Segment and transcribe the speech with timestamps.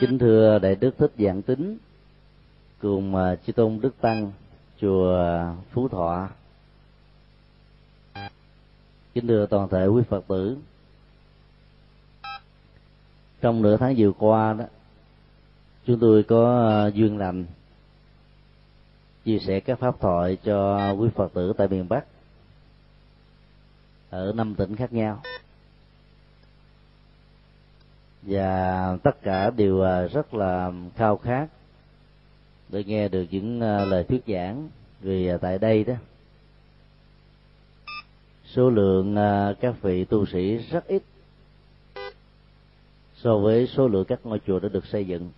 [0.00, 1.78] kính thưa đại đức thích dạng tính
[2.80, 4.32] cùng à, chư tôn đức tăng
[4.80, 5.18] chùa
[5.70, 6.28] phú thọ.
[9.14, 10.56] Kính thưa toàn thể quý phật tử
[13.40, 14.64] trong nửa tháng vừa qua đó
[15.86, 17.44] chúng tôi có à, duyên lành
[19.24, 22.04] chia sẻ các pháp thoại cho quý phật tử tại miền bắc
[24.10, 25.22] ở năm tỉnh khác nhau
[28.28, 31.48] và tất cả đều à, rất là khao khát
[32.68, 34.68] để nghe được những à, lời thuyết giảng
[35.00, 35.94] vì à, tại đây đó.
[38.44, 39.16] Số lượng
[39.60, 41.02] các vị tu sĩ rất ít
[43.14, 45.30] so với số lượng các ngôi chùa đã được xây dựng.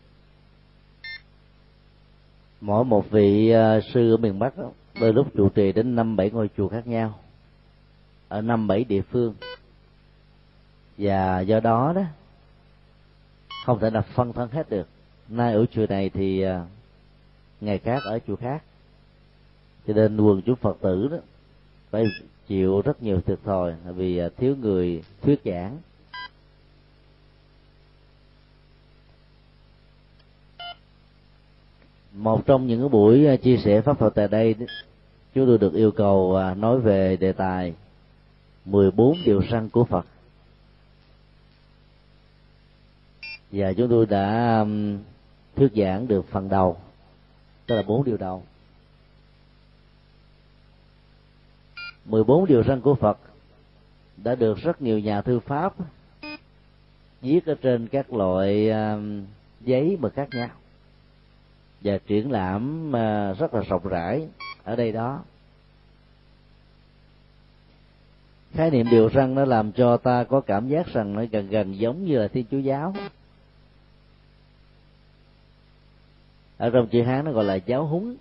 [2.60, 3.52] Mỗi một vị
[3.94, 4.70] sư ở miền bắc đó,
[5.00, 7.18] đôi lúc trụ trì đến năm bảy ngôi chùa khác nhau
[8.28, 9.34] ở năm bảy địa phương.
[10.98, 12.02] Và do đó đó
[13.64, 14.88] không thể nào phân thân hết được.
[15.28, 16.66] Nay ở chùa này thì à,
[17.60, 18.62] ngày khác ở chùa khác.
[19.86, 21.16] Cho nên quần chúng phật tử đó
[21.90, 22.04] phải
[22.46, 25.78] chịu rất nhiều thiệt thòi vì à, thiếu người thuyết giảng.
[32.12, 34.54] Một trong những cái buổi à, chia sẻ pháp thuật tại đây
[35.34, 37.74] chúng tôi được yêu cầu nói về đề tài
[38.64, 40.06] 14 điều răn của Phật.
[43.52, 44.98] Và chúng tôi đã um,
[45.56, 46.76] thuyết giảng được phần đầu.
[47.66, 48.42] Tức là bốn điều đầu.
[52.04, 53.18] 14 điều răn của Phật
[54.16, 55.74] đã được rất nhiều nhà thư pháp
[57.20, 59.24] viết ở trên các loại um,
[59.60, 60.48] giấy mà khác nhau
[61.80, 64.28] và triển lãm uh, rất là rộng rãi
[64.64, 65.22] ở đây đó.
[68.52, 71.78] Khái niệm điều răn nó làm cho ta có cảm giác rằng nó gần gần
[71.78, 72.94] giống như là thiên chúa giáo.
[76.60, 78.16] Ở trong chữ hán nó gọi là giáo huấn,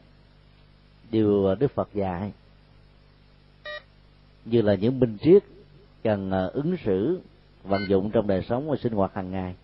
[1.12, 2.32] điều đức phật dạy.
[4.46, 5.44] Như là những minh triết
[6.04, 7.20] cần ờ, ứng xử,
[7.64, 9.56] vận dụng trong đời sống và sinh hoạt hàng ngày.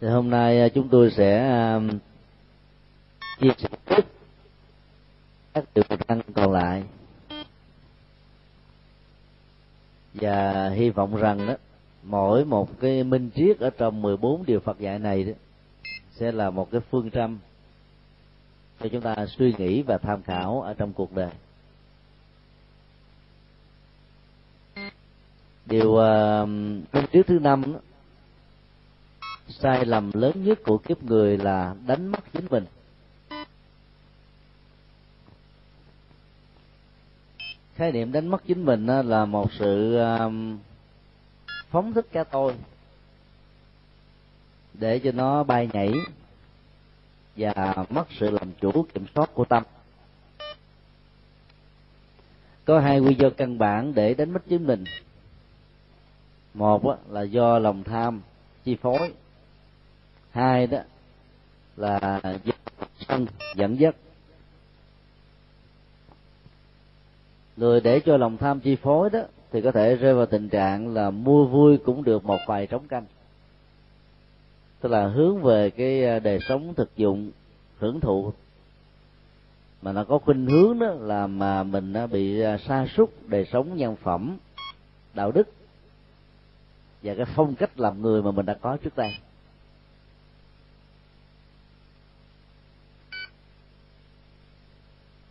[0.00, 1.58] Thì hôm nay ờ, chúng tôi sẽ
[3.40, 4.04] chia sẻ tiếp
[5.54, 6.84] các điều răn còn lại.
[10.14, 11.54] Và hy vọng rằng đó
[12.02, 15.32] mỗi một cái minh triết ở trong 14 điều Phật dạy này đó,
[16.10, 17.38] sẽ là một cái phương châm
[18.80, 21.30] cho chúng ta suy nghĩ và tham khảo ở trong cuộc đời.
[25.66, 26.48] Điều à, uh,
[26.92, 27.80] minh triết thứ năm đó,
[29.48, 32.64] sai lầm lớn nhất của kiếp người là đánh mất chính mình.
[37.74, 40.28] Khái niệm đánh mất chính mình là một sự à,
[41.72, 42.54] phóng thích cái tôi,
[44.74, 45.92] để cho nó bay nhảy
[47.36, 49.62] và mất sự làm chủ kiểm soát của tâm.
[52.64, 54.84] Có hai nguyên do căn bản để đánh mất chính mình.
[56.54, 58.22] Một là do lòng tham
[58.64, 59.12] chi phối.
[60.30, 60.78] Hai đó
[61.76, 62.52] là do
[63.08, 63.96] sân dẫn dắt.
[67.56, 69.20] Người để cho lòng tham chi phối đó
[69.52, 72.88] thì có thể rơi vào tình trạng là mua vui cũng được một vài trống
[72.88, 73.04] canh.
[74.80, 77.30] Tức là hướng về cái à, đời sống thực dụng,
[77.78, 78.32] hưởng thụ.
[79.82, 83.76] Mà nó có khuynh hướng đó là mà mình bị à, sa sút đời sống
[83.76, 84.38] nhân phẩm,
[85.14, 85.48] đạo đức
[87.02, 89.10] và cái phong cách làm người mà mình đã có trước đây.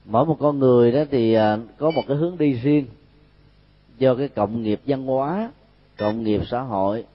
[0.05, 2.85] Mỗi một con người đó thì à, có một cái hướng đi riêng
[4.01, 5.51] do cái cộng nghiệp văn hóa,
[5.97, 7.05] cộng nghiệp xã hội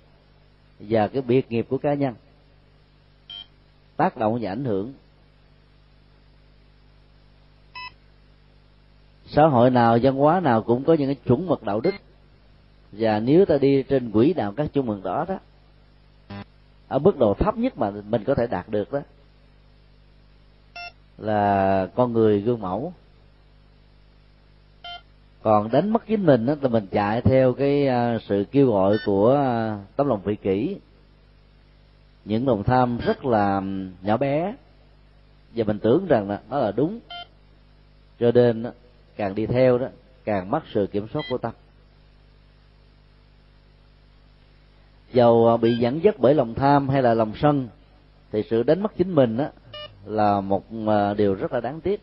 [0.79, 2.15] và cái biệt nghiệp của cá nhân
[3.97, 4.93] tác động và ảnh hưởng.
[9.27, 11.95] Xã hội nào, văn hóa nào cũng có những cái chuẩn mực đạo đức.
[12.93, 15.39] Và nếu ta đi trên quỹ đạo các chuẩn mực đó đó,
[16.89, 19.01] ở mức độ thấp nhất mà mình có thể đạt được đó,
[21.19, 22.93] là con người gương mẫu
[25.47, 28.97] còn đánh mất chính mình đó là mình chạy theo cái à, sự kêu gọi
[29.07, 30.77] của à, tấm lòng vị kỷ.
[32.25, 33.63] Những lòng tham rất là
[34.03, 34.55] nhỏ bé.
[35.55, 37.01] Và mình tưởng rằng là nó là đúng.
[38.21, 38.67] Cho nên
[39.17, 39.87] càng đi theo đó,
[40.25, 41.53] càng mất sự kiểm soát của tâm.
[45.13, 47.69] Dầu à, bị dẫn dắt bởi lòng tham hay là lòng sân,
[48.33, 49.47] thì sự đánh mất chính mình đó
[50.05, 50.65] là một
[51.17, 52.01] điều rất là đáng tiếc.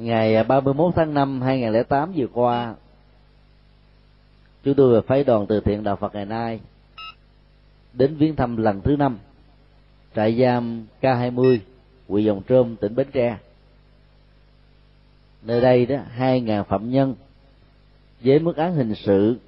[0.00, 2.74] Ngày à, 31 tháng 5 2008 vừa qua,
[4.64, 6.60] chúng tôi và phái đoàn từ thiện đạo phật ngày nay
[7.92, 9.18] đến viếng thăm lần thứ năm
[10.14, 11.58] trại giam K20
[12.08, 13.38] huyện Dòng Trôm, tỉnh Bến Tre.
[15.42, 17.14] Nơi đây đó, hai ngàn phạm nhân
[18.20, 19.38] với mức án hình sự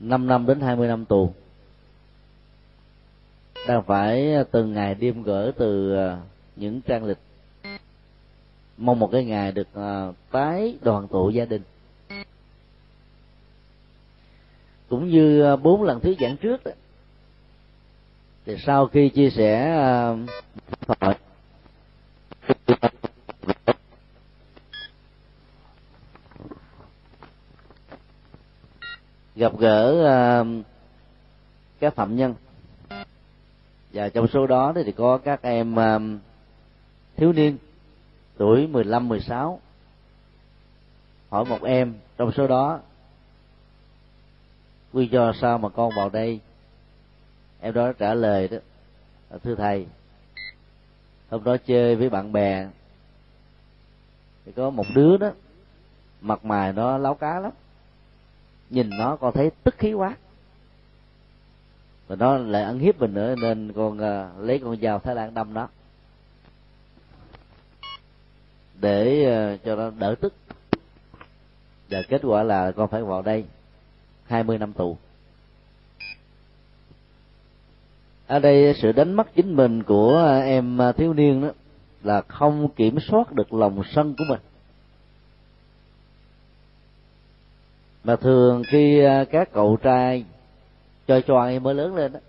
[0.00, 1.32] 5 năm đến 20 năm tù.
[3.68, 6.18] Đang phải à, từng ngày đêm gỡ từ à,
[6.56, 7.18] những trang lịch
[8.78, 11.62] mong một cái ngày được ờ, tái đoàn tụ gia đình.
[14.88, 16.72] Cũng như ờ, bốn lần thứ giảng trước đó.
[18.44, 19.76] Thì sau khi chia sẻ
[20.86, 21.16] thoại
[29.36, 29.92] gặp gỡ
[30.40, 30.64] uh,
[31.80, 32.34] các phạm nhân.
[33.92, 36.20] Và trong số đó thì có các em uh,
[37.16, 37.56] thiếu niên
[38.36, 39.60] tuổi 15 16
[41.30, 42.80] hỏi một em trong số đó
[44.92, 46.40] quy do sao mà con vào đây?
[47.60, 48.58] Em đó trả lời đó
[49.44, 49.86] thưa thầy
[51.30, 52.68] hôm đó chơi với bạn bè
[54.44, 55.30] thì có một đứa đó
[56.20, 57.52] mặt mày nó láo cá lắm
[58.70, 60.16] nhìn nó con thấy tức khí quá
[62.08, 65.34] và nó lại ăn hiếp mình nữa nên con uh, lấy con dao thái lan
[65.34, 65.68] đâm nó
[68.80, 70.34] để ờ, cho nó đỡ tức.
[71.90, 73.44] Và kết quả là con phải vào đây
[74.24, 74.96] 20 năm tù.
[78.26, 81.48] Ở đây sự đánh mất chính mình của em thiếu niên đó
[82.02, 84.40] là không kiểm soát được lòng sân của mình.
[88.04, 90.24] Mà thường khi ờ, các cậu trai,
[91.06, 92.20] cho choai mới lớn lên đó,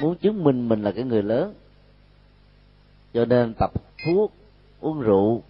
[0.00, 1.54] muốn chứng minh mình là cái người lớn.
[3.14, 3.70] Cho nên tập
[4.06, 4.32] thuốc,
[4.80, 5.42] uống rượu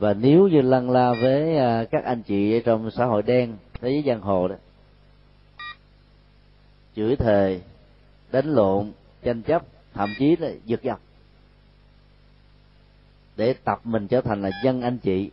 [0.00, 3.90] và nếu như lăn la với à, các anh chị trong xã hội đen, thế
[3.90, 4.54] giới giang hồ đó,
[6.96, 7.60] chửi thề,
[8.32, 8.92] đánh lộn,
[9.22, 9.62] tranh chấp,
[9.94, 10.98] thậm chí là giật giật,
[13.36, 15.30] để tập mình trở thành là dân anh chị,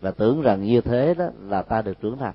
[0.00, 2.34] và tưởng rằng như thế đó là ta được trưởng thành.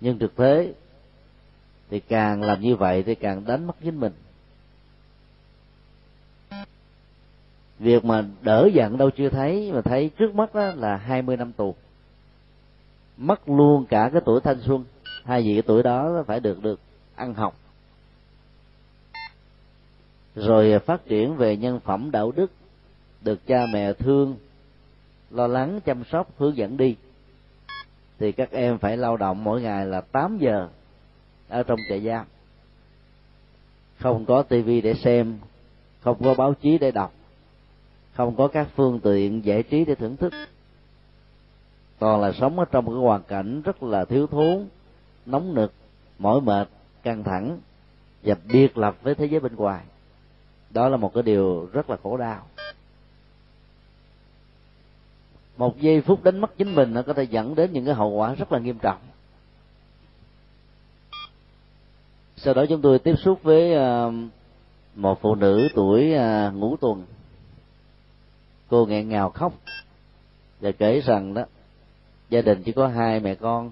[0.00, 0.72] Nhưng thực tế
[1.90, 4.12] thì càng làm như vậy thì càng đánh mất chính mình.
[7.80, 11.36] Việc mà đỡ giận đâu chưa thấy, mà thấy trước mắt đó là hai mươi
[11.36, 11.74] năm tù.
[13.16, 14.84] Mất luôn cả cái tuổi thanh xuân.
[15.24, 16.80] Hai vị cái tuổi đó phải được được
[17.14, 17.56] ăn học.
[20.34, 22.50] Rồi phát triển về nhân phẩm đạo đức,
[23.20, 24.36] được cha mẹ thương,
[25.30, 26.96] lo lắng, chăm sóc, hướng dẫn đi.
[28.18, 30.68] Thì các em phải lao động mỗi ngày là 8 giờ
[31.48, 32.26] ở trong trại giam.
[33.98, 35.38] Không có tivi để xem,
[36.00, 37.12] không có báo chí để đọc
[38.24, 40.32] không có các phương tiện giải trí để thưởng thức.
[41.98, 44.66] Toàn là sống ở trong một cái hoàn cảnh rất là thiếu thốn,
[45.26, 45.72] nóng nực,
[46.18, 46.68] mỏi mệt,
[47.02, 47.58] căng thẳng
[48.22, 49.84] và biệt lập với thế giới bên ngoài.
[50.70, 52.46] Đó là một cái điều rất là khổ đau.
[55.56, 58.08] Một giây phút đánh mất chính mình nó có thể dẫn đến những cái hậu
[58.08, 58.98] quả rất là nghiêm trọng.
[62.36, 64.12] Sau đó chúng tôi tiếp xúc với ờ,
[64.94, 67.04] một phụ nữ tuổi ờ, ngũ tuần
[68.70, 69.52] cô nghẹn ngào khóc
[70.60, 71.44] và kể rằng đó
[72.28, 73.70] gia đình chỉ có hai mẹ con.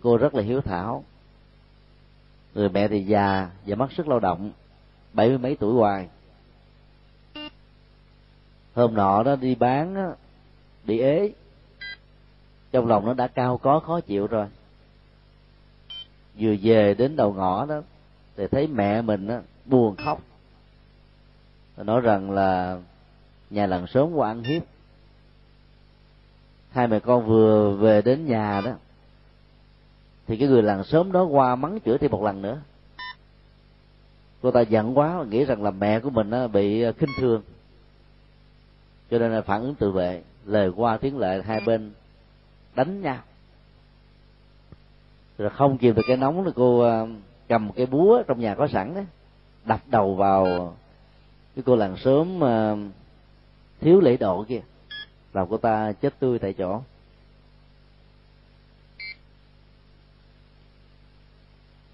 [0.00, 1.04] Cô rất là hiếu thảo.
[2.54, 4.52] Người mẹ thì già và mất sức lao động
[5.12, 6.08] bảy mươi mấy tuổi hoài.
[8.74, 10.02] Hôm nọ đó đi bán đi
[10.84, 11.32] bị ế.
[12.72, 14.46] Trong lòng nó đã cao có khó chịu rồi.
[16.38, 17.82] Vừa về đến đầu ngõ đó
[18.36, 20.20] thì thấy mẹ mình á, buồn khóc.
[21.76, 22.78] Nói rằng là
[23.50, 24.62] nhà làng sớm qua ăn hiếp.
[26.70, 28.72] Hai mẹ con vừa về đến nhà đó,
[30.26, 32.60] thì cái người làng sớm đó qua mắng chửi thêm một lần nữa.
[34.42, 37.42] Cô ta giận quá, nghĩ rằng là mẹ của mình bị ờ, khinh thường.
[39.10, 41.92] Cho nên là phản ứng tự vệ, lời qua tiếng lệ hai bên
[42.74, 43.18] đánh nhau.
[45.38, 47.06] Rồi không kìm được cái nóng thì cô ờ,
[47.48, 49.00] cầm cái búa trong nhà có sẵn đó,
[49.64, 50.74] đập đầu vào
[51.56, 52.40] cái cô làng sớm
[53.80, 54.60] thiếu lễ độ kia.
[55.32, 56.80] Làm cô ta chết tươi tại chỗ.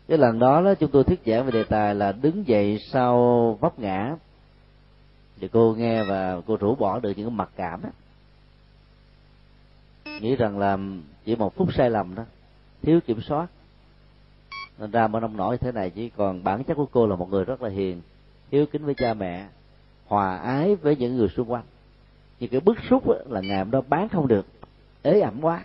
[0.09, 3.19] Cái lần đó đó, chúng tôi thuyết giảng về đề tài là đứng dậy sau
[3.61, 4.17] vấp ngã.
[5.41, 7.89] Thì cô nghe và cô rũ bỏ được những mặc cảm đó.
[10.21, 10.79] Nghĩ rằng là
[11.25, 12.25] chỉ một phút sai lầm đó.
[12.83, 13.47] Thiếu kiểm soát.
[14.79, 17.31] Nên ra mở nông nổi thế này, chỉ còn bản chất của cô là một
[17.31, 18.01] người rất là hiền,
[18.53, 19.49] hiếu kính với cha mẹ,
[20.07, 21.65] hòa ái với những người xung quanh
[22.45, 24.47] nhưng cái bức xúc là ngày hôm đó bán không được.
[25.03, 25.65] Ế ẩm quá.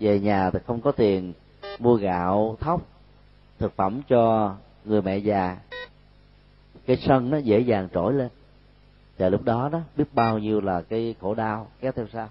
[0.00, 1.32] Về nhà thì không có tiền
[1.78, 2.86] mua gạo, thóc,
[3.58, 5.56] thực phẩm cho người mẹ già.
[6.86, 8.28] Cái sân nó dễ dàng trỗi lên.
[9.18, 12.28] Và lúc đó đó, biết bao nhiêu là cái khổ đau, kéo theo sau.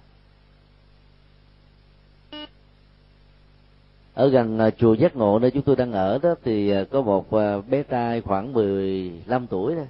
[4.14, 7.02] Ở gần à, chùa giác ngộ nơi chúng tôi đang ở đó, thì à, có
[7.02, 9.84] một à, bé trai khoảng 15 tuổi đó,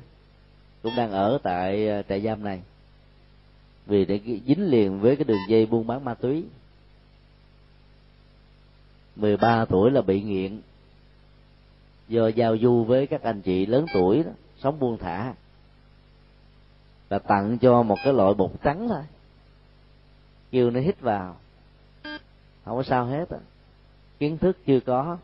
[0.83, 2.61] cũng đang ở tại trại giam này
[3.87, 6.45] vì để dính liền với cái đường dây buôn bán ma túy.
[9.15, 10.61] 13 tuổi là bị nghiện.
[12.07, 15.33] Do giao du với các anh chị lớn tuổi đó, sống buông thả.
[17.09, 19.03] Là tặng cho một cái loại bột trắng thôi.
[20.51, 21.35] Kêu nó hít vào.
[22.65, 23.39] Không có sao hết à.
[24.19, 25.17] kiến thức chưa có.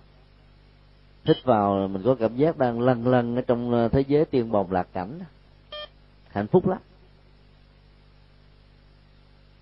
[1.24, 4.52] Hít vào mình có cảm giác đang lần lần ở trong ờ, thế giới tiên
[4.52, 5.20] bồng lạc cảnh.
[6.28, 6.80] Hạnh phúc lắm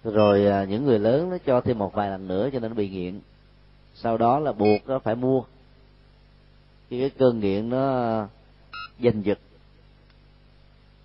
[0.03, 2.75] rồi à, những người lớn nó cho thêm một vài lần nữa cho nên nó
[2.75, 3.19] bị nghiện.
[3.93, 5.43] Sau đó là buộc nó phải mua.
[6.89, 8.27] Khi cái cơn nghiện nó à,
[9.03, 9.39] giành giật.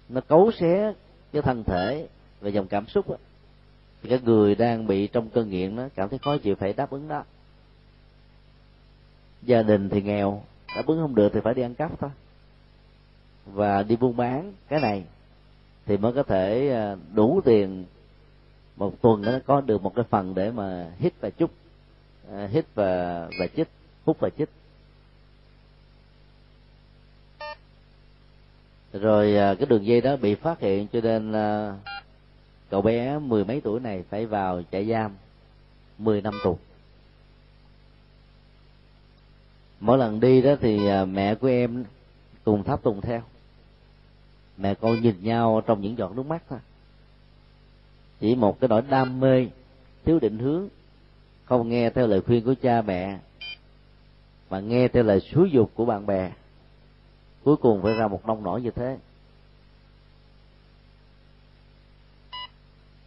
[0.09, 0.93] Nó cấu xé
[1.33, 2.09] cái thân thể
[2.41, 3.17] và dòng cảm xúc đó,
[4.03, 6.91] thì cái người đang bị trong cơn nghiện nó cảm thấy khó chịu phải đáp
[6.91, 7.25] ứng đó.
[9.43, 10.43] Gia đình thì nghèo
[10.76, 12.11] đáp ứng không được thì phải đi ăn cắp thôi.
[13.47, 14.53] Và đi buôn bán.
[14.69, 15.05] Cái này
[15.87, 17.85] thì mới có thể à, đủ tiền
[18.76, 21.50] một tuần nó có được một cái phần để mà hít và chút
[22.33, 23.68] à, hít và và chích
[24.04, 24.49] hút và chích.
[28.92, 31.76] Rồi à, cái đường dây đó bị phát hiện cho nên à,
[32.71, 35.12] cậu bé mười mấy tuổi này phải vào trại giam
[35.99, 36.59] mười năm tù.
[39.80, 41.85] Mỗi lần đi đó thì à, mẹ của em
[42.45, 43.23] cùng tháp tùng theo.
[44.56, 46.59] Mẹ con nhìn nhau trong những giọt nước mắt thôi
[48.21, 49.47] chỉ một cái nỗi đam mê,
[50.05, 50.69] thiếu định hướng,
[51.45, 53.19] không nghe theo lời khuyên của cha mẹ,
[54.51, 56.33] mà nghe theo lời xúi dục của bạn bè.
[57.45, 58.99] Cuối cùng phải ra một nông nổi như thế.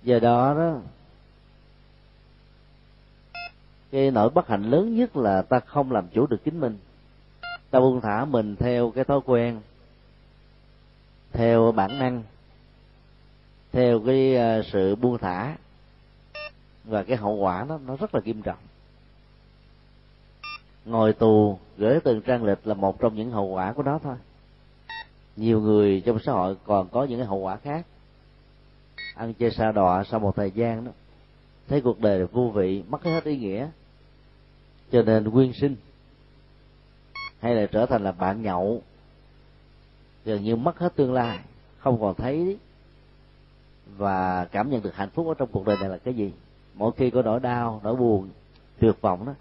[0.04, 0.82] Do đó đó,
[3.92, 6.78] cái nỗi bất hạnh lớn nhất là ta không làm chủ được chính mình.
[7.70, 9.62] Ta buông thả mình theo cái thói quen,
[11.32, 12.24] theo bản năng
[13.72, 15.56] theo cái ờ, sự buông thả
[16.84, 18.58] và cái hậu quả nó nó rất là nghiêm trọng.
[20.86, 24.16] Ngồi tù gửi từng trang lịch là một trong những hậu quả của nó thôi.
[25.36, 27.86] Nhiều người trong xã hội còn có những cái hậu quả khác.
[29.16, 30.92] Ăn chơi xa đọa sau một thời gian đó,
[31.68, 33.68] thấy cuộc đời vô vị, mất hết ý nghĩa,
[34.92, 35.76] cho nên quyên sinh,
[37.40, 38.82] hay là trở thành là bạn nhậu,
[40.26, 41.40] gần như mất hết tương lai,
[41.78, 42.58] không còn thấy
[43.98, 46.34] và cảm nhận được hạnh phúc ở trong cuộc đời này là cái gì?
[46.74, 48.30] Mỗi khi có nỗi đau, nỗi buồn,
[48.80, 49.34] tuyệt vọng đó,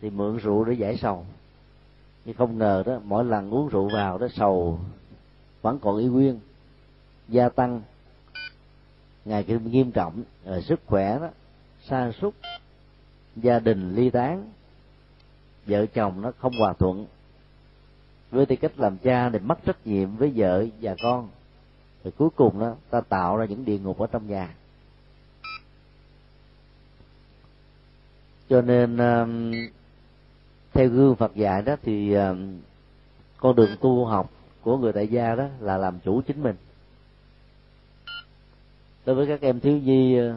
[0.00, 1.26] thì mượn rượu để giải sầu.
[2.24, 4.78] Nhưng không ngờ đó, mỗi lần uống rượu vào đó, sầu
[5.62, 6.40] vẫn còn y nguyên,
[7.28, 7.82] gia tăng.
[9.24, 11.28] Ngày càng nghiêm trọng, rồi sức khỏe đó,
[11.88, 12.34] sa sút,
[13.36, 14.50] gia đình ly tán,
[15.66, 17.06] vợ chồng nó không hòa thuận.
[18.30, 21.28] Với tư cách làm cha thì mất trách nhiệm với vợ và con
[22.04, 24.54] thì cuối cùng đó ta tạo ra những địa ngục ở trong nhà.
[28.48, 29.52] Cho nên um,
[30.72, 32.58] theo gương Phật dạy đó thì um,
[33.36, 34.30] con đường tu học
[34.62, 36.56] của người tại gia đó là làm chủ chính mình.
[39.06, 40.34] Đối với các em thiếu nhi uh,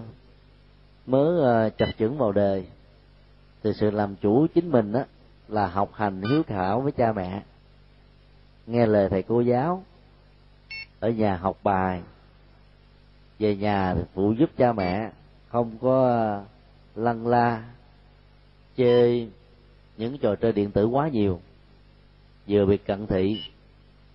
[1.06, 2.68] mới uh, chập chững vào đời
[3.64, 5.04] thì sự làm chủ chính mình đó
[5.48, 7.44] là học hành hiếu thảo với cha mẹ
[8.68, 9.84] nghe lời thầy cô giáo
[11.00, 12.02] ở nhà học bài,
[13.40, 15.12] về nhà thì phụ giúp cha mẹ,
[15.48, 16.44] không có ờ,
[16.96, 17.64] lăn la,
[18.76, 19.30] chơi
[19.98, 21.42] những trò chơi điện tử quá nhiều.
[22.48, 23.42] Vừa bị cận thị,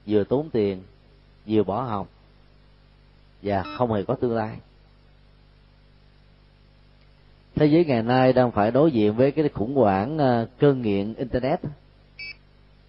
[0.07, 0.83] vừa tốn tiền,
[1.47, 2.09] vừa bỏ học,
[3.43, 4.59] và không hề có tương lai.
[7.55, 11.15] Thế giới ngày nay đang phải đối diện với cái khủng hoảng ờ, cơn nghiện
[11.15, 11.61] internet,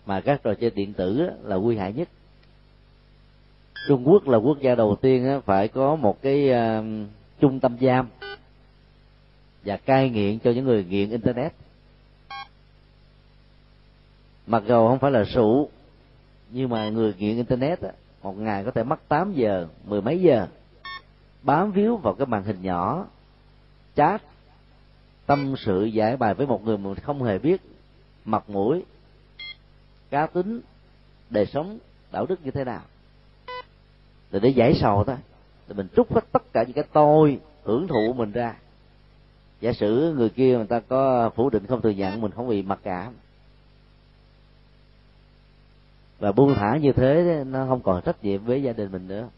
[0.05, 2.09] mà các trò chơi điện tử là nguy hại nhất
[3.88, 6.84] trung quốc là quốc gia đầu tiên phải có một cái ờ,
[7.40, 8.08] trung tâm giam
[9.66, 11.54] và cai nghiện cho những người nghiện internet.
[14.48, 15.70] Mặc dù không phải là sụ
[16.50, 17.80] nhưng mà người nghiện internet
[18.24, 20.48] một ngày có thể mất 8 giờ, mười mấy giờ.
[21.42, 23.06] Bám víu vào cái màn hình nhỏ,
[23.96, 24.22] chat,
[25.25, 27.62] tâm sự giải bài với một người mà không hề biết,
[28.25, 28.84] mặt mũi,
[30.10, 30.62] cá tính,
[31.30, 31.78] đời sống,
[32.12, 32.82] đạo đức như thế nào
[34.34, 35.16] rồi để giải sầu thôi.
[35.68, 38.56] Thì mình trút hết tất cả những cái tôi hưởng thụ mình ra.
[39.62, 42.62] Giả sử người kia người ta có phủ định không thừa nhận mình không bị
[42.62, 43.13] mặc cảm.
[46.20, 49.30] Và buông thả như thế nó không còn trách nhiệm với gia đình mình nữa.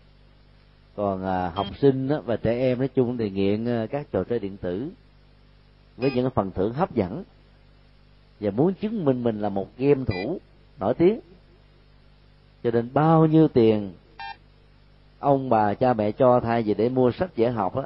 [0.96, 4.24] Còn à, học sinh đó, và trẻ em nói chung thì nghiện à, các trò
[4.24, 4.90] chơi điện tử
[5.98, 7.24] với những phần thưởng hấp dẫn.
[8.40, 10.40] Và muốn chứng minh mình là một game thủ
[10.80, 11.20] nổi tiếng.
[12.64, 13.94] Cho nên bao nhiêu tiền
[15.26, 17.84] ông bà cha mẹ cho thay vì để mua sách dễ học á,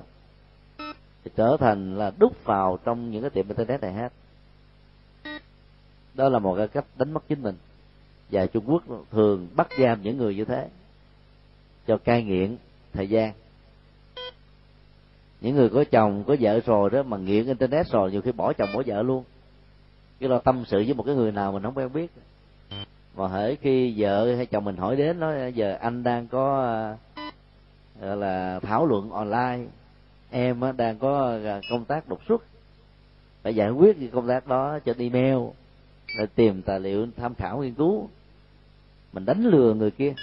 [1.24, 4.14] thì trở thành là đúc vào trong những cái tiệm internet này hết.
[6.14, 7.56] Đó là một cái cách đánh mất chính mình.
[8.32, 10.68] Và trung quốc thường bắt giam những người như thế
[11.88, 12.58] cho cai nghiện
[12.94, 13.34] thời gian.
[15.42, 18.54] Những người có chồng, có vợ rồi đó mà nghiện internet rồi, nhiều khi bỏ
[18.54, 19.24] chồng, bỏ vợ luôn.
[20.20, 22.12] Cái lo tâm sự với một cái người nào mình không quen biết.
[23.16, 26.96] Mà hễ khi vợ hay chồng mình hỏi đến nói giờ anh đang có
[28.02, 29.66] gọi là thảo luận online.
[30.30, 32.44] Em đang có à, công tác đột xuất.
[33.44, 35.38] Phải giải quyết cái công tác đó trên email
[36.18, 38.10] để tìm tài liệu tham khảo nghiên cứu.
[39.14, 40.14] Mình đánh lừa người kia.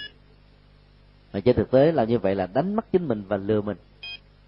[1.32, 3.76] Mà trên thực tế là như vậy là đánh mất chính mình và lừa mình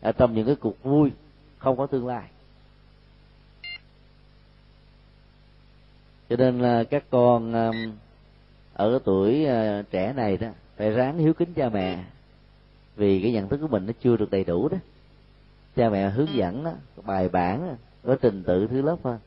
[0.00, 1.12] ở trong những cái cuộc vui
[1.58, 2.28] không có tương lai.
[6.28, 7.70] Cho nên là các con à,
[8.75, 12.04] ở cái tuổi à, trẻ này đó, phải ráng hiếu kính cha mẹ
[12.98, 14.78] vì cái nhận thức của mình nó chưa được đầy đủ đó.
[15.76, 16.72] Cha mẹ hướng dẫn đó,
[17.06, 19.18] bài bản có trình tự thứ lớp hơn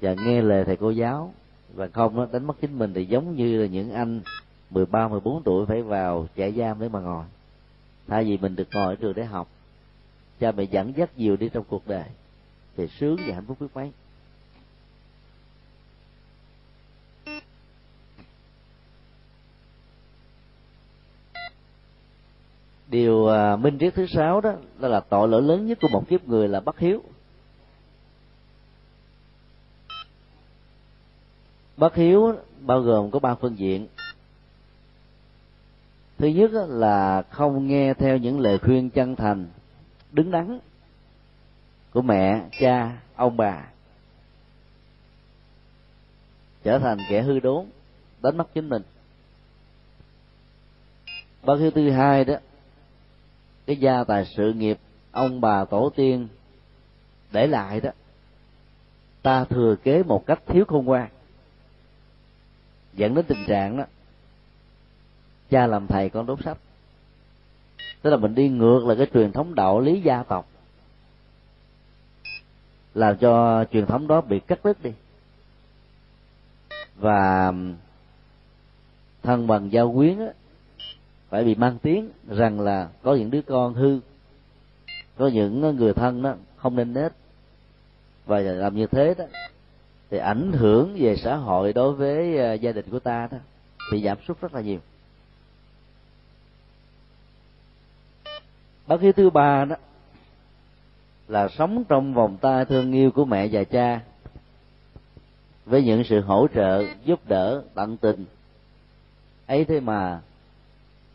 [0.00, 1.34] và nghe lời thầy cô giáo.
[1.74, 4.20] Và không nó đánh mất chính mình thì giống như là những anh
[4.70, 7.24] 13, 14 tuổi phải vào trại giam để mà ngồi.
[8.06, 9.48] Thay vì mình được ngồi ở trường để học
[10.40, 12.04] cha mẹ dẫn dắt nhiều đi trong cuộc đời.
[12.76, 13.92] Thì sướng và hạnh phúc biết mấy.
[22.90, 26.08] Điều à, minh triết thứ sáu đó, đó là tội lỗi lớn nhất của một
[26.08, 27.02] kiếp người là bất hiếu.
[31.76, 33.86] Bất hiếu bao gồm có ba phương diện.
[36.18, 39.46] Thứ nhất là không nghe theo những lời khuyên chân thành
[40.12, 40.58] đứng đắn
[41.92, 43.64] của mẹ cha ông bà
[46.64, 47.66] trở thành kẻ hư đốn
[48.22, 48.82] đánh mất chính mình.
[51.42, 52.34] Bất hiếu thứ hai đó
[53.70, 54.78] cái gia tài sự nghiệp
[55.10, 56.28] ông bà tổ tiên
[57.32, 57.90] để lại đó
[59.22, 61.08] ta thừa kế một cách thiếu khôn ngoan.
[62.94, 63.84] Dẫn đến tình trạng đó
[65.50, 66.58] cha làm thầy con đốt sách
[68.02, 70.48] tức là mình đi ngược lại cái truyền thống đạo lý gia tộc.
[72.94, 74.92] Làm cho truyền thống đó bị cắt đứt đi.
[76.96, 77.52] Và
[79.22, 80.32] thân bằng giao quyến á,
[81.30, 84.00] phải bị mang tiếng rằng là có những đứa con hư,
[85.16, 87.12] có những người thân đó không nên nết.
[88.26, 89.24] Và làm như thế đó,
[90.10, 93.38] thì ảnh hưởng về xã hội đối với à, gia đình của ta đó,
[93.92, 94.78] thì giảm sút rất là nhiều.
[98.86, 99.76] Bất hiếu thứ ba đó
[101.28, 104.00] là sống trong vòng tay thương yêu của mẹ và cha,
[105.66, 108.24] với những sự hỗ trợ, giúp đỡ, tận tình.
[109.46, 110.20] Ấy thế mà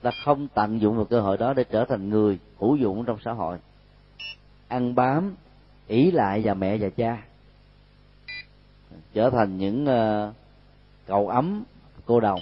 [0.05, 3.17] ta không tận dụng vào cơ hội đó để trở thành người hữu dụng trong
[3.25, 3.57] xã hội.
[4.67, 5.35] Ăn bám
[5.87, 7.23] ỷ lại và mẹ và cha.
[9.13, 10.35] Trở thành những ờ, uh,
[11.05, 11.63] cầu ấm
[12.05, 12.39] cô đồng.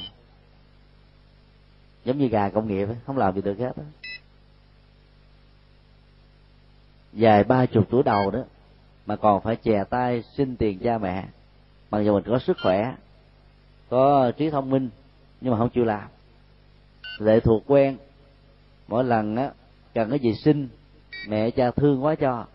[2.05, 3.83] Giống như gà công nghiệp ấy, không làm gì được hết đó.
[7.13, 8.39] dài ba chục tuổi đầu đó
[9.05, 11.27] mà còn phải chè tay xin tiền cha mẹ.
[11.91, 12.95] Mặc dù mình có sức khỏe
[13.89, 14.89] có trí thông minh
[15.41, 16.07] nhưng mà không chịu làm
[17.19, 17.97] lệ thuộc quen.
[18.87, 19.51] Mỗi lần á,
[19.93, 20.67] cần cái gì xin,
[21.27, 22.45] mẹ cha thương quá cho.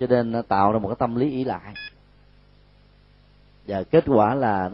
[0.00, 1.74] Cho nên nó tạo ra một cái tâm lý ý lại.
[3.66, 4.70] Và kết quả là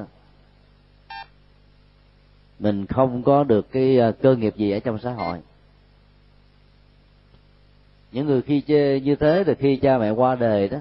[2.58, 5.38] mình không có được cái ờ, cơ nghiệp gì ở trong xã hội.
[8.12, 10.78] Những người khi chê, như thế thì khi cha mẹ qua đời đó,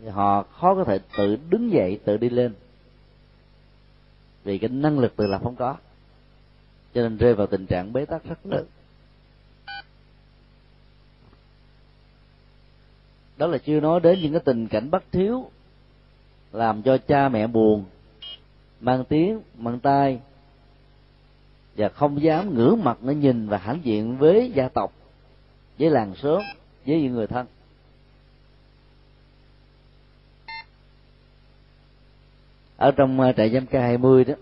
[0.00, 2.54] thì họ khó có thể tự đứng dậy, tự đi lên.
[4.44, 5.76] Vì cái năng lực tự lập không có
[6.96, 8.66] cho nên rơi vào tình trạng bế tắc rất lớn.
[13.36, 15.50] Đó là chưa nói đến những cái tình cảnh bất thiếu,
[16.52, 17.84] làm cho cha mẹ buồn,
[18.80, 20.20] mang tiếng, mang tay
[21.76, 24.92] và không dám ngửa mặt nó nhìn và hãnh diện với gia tộc,
[25.78, 26.42] với làng xóm,
[26.86, 27.46] với những người thân.
[32.76, 34.34] Ở trong à, trại giam K20 đó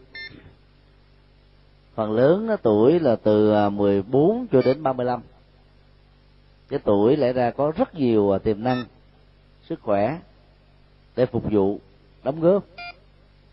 [1.94, 5.20] phần lớn nó tuổi là từ à, 14 cho đến 35
[6.68, 8.84] cái tuổi lẽ ra có rất nhiều à, tiềm năng,
[9.68, 10.18] sức khỏe
[11.16, 11.80] để phục vụ,
[12.22, 12.64] đóng góp.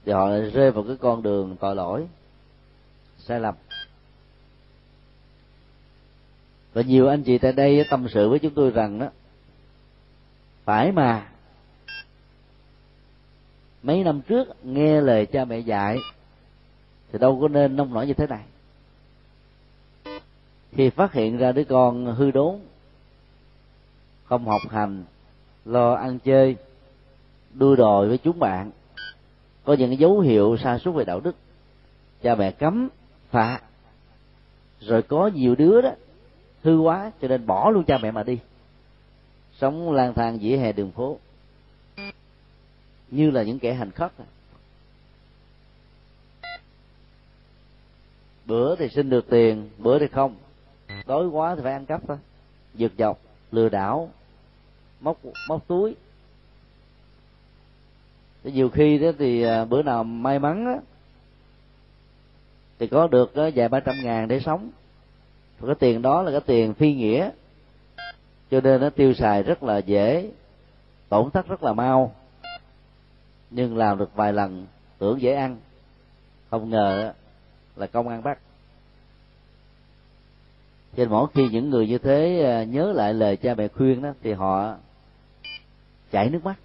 [0.05, 2.07] Thì họ lại rơi vào cái con đường tội lỗi,
[3.17, 3.55] sai lầm.
[6.73, 9.07] Và nhiều anh chị tại đây tâm sự với chúng tôi rằng đó
[10.63, 11.27] phải mà
[13.83, 15.97] mấy năm trước nghe lời cha mẹ dạy
[17.11, 18.43] thì đâu có nên nông nổi như thế này.
[20.71, 22.59] Khi phát hiện ra đứa con hư đốn,
[24.23, 25.03] không học hành,
[25.65, 26.55] lo ăn chơi,
[27.53, 28.71] đua đòi với chúng bạn,
[29.63, 31.35] có những dấu hiệu sa sút về đạo đức,
[32.21, 32.89] cha mẹ cấm,
[33.29, 33.61] phạt.
[34.79, 35.91] Rồi có nhiều đứa đó,
[36.63, 38.39] hư quá cho nên bỏ luôn cha mẹ mà đi.
[39.57, 41.17] Sống lang thang dĩa hè đường phố.
[43.11, 44.11] Như là những kẻ hành khất.
[48.51, 50.35] Bữa thì xin được tiền bữa thì không.
[51.05, 52.17] Tối quá thì phải ăn cắp thôi.
[52.73, 53.19] Giật dọc
[53.51, 54.09] lừa đảo
[54.99, 55.17] móc
[55.49, 55.95] móc túi.
[58.43, 60.75] Thì nhiều khi đó thì à, bữa nào may mắn đó,
[62.79, 64.69] thì có được vài ba trăm ngàn để sống.
[65.59, 67.29] Và cái tiền đó là cái tiền phi nghĩa.
[68.51, 70.31] Cho nên nó tiêu xài rất là dễ
[71.09, 72.15] tổn thất rất là mau.
[73.49, 74.65] Nhưng làm được vài lần
[74.97, 75.57] tưởng dễ ăn.
[76.49, 77.13] Không ngờ
[77.75, 78.39] là công an bắt
[80.97, 84.01] cho nên mỗi khi những người như thế à, nhớ lại lời cha mẹ khuyên
[84.01, 84.75] đó, thì họ
[86.11, 86.59] chảy nước mắt.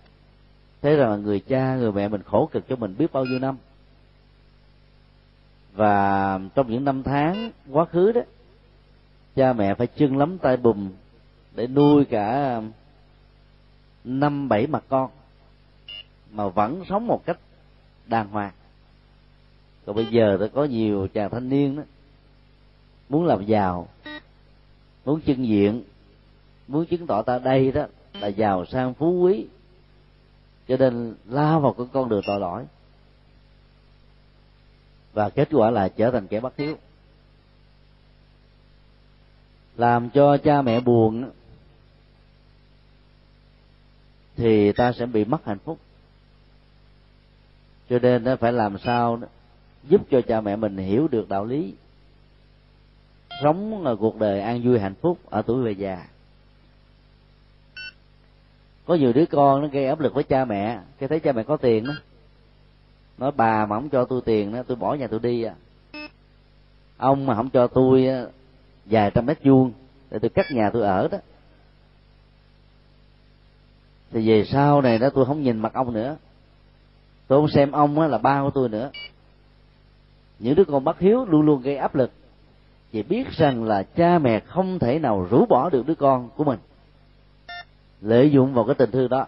[0.82, 3.38] Thế rằng là người cha, người mẹ mình khổ cực cho mình biết bao nhiêu
[3.38, 3.56] năm.
[5.72, 8.20] Và trong những năm tháng quá khứ đó,
[9.36, 10.90] cha mẹ phải chân lắm tay bùm
[11.54, 12.60] để nuôi cả
[14.04, 15.10] năm bảy mặt con,
[16.30, 17.38] mà vẫn sống một cách
[18.06, 18.52] đàng hoàng
[19.86, 21.82] còn bây giờ đã có nhiều chàng thanh niên đó,
[23.08, 23.88] muốn làm giàu,
[25.04, 25.82] muốn trưng diện,
[26.68, 29.46] muốn chứng tỏ ta đây đó là giàu sang phú quý.
[30.68, 32.64] Cho nên lao vào cái con đường tội lỗi.
[35.12, 36.76] Và kết quả là trở thành kẻ bất hiếu
[39.76, 41.30] làm cho cha mẹ buồn
[44.36, 45.78] thì ta sẽ bị mất hạnh phúc.
[47.90, 49.20] Cho nên nó phải làm sao
[49.88, 51.74] giúp cho cha mẹ mình hiểu được đạo lý.
[53.42, 56.06] Sống cuộc đời an vui hạnh phúc ở tuổi về già.
[58.86, 61.42] Có nhiều đứa con nó gây áp lực với cha mẹ, cái thấy cha mẹ
[61.42, 61.92] có tiền đó.
[63.18, 65.54] Nói, bà mà không cho tôi tiền đó, tôi bỏ nhà tôi đi à.
[66.96, 68.08] Ông mà không cho tôi
[68.84, 69.72] vài trăm mét vuông
[70.10, 71.18] để tôi cắt nhà tôi ở đó.
[74.10, 76.16] Thì về sau này đó tôi không nhìn mặt ông nữa.
[77.26, 78.90] Tôi không xem ông là ba của tôi nữa
[80.38, 82.10] những đứa con bất hiếu luôn luôn gây áp lực.
[82.92, 86.44] Vì biết rằng là cha mẹ không thể nào rũ bỏ được đứa con của
[86.44, 86.58] mình.
[88.00, 89.26] Lợi dụng vào cái tình thương đó.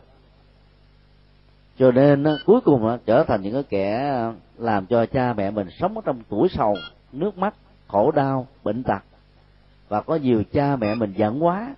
[1.79, 4.23] Cho nên cuối cùng trở thành những cái kẻ
[4.59, 6.75] làm cho cha mẹ mình sống ở trong tuổi sầu,
[7.13, 7.55] nước mắt,
[7.89, 9.03] khổ đau, bệnh tật.
[9.89, 11.75] Và có nhiều cha mẹ mình giận quá,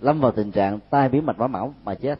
[0.00, 2.18] lâm vào tình trạng tai biến mạch máu mỏng mà chết.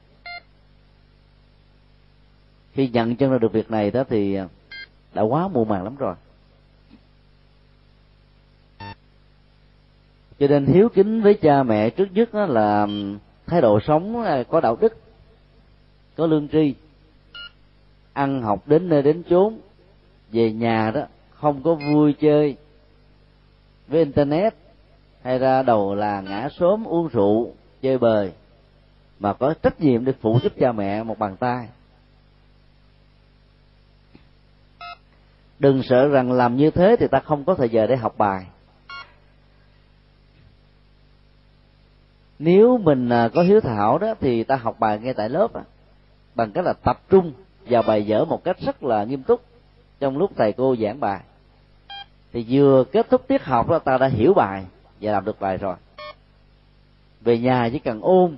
[2.72, 4.38] Khi nhận chân ra được việc này đó thì
[5.14, 6.14] đã quá muộn màng lắm rồi.
[10.38, 12.86] Cho nên hiếu kính với cha mẹ trước nhất là
[13.46, 14.96] thái độ sống có đạo đức,
[16.16, 16.74] có lương tri,
[18.12, 19.58] ăn học đến nơi đến chốn,
[20.32, 22.56] về nhà đó không có vui chơi
[23.88, 24.54] với internet
[25.22, 28.32] hay ra đầu là ngã sớm uống rượu, chơi bời,
[29.18, 31.68] mà có trách nhiệm để phụ giúp cha mẹ một bàn tay.
[35.58, 38.46] Đừng sợ rằng làm như thế thì ta không có thời giờ để học bài.
[42.38, 45.62] Nếu mình à, có hiếu thảo đó thì ta học bài ngay tại lớp à,
[46.34, 47.32] bằng cách là tập trung
[47.68, 49.40] vào bài vở một cách rất là nghiêm túc
[50.00, 51.20] trong lúc thầy cô giảng bài.
[52.32, 54.64] Thì vừa kết thúc tiết học là ta đã hiểu bài
[55.00, 55.76] và làm được bài rồi.
[57.20, 58.36] Về nhà chỉ cần ôn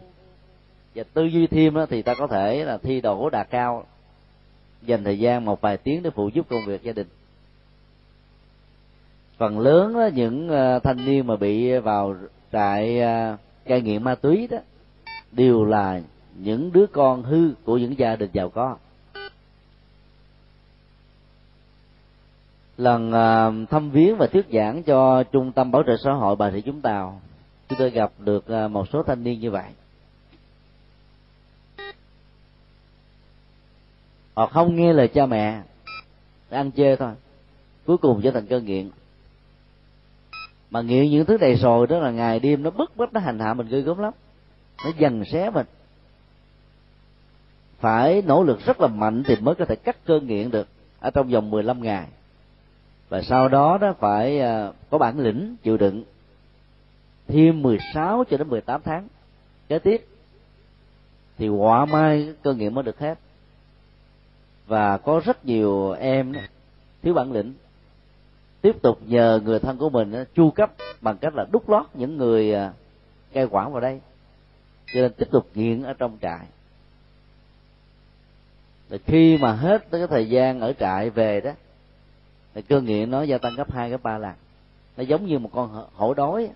[0.95, 3.85] và tư duy thêm đó, thì ta có thể là thi đỗ đạt cao
[4.83, 7.07] dành thời gian một vài tiếng để phụ giúp công việc gia đình.
[9.37, 12.17] Phần lớn đó, những ờ, thanh niên mà bị vào
[12.53, 14.59] trại ờ, cai nghiện ma túy đó
[15.33, 16.01] đều là
[16.39, 18.77] những đứa con hư của những gia đình giàu có.
[22.77, 26.51] Lần ờ, thăm viếng và thuyết giảng cho trung tâm bảo trợ xã hội bà
[26.51, 27.21] thị chúng tàu
[27.69, 29.71] chúng tôi gặp được một số thanh niên như vậy.
[34.37, 35.63] Họ không nghe lời cha mẹ
[36.51, 37.13] ăn chơi thôi.
[37.87, 38.91] Cuối cùng trở thành cơn nghiện.
[40.71, 43.39] Mà nghiện những thứ này rồi đó là ngày đêm nó bức bách, nó hành
[43.39, 44.13] hạ mình ghê gớm lắm.
[44.85, 45.67] Nó dần xé mình.
[47.79, 50.69] Phải nỗ lực rất là mạnh thì mới có thể cắt cơn nghiện được
[51.01, 52.07] ở trong vòng 15 ngày.
[53.09, 56.05] Và sau đó đó phải à, có bản lĩnh chịu đựng
[57.29, 59.09] thêm 16 cho đến 18 tháng
[59.69, 60.07] kế tiếp.
[61.39, 63.19] Thì quả mai cơn nghiện mới được hết
[64.67, 66.33] và có rất nhiều em
[67.03, 67.55] thiếu bản lĩnh,
[68.61, 72.17] tiếp tục nhờ người thân của mình chu cấp bằng cách là đút lót những
[72.17, 72.73] người à,
[73.33, 74.01] cai quản vào đây.
[74.87, 76.47] Cho nên tiếp tục nghiện ở trong trại.
[78.91, 81.51] Rồi khi mà hết cái thời gian ở trại về đó,
[82.55, 84.35] thì cơ nghiện nó gia tăng gấp hai, gấp ba lần.
[84.97, 86.49] Nó giống như một con hổ đói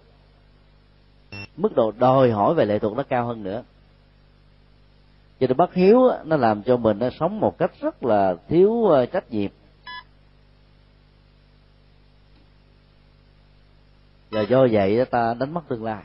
[1.57, 3.63] mức độ đòi hỏi về lệ thuộc nó cao hơn nữa
[5.41, 8.87] cho nên bất hiếu nó làm cho mình nó sống một cách rất là thiếu
[8.87, 9.51] ờ, trách nhiệm.
[14.31, 16.03] Và do vậy ta đánh mất tương lai.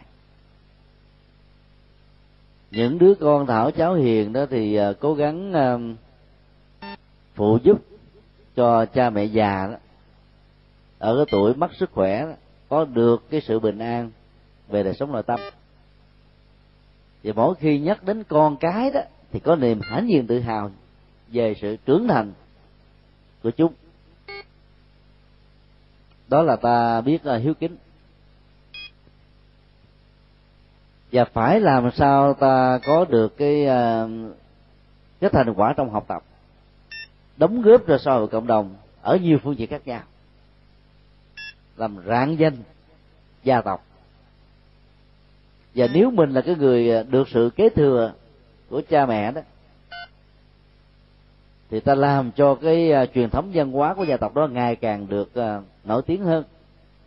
[2.72, 5.80] Những đứa con thảo cháu hiền đó thì ờ, cố gắng ờ,
[7.34, 7.82] phụ giúp
[8.56, 9.78] cho cha mẹ già đó.
[11.00, 12.34] Ở cái tuổi mất sức khỏe đó,
[12.70, 14.12] có được cái sự bình an
[14.68, 15.40] về đời sống nội tâm.
[17.24, 19.02] Và mỗi khi nhắc đến con cái đó
[19.36, 20.72] thì có niềm hãnh diện tự hào
[21.28, 22.34] về sự trưởng thành
[23.44, 23.74] của chúng.
[26.28, 27.78] Đó là ta biết là hiếu kính.
[31.12, 34.08] Và phải làm sao ta có được cái à,
[35.20, 36.24] cái thành quả trong học tập?
[37.38, 40.02] Đóng góp cho xã hội cộng đồng ở nhiều phương diện khác nhau.
[41.78, 42.58] Làm rạng danh
[43.44, 43.86] gia tộc.
[45.76, 48.14] Và nếu mình là cái người à, được sự kế thừa
[48.70, 49.42] của cha mẹ đó.
[51.70, 54.76] Thì ta làm cho cái uh, truyền thống văn hóa của gia tộc đó ngày
[54.76, 56.44] càng được uh, nổi tiếng hơn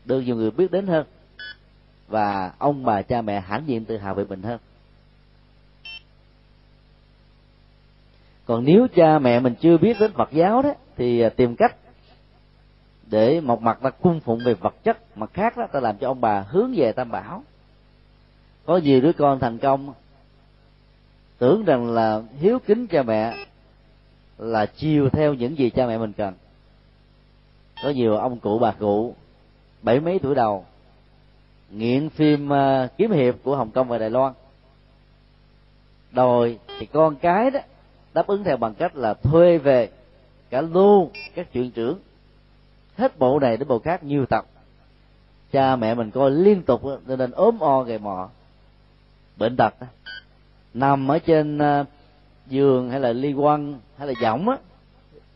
[0.05, 1.07] được nhiều người biết đến hơn.
[2.09, 4.59] Và ông bà cha mẹ hãnh diện tự hào về mình hơn.
[8.47, 11.77] Còn nếu cha mẹ mình chưa biết đến Phật giáo đó thì uh, tìm cách
[13.11, 16.07] để một mặt ta cung phụng về vật chất mặt khác đó ta làm cho
[16.09, 17.43] ông bà hướng về tam bảo.
[18.67, 19.95] Có nhiều đứa con thành công
[21.39, 23.47] tưởng rằng là hiếu kính cha mẹ
[24.39, 26.35] là chiều theo những gì cha mẹ mình cần.
[27.83, 29.15] Có nhiều ông cụ bà cụ
[29.83, 30.65] bảy mấy tuổi đầu
[31.71, 34.33] nghiện phim uh, kiếm hiệp của hồng kông và đài loan.
[36.11, 37.61] Đòi thì con cái đó
[38.15, 39.91] đáp ứng theo bằng cách là thuê về
[40.51, 41.99] cả luôn các chuyện trưởng
[42.97, 44.47] hết bộ này đến bộ khác nhiều tập.
[45.53, 48.29] Cha mẹ mình coi liên tục nên ốm o gầy mọ
[49.37, 49.75] bệnh tật
[50.79, 51.85] nằm ở trên ờ,
[52.47, 54.57] giường hay là ly quăng hay là giỏng á.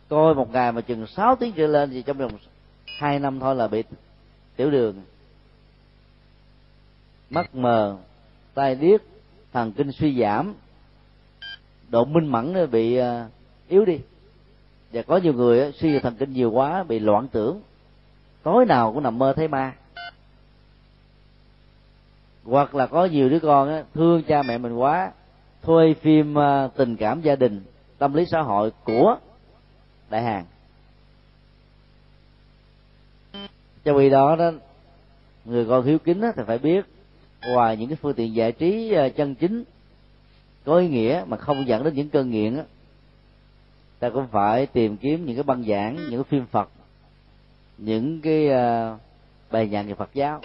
[0.08, 2.32] Coi một ngày mà chừng 6 tiếng trở lên thì trong vòng
[2.98, 3.82] hai năm thôi là bị
[4.56, 5.02] tiểu đường.
[7.30, 7.96] Mắt mờ,
[8.54, 9.00] tai điếc,
[9.52, 10.54] thần kinh suy giảm.
[11.88, 13.28] Độ minh mẫn bị ờ,
[13.68, 13.98] yếu đi.
[14.92, 17.60] Và có nhiều người suy thần kinh nhiều quá bị loạn tưởng.
[18.42, 19.72] Tối nào cũng nằm mơ thấy ma.
[22.44, 25.12] Hoặc là có nhiều đứa con thương cha mẹ mình quá
[25.62, 27.62] thuê phim à, tình cảm gia đình
[27.98, 29.16] tâm lý xã hội của
[30.10, 30.44] đại hàng
[33.84, 34.50] cho vì đó đó
[35.44, 36.84] người con hiếu kính thì phải biết
[37.48, 39.64] ngoài những cái phương tiện giải trí à, chân chính
[40.64, 42.62] có ý nghĩa mà không dẫn đến những cơn nghiện đó,
[43.98, 46.68] ta cũng phải tìm kiếm những cái băng giảng những cái phim phật
[47.78, 48.96] những cái à,
[49.50, 50.40] bài nhạc về phật giáo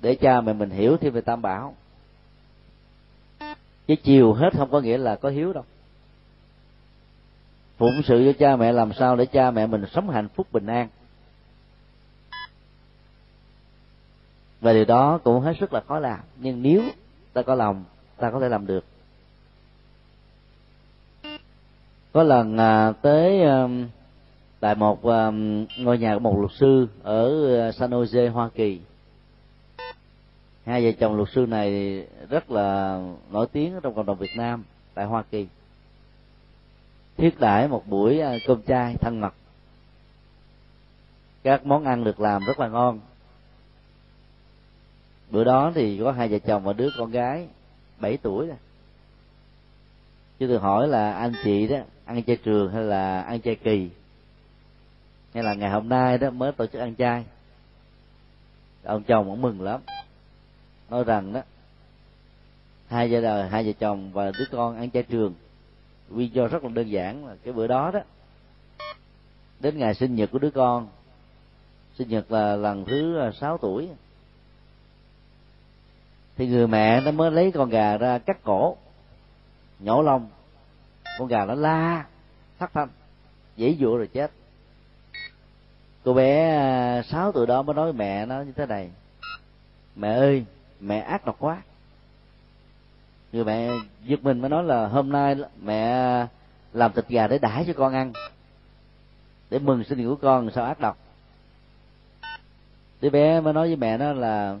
[0.00, 1.74] để cha mẹ mình hiểu thêm về tam bảo
[3.86, 5.64] chứ chiều hết không có nghĩa là có hiếu đâu.
[7.76, 10.66] Phụng sự cho cha mẹ làm sao để cha mẹ mình sống hạnh phúc bình
[10.66, 10.88] an.
[14.60, 16.20] Và điều đó cũng hết sức là khó làm.
[16.36, 16.82] Nhưng nếu
[17.32, 17.84] ta có lòng
[18.16, 18.84] ta có thể làm được.
[22.12, 23.68] Có lần à, tới à,
[24.60, 25.30] tại một à,
[25.78, 28.80] ngôi nhà của một luật sư ở ờ, San Jose Hoa Kỳ
[30.66, 33.00] hai vợ chồng luật sư này rất là
[33.30, 35.46] nổi tiếng trong cộng đồng Việt Nam, tại Hoa Kỳ.
[37.16, 39.34] Thiết đãi một buổi à, cơm chay thân mật.
[41.42, 43.00] Các món ăn được làm rất là ngon.
[45.30, 47.48] Bữa đó thì có hai vợ chồng và đứa con gái
[47.98, 48.56] 7 tuổi rồi
[50.38, 53.90] chứ tôi hỏi là anh chị đó, ăn chay trường hay là ăn chay kỳ?
[55.34, 57.24] Hay là ngày hôm nay đó mới tổ chức ăn chay?
[58.82, 59.80] Ông chồng cũng mừng lắm
[60.90, 61.42] nói rằng đó
[62.88, 65.34] hai vợ đời, hai vợ chồng và đứa con ăn chay trường
[66.10, 68.00] nguyên do rất là đơn giản là cái bữa đó đó.
[69.60, 70.88] Đến ngày sinh nhật của đứa con,
[71.98, 73.88] sinh nhật là lần thứ à, sáu tuổi.
[76.36, 78.76] Thì người mẹ nó mới lấy con gà ra cắt cổ,
[79.78, 80.28] nhổ lông.
[81.18, 82.04] Con gà nó la,
[82.58, 82.88] thất thanh,
[83.56, 84.30] dễ dụa rồi chết.
[86.04, 88.90] Cô bé à, sáu tuổi đó mới nói với mẹ nó như thế này.
[89.96, 90.44] Mẹ ơi
[90.84, 91.62] mẹ ác độc quá.
[93.32, 93.70] Người mẹ
[94.04, 96.26] giật mình mới nói là hôm nay mẹ
[96.72, 98.12] làm thịt gà để đãi cho con ăn,
[99.50, 100.98] để mừng sinh nhật của con, sao ác độc.
[103.00, 104.56] Đứa bé mới nói với mẹ nó là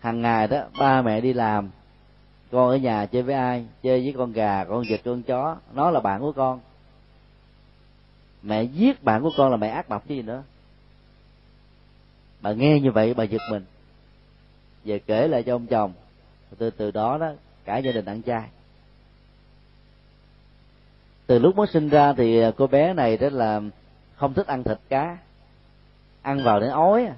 [0.00, 1.70] hàng ngày đó, ba mẹ đi làm,
[2.52, 3.66] con ở nhà chơi với ai?
[3.82, 6.60] Chơi với con gà, con vịt, con chó, nó là bạn của con.
[8.42, 10.42] Mẹ giết bạn của con là mẹ ác độc chứ gì nữa.
[12.40, 13.64] Bà nghe như vậy, bà giật mình
[14.84, 15.92] về kể lại cho ông chồng.
[16.58, 17.32] Từ từ đó đó,
[17.64, 18.48] cả gia đình ăn chay.
[21.26, 23.60] Từ lúc mới sinh ra thì cô bé này đó là
[24.16, 25.18] không thích ăn thịt cá.
[26.22, 27.14] Ăn vào đến ói à.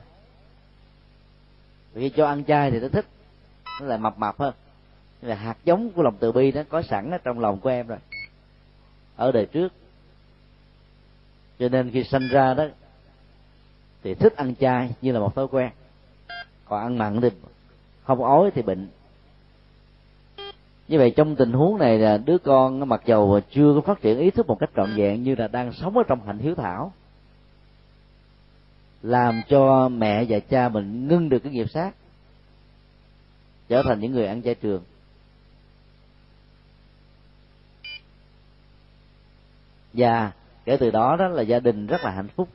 [1.92, 3.06] vì cho ăn chay thì nó thích.
[3.80, 4.54] Nó lại mập mập hơn.
[5.22, 7.86] Là hạt giống của lòng từ bi nó có sẵn ở trong lòng của em
[7.86, 7.98] rồi.
[9.16, 9.72] Ở đời trước.
[11.58, 12.64] Cho nên khi sinh ra đó,
[14.02, 15.70] thì thích ăn chay như là một thói quen.
[16.64, 17.30] Còn ăn mặn thì
[18.04, 18.88] không ói thì bệnh.
[20.88, 24.18] Như vậy trong tình huống này là đứa con mặc dầu chưa có phát triển
[24.18, 26.92] ý thức một cách trọn vẹn như là đang sống ở trong hạnh hiếu thảo,
[29.02, 31.94] làm cho mẹ và cha mình ngưng được cái nghiệp sát,
[33.68, 34.82] trở thành những người ăn chay trường.
[39.92, 40.32] Và
[40.64, 42.48] kể từ đó đó là gia đình rất là hạnh phúc.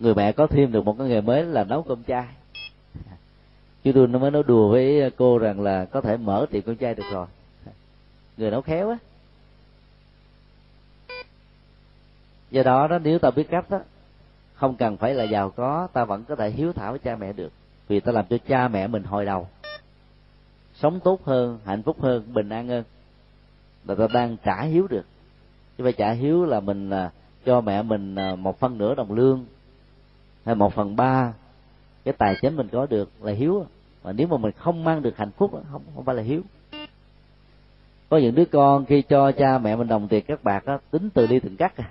[0.00, 2.26] Người mẹ có thêm được một cái nghề mới là nấu cơm chay
[3.84, 6.76] chứ tôi nó mới nói đùa với cô rằng là có thể mở tiệm con
[6.76, 7.26] trai được rồi.
[8.36, 8.96] Người nấu khéo á.
[12.50, 13.80] Do đó đó, nếu ta biết cách đó,
[14.54, 17.32] không cần phải là giàu có ta vẫn có thể hiếu thảo với cha mẹ
[17.32, 17.52] được.
[17.88, 19.48] Vì ta làm cho cha mẹ mình hồi đầu.
[20.74, 22.84] Sống tốt hơn, hạnh phúc hơn, bình an hơn.
[23.84, 25.06] Là ta đang trả hiếu được.
[25.78, 27.10] Chứ phải trả hiếu là mình là
[27.44, 29.46] cho mẹ mình à, một phân nửa đồng lương,
[30.44, 31.32] hay một phần ba
[32.08, 33.66] cái tài chính mình có được là hiếu
[34.04, 36.42] mà nếu mà mình không mang được hạnh phúc không không phải là hiếu.
[38.08, 41.10] Có những đứa con khi cho cha mẹ mình đồng tiền các bạc đó tính
[41.14, 41.90] từ đi từng cắt à.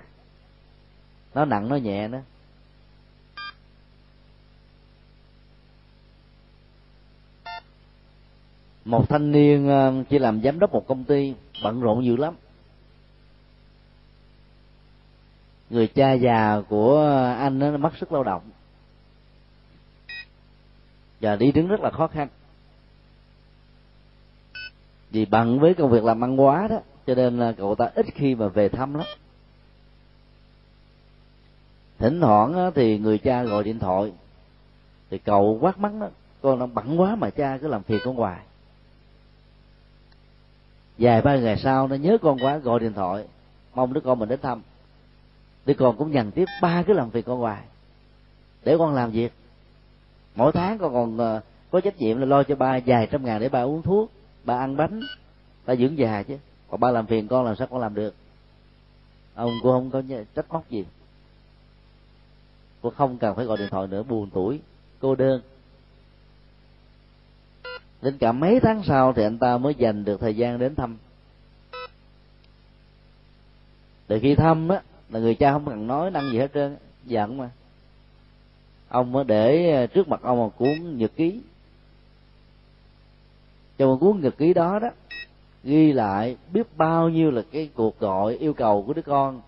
[1.34, 2.18] Nó nặng, nó nhẹ đó
[8.84, 12.34] một thanh niên ờ, chỉ làm giám đốc một công ty, bận rộn dữ lắm.
[15.70, 17.00] Người cha già của
[17.38, 18.42] anh nó mất sức lao động
[21.20, 22.28] và đi đứng rất là khó khăn.
[25.10, 28.34] Vì bận với công việc làm ăn quá đó, cho nên cậu ta ít khi
[28.34, 29.06] mà về thăm lắm.
[31.98, 34.12] Thỉnh thoảng thì người cha gọi điện thoại,
[35.10, 36.08] thì cậu quát mắng đó,
[36.42, 38.40] con nó bận quá mà cha cứ làm phiền con hoài.
[40.98, 43.24] Vài ba ngày sau, nó nhớ con quá, gọi điện thoại,
[43.74, 44.62] mong đứa con mình đến thăm.
[45.66, 47.62] Đứa con cũng nhận tiếp, ba cứ làm việc con hoài,
[48.64, 49.32] để con làm việc
[50.38, 53.40] mỗi tháng con còn ờ, có trách nhiệm là lo cho ba vài trăm ngàn
[53.40, 54.10] để ba uống thuốc,
[54.44, 55.00] ba ăn bánh,
[55.66, 56.38] ba dưỡng già chứ.
[56.70, 58.14] Còn ba làm phiền con làm sao con làm được?
[59.34, 60.02] Ông cô không có
[60.34, 60.84] trách móc gì.
[62.82, 64.60] Cô không cần phải gọi điện thoại nữa, buồn tuổi,
[65.00, 65.40] cô đơn.
[68.02, 70.96] Đến cả mấy tháng sau thì anh ta mới dành được thời gian đến thăm.
[74.06, 77.36] Từ khi thăm á, là người cha không cần nói năng gì hết trơn giận
[77.36, 77.50] mà
[78.88, 81.40] ông mới để ờ, trước mặt ông một cuốn nhật ký.
[83.78, 84.88] Trong một cuốn nhật ký đó đó,
[85.64, 89.40] ghi lại biết bao nhiêu là cái cuộc gọi yêu cầu của đứa con.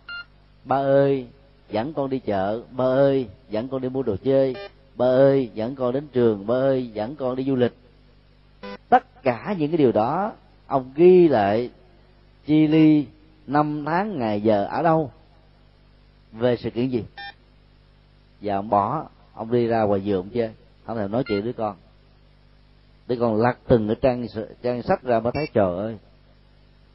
[0.65, 1.27] Ba ơi,
[1.71, 2.63] dẫn con đi chợ.
[2.71, 4.55] Ba ơi, dẫn con đi mua đồ chơi.
[4.97, 6.47] Ba ơi, dẫn con đến trường.
[6.47, 7.75] Ba ơi, dẫn con đi du lịch.
[8.89, 10.33] Tất cả những cái điều đó,
[10.67, 11.71] ông ghi lại
[12.47, 13.07] chi ly
[13.47, 15.11] năm tháng ngày giờ ở đâu?
[16.33, 17.05] Về sự kiện gì?
[18.41, 19.09] Và ông bỏ
[19.41, 20.51] ông đi ra ngoài giường chơi
[20.85, 21.77] không thèm nói chuyện với con.
[23.07, 24.27] Đứa con lật từng cái trang
[24.63, 25.99] trang sách ra mới thấy, trời ơi.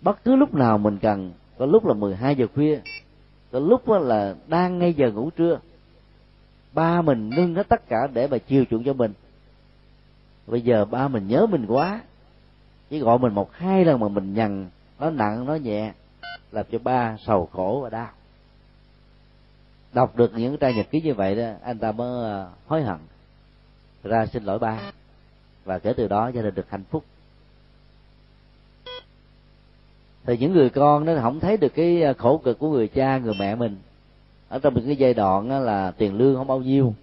[0.01, 2.79] Bất cứ lúc nào mình cần, có lúc là 12 giờ khuya,
[3.51, 5.59] có lúc là đang ngay giờ ngủ trưa,
[6.73, 9.13] ba mình ngưng hết tất cả để mà chiều chuộng cho mình.
[10.47, 12.01] Bây giờ ba mình nhớ mình quá,
[12.89, 14.69] chỉ gọi mình một hai lần mà mình nhằn
[14.99, 15.93] nó nặng nó nhẹ,
[16.51, 18.09] làm cho ba sầu khổ và đau
[19.95, 22.97] đọc được những trang nhật ký như vậy đó, anh ta mới ờ, hối hận.
[24.03, 24.79] Ra xin lỗi ba.
[25.65, 27.03] Và kể từ đó gia đình được hạnh phúc.
[30.25, 33.17] Thì những người con nó không thấy được cái ờ, khổ cực của người cha,
[33.17, 33.77] người mẹ mình.
[34.49, 36.93] Ở trong những cái giai đoạn là tiền lương không bao nhiêu.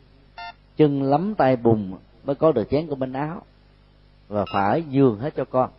[0.77, 1.93] Chân lắm tay bùn
[2.25, 3.43] mới có được chén của bên áo.
[4.29, 5.71] Và phải nhường hết cho con.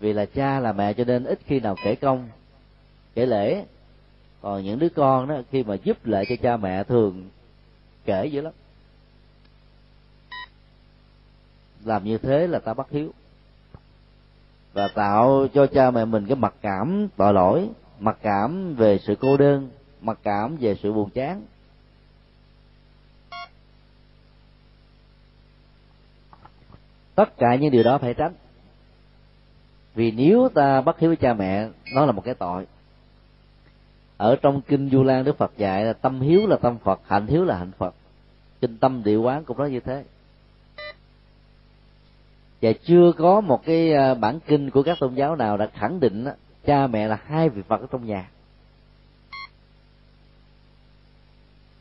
[0.00, 2.28] Vì là cha là mẹ cho nên ít khi nào kể công,
[3.14, 3.64] kể lễ
[4.44, 7.30] còn những đứa con đó, khi mà giúp lại cho cha mẹ thường
[8.04, 8.52] kể dữ lắm.
[11.84, 13.12] Làm như thế là ta bắt hiếu.
[14.72, 17.68] Và tạo cho cha mẹ mình cái mặc cảm tội lỗi,
[17.98, 19.70] mặc cảm về sự cô đơn,
[20.00, 21.42] mặc cảm về sự buồn chán.
[27.14, 28.34] Tất cả những điều đó phải tránh.
[29.94, 32.66] Vì nếu ta bắt hiếu với cha mẹ, nó là một cái tội
[34.16, 37.26] ở trong kinh du lan đức phật dạy là tâm hiếu là tâm phật, hạnh
[37.26, 37.94] hiếu là hạnh phật.
[38.60, 40.04] Kinh tâm địa quán cũng nói như thế.
[42.62, 46.00] Và chưa có một cái à, bản kinh của các tôn giáo nào đã khẳng
[46.00, 46.24] định
[46.66, 48.30] cha mẹ là hai vị phật ở trong nhà.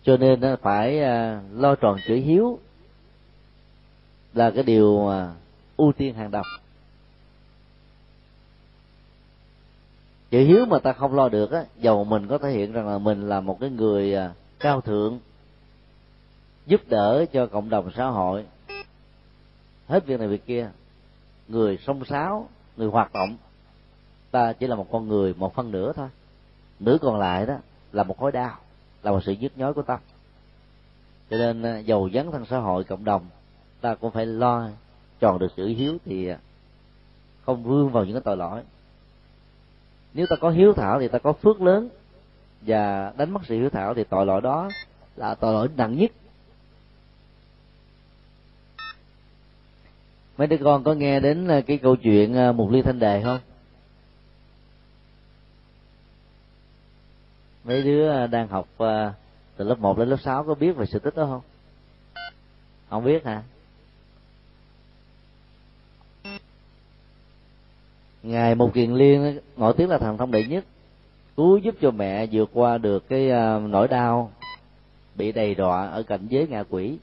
[0.04, 2.60] Cho nên phải à, lo tròn chữ hiếu
[4.34, 5.34] là cái điều à,
[5.78, 6.44] ưu tiên hàng đầu.
[10.34, 12.98] Chữ hiếu mà ta không lo được á, dầu mình có thể hiện rằng là
[12.98, 15.20] mình là một cái người à, cao thượng,
[16.66, 18.46] giúp đỡ cho cộng đồng xã hội,
[19.88, 20.70] hết việc này việc kia,
[21.48, 23.38] người sông sáo, người hoạt động,
[24.32, 26.08] ta chỉ là một con người một phân nửa thôi.
[26.80, 27.56] Nửa còn lại đó
[27.92, 28.58] là một khối đau,
[29.04, 30.00] là một sự nhức nhói của tâm.
[31.30, 33.26] Cho nên giàu dầu dấn thân xã hội cộng đồng,
[33.82, 34.70] ta cũng phải lo,
[35.20, 36.38] tròn được sự hiếu thì à,
[37.46, 38.62] không vương vào những cái tội lỗi
[40.14, 41.89] nếu ta có hiếu thảo thì ta có phước lớn.
[42.61, 44.70] Và đánh mất sự hiếu thảo thì tội lỗi đó
[45.16, 46.11] là tội lỗi nặng nhất.
[50.38, 53.22] Mấy đứa con có nghe đến ờ, cái câu chuyện ờ, một ly thanh đề
[53.24, 53.39] không?
[57.64, 58.68] Mấy đứa ờ, đang học
[59.57, 61.41] từ lớp 1 đến lớp 6 có biết về sự tích đó không?
[62.89, 63.43] Không biết hả?
[68.24, 70.65] Ngài một kiền liên nổi tiếng là thần thông đệ nhất
[71.38, 74.32] cứu giúp cho mẹ vượt qua được cái à, nỗi đau
[75.15, 76.97] bị đầy đọa ở cảnh giới ngạ quỷ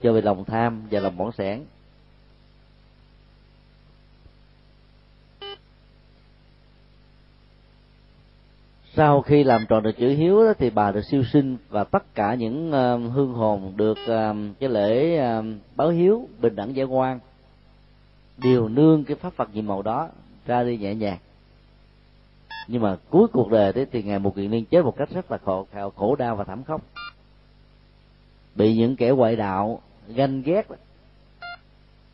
[0.00, 1.64] do vì lòng tham và lòng bỏng sẻn.
[8.94, 12.14] Sau khi làm tròn được chữ hiếu đó, thì bà được siêu sinh và tất
[12.14, 15.44] cả những uh, hương hồn được uh, cái lễ uh,
[15.76, 17.20] báo hiếu bình đẳng giải quan
[18.36, 20.08] đều nương cái pháp phật nhiệm màu đó
[20.48, 21.18] ra đi nhẹ nhàng.
[22.68, 25.30] Nhưng mà cuối cuộc đời đấy thì ngài một kiện liên chết một cách rất
[25.30, 26.82] là khổ khổ, khổ đau và thảm khốc.
[28.54, 30.66] Bị những kẻ ngoại đạo ganh ghét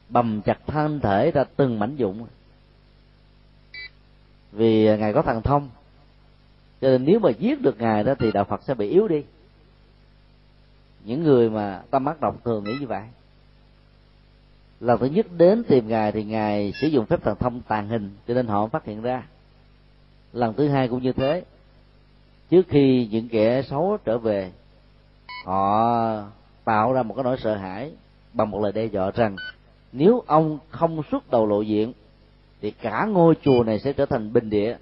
[0.08, 2.26] bầm chặt thân thể ra từng mảnh dụng
[4.52, 5.68] vì ngài có thần thông
[6.80, 9.24] cho nên nếu mà giết được ngài đó thì đạo phật sẽ bị yếu đi.
[11.04, 13.02] Những người mà tâm mắt độc thường nghĩ như vậy
[14.80, 18.10] lần thứ nhất đến tìm ngài thì ngài sử dụng phép thần thông tàn hình
[18.28, 19.22] cho nên họ phát hiện ra.
[20.32, 21.44] Lần thứ hai cũng như thế.
[22.50, 24.52] Trước khi những kẻ xấu trở về,
[25.44, 26.22] họ
[26.64, 27.92] tạo ra một cái nỗi sợ hãi
[28.32, 29.36] bằng một lời đe dọa rằng
[29.92, 31.92] nếu ông không xuất đầu lộ diện
[32.60, 34.76] thì cả ngôi chùa này sẽ trở thành bình địa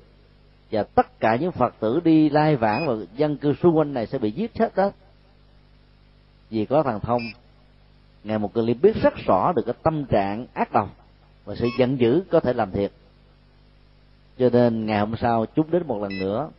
[0.70, 4.06] và tất cả những phật tử đi lai vãng và dân cư xung quanh này
[4.06, 4.90] sẽ bị giết chết đó.
[6.50, 7.22] Vì có thần thông
[8.24, 10.96] ngài một người liên biết rất rõ được cái tâm trạng ác độc
[11.44, 12.92] và sự giận dữ có thể làm thiệt.
[14.38, 16.50] Cho nên ngày hôm sau chúng đến một lần nữa,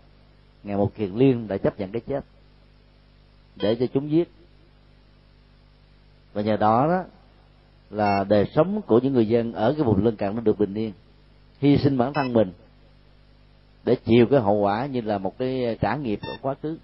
[0.63, 2.25] ngài một kiền liên đã chấp nhận cái chết
[3.55, 4.29] để cho chúng giết.
[6.33, 7.03] Và nhờ đó đó
[7.89, 10.73] là đời sống của những người dân ở cái vùng lân cận nó được bình
[10.73, 10.93] yên,
[11.59, 12.51] hy sinh bản thân mình
[13.83, 16.77] để chịu cái hậu quả như là một cái trả nghiệp của quá khứ.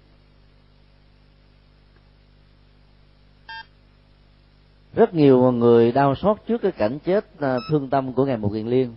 [4.94, 8.50] Rất nhiều người đau xót trước cái cảnh chết à, thương tâm của ngài một
[8.52, 8.94] kiền liên.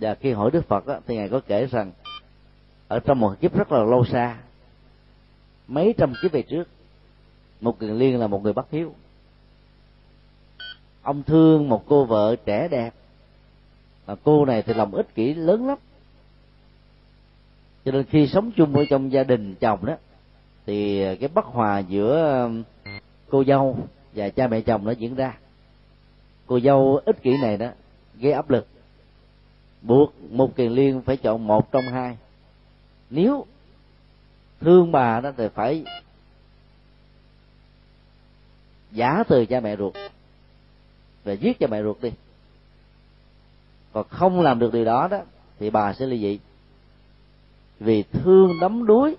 [0.00, 1.92] Và khi hỏi đức phật đó, thì ngài có kể rằng
[2.88, 4.38] ở trong một kiếp rất là lâu xa
[5.68, 6.68] mấy trăm kiếp về trước
[7.60, 8.94] một kiền liên là một người bất hiếu.
[11.02, 12.94] Ông thương một cô vợ trẻ đẹp
[14.06, 15.78] mà cô này thì lòng ích kỷ lớn lắm.
[17.84, 19.96] Cho nên khi sống chung với trong gia đình chồng đó
[20.66, 22.48] thì cái bất hòa giữa
[22.84, 23.78] à, cô dâu
[24.12, 25.38] và cha mẹ chồng nó diễn ra.
[26.46, 27.68] Cô dâu ích kỷ này đó,
[28.20, 28.66] gây áp lực.
[29.82, 32.16] Buộc một kiền liên phải chọn một trong hai.
[33.10, 33.46] Nếu
[34.60, 35.84] thương bà đó thì phải
[38.92, 39.94] giả từ cha mẹ ruột
[41.24, 42.10] và giết cha mẹ ruột đi.
[43.92, 45.22] Còn không làm được điều đó đó,
[45.58, 46.38] thì bà sẽ ly dị.
[47.80, 49.16] Vì thương đắm đuối,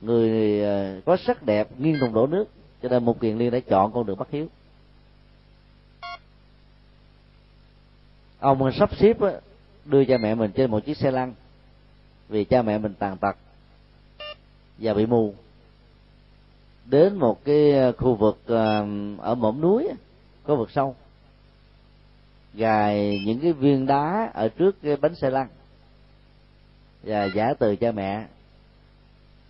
[0.00, 2.44] người ờ, có sắc đẹp nghiêng thùng đổ nước
[2.82, 4.46] cho nên một kiền liên đã chọn con đường bất hiếu.
[8.38, 9.16] Ông sắp xếp
[9.84, 11.34] đưa cha mẹ mình trên một chiếc xe lăn,
[12.28, 13.36] vì cha mẹ mình tàn tật
[14.78, 15.34] và bị mù.
[16.84, 18.86] Đến một cái ờ, khu vực ờ,
[19.18, 19.88] ở mỏm núi
[20.42, 20.96] có vực sâu,
[22.54, 25.48] gài những cái viên đá ở trước cái bánh xe lăn
[27.02, 28.26] và giả từ cha mẹ.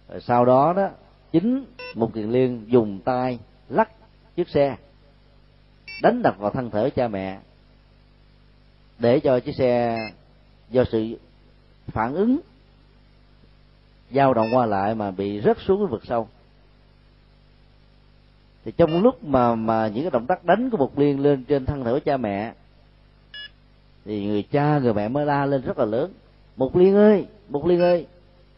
[0.09, 0.91] Rồi sau đó đó
[1.33, 1.65] chính
[1.95, 3.91] một kiền liên dùng tay lắc
[4.37, 4.77] chiếc xe,
[6.03, 7.39] đánh đập vào thân thể cha mẹ,
[8.99, 9.99] để cho chiếc xe
[10.71, 11.19] do sự
[11.87, 12.41] phản ứng
[14.11, 16.29] dao động qua lại mà bị rớt xuống cái vực sâu.
[18.65, 21.67] Thì trong lúc mà mà những cái động tác đánh của một liên lên trên
[21.67, 22.53] thân thể của cha mẹ,
[24.05, 26.13] thì người cha, người mẹ mới la lên rất là lớn.
[26.57, 28.07] Một liên ơi, một liên ơi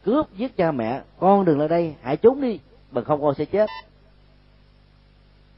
[0.04, 2.58] cướp giết cha mẹ, con đừng lại đây hãy trốn đi,
[2.90, 3.68] bằng không con sẽ chết.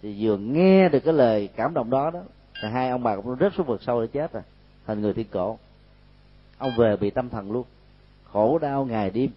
[0.02, 2.20] Thì vừa nghe được cái lời cảm động đó đó,
[2.62, 4.42] thì hai ông bà cũng rất xuống vực sâu để chết rồi,
[4.86, 5.58] thành người thiên cổ.
[6.58, 7.64] Ông về bị tâm thần luôn,
[8.32, 9.30] khổ đau ngày đêm.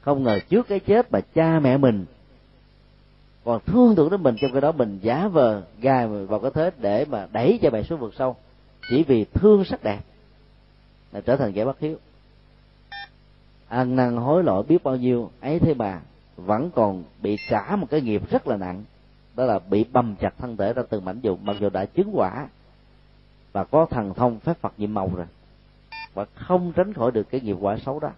[0.00, 2.06] Không ngờ trước cái chết mà cha mẹ mình
[3.44, 6.70] còn thương tưởng đến mình, trong cái đó mình giả vờ gài vào cái thế
[6.78, 8.36] để mà đẩy cho mẹ xuống vực sâu
[8.90, 10.00] chỉ vì thương sắc đẹp,
[11.12, 11.96] là trở thành kẻ bất hiếu
[13.68, 16.00] ăn năn hối lỗi biết bao nhiêu, ấy thế mà
[16.36, 18.84] vẫn còn bị trả một cái nghiệp rất là nặng.
[19.36, 22.10] Đó là bị bầm chặt thân thể ra từng mảnh vụn, mặc dù đã chứng
[22.14, 22.48] quả
[23.52, 25.26] và có thần thông phép phật nhiệm màu rồi,
[26.14, 28.10] và không tránh khỏi được cái nghiệp quả xấu đó.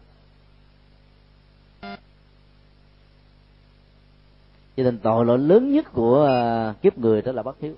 [4.77, 7.75] Cho nên tội lỗi lớn nhất của à, kiếp người đó là bất hiếu.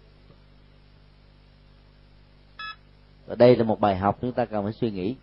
[3.26, 5.14] Và đây là một bài học chúng ta cần phải suy nghĩ.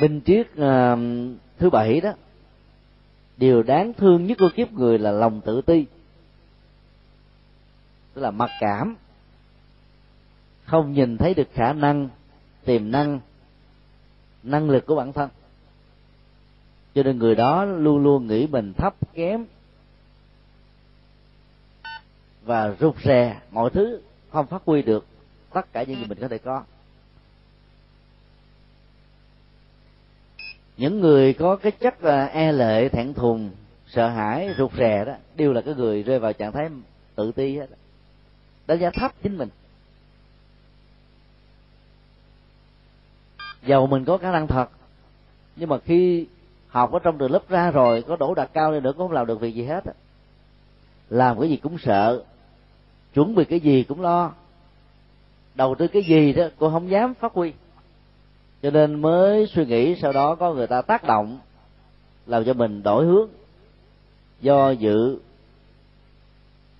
[0.00, 0.98] Minh triết uh,
[1.58, 2.12] thứ bảy đó
[3.36, 5.86] điều đáng thương nhất của kiếp người là lòng tự ti
[8.14, 8.96] tức là mặc cảm
[10.64, 12.08] không nhìn thấy được khả năng
[12.64, 13.20] tiềm năng
[14.42, 15.28] năng lực của bản thân.
[16.94, 19.44] Cho nên người đó luôn luôn nghĩ mình thấp kém
[22.44, 25.06] và rụt rè mọi thứ không phát huy được
[25.52, 26.62] tất cả những gì mình có thể có.
[30.78, 33.50] Những người có cái chất là e lệ, thẹn thùng,
[33.86, 36.68] sợ hãi, rụt rè đó, đều là cái người rơi vào trạng thái
[37.14, 37.66] tự ti hết.
[38.66, 39.48] Đánh giá thấp chính mình.
[43.62, 44.70] Dầu mình có khả năng thật,
[45.56, 46.26] nhưng mà khi
[46.68, 49.16] học ở trong trường lớp ra rồi, có đổ đạt cao lên nữa cũng không
[49.16, 49.84] làm được việc gì hết
[51.10, 52.24] làm cái gì cũng sợ,
[53.14, 54.32] chuẩn bị cái gì cũng lo,
[55.54, 57.52] đầu tư cái gì đó cô không dám phát huy
[58.62, 61.38] cho nên mới suy nghĩ sau đó có người ta tác động
[62.26, 63.28] làm cho mình đổi hướng.
[64.40, 65.18] Do dự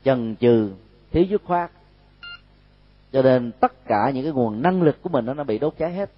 [0.05, 0.70] chần chừ
[1.11, 1.70] thiếu dứt khoát.
[3.12, 5.93] Cho nên tất cả những cái nguồn năng lực của mình nó bị đốt cháy
[5.93, 6.11] hết.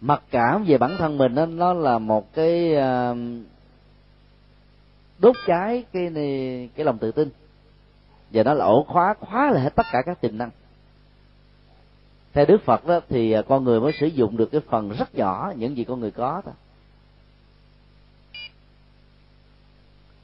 [0.00, 3.16] Mặc cảm về bản thân mình đó, nó là một cái ờ,
[5.18, 7.28] đốt cháy cái này, cái lòng tự tin.
[8.30, 10.50] Và nó là ổ khóa khóa lại hết tất cả các tiềm năng
[12.36, 15.14] theo đức phật đó, thì à, con người mới sử dụng được cái phần rất
[15.14, 16.54] nhỏ, những gì con người có thôi.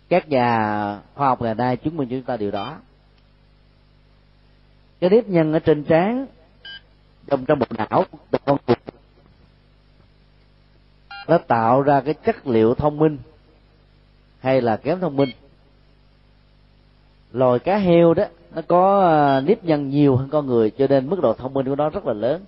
[0.09, 0.49] Các nhà
[1.15, 2.79] khoa học ngày nay chứng minh chúng ta điều đó.
[5.01, 6.27] Cái nếp nhân ở trên trán,
[7.27, 8.05] trong trong bộ não
[8.47, 8.77] con người,
[11.29, 13.19] nó tạo ra cái chất liệu thông minh
[14.41, 15.31] hay là kém thông minh.
[17.33, 18.25] Loài cá heo đó
[18.55, 21.67] nó có à, nếp nhân nhiều hơn con người, cho nên mức độ thông minh
[21.67, 22.45] của nó rất là lớn.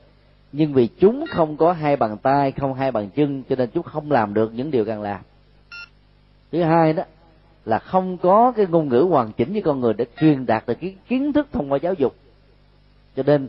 [0.52, 3.82] Nhưng vì chúng không có hai bàn tay, không hai bàn chân, cho nên chúng
[3.82, 5.20] không làm được những điều cần làm.
[6.52, 7.02] Thứ hai đó,
[7.64, 10.74] là không có cái ngôn ngữ hoàn chỉnh với con người để truyền đạt được
[10.80, 12.14] cái kiến thức thông qua giáo dục.
[13.16, 13.46] Cho nên,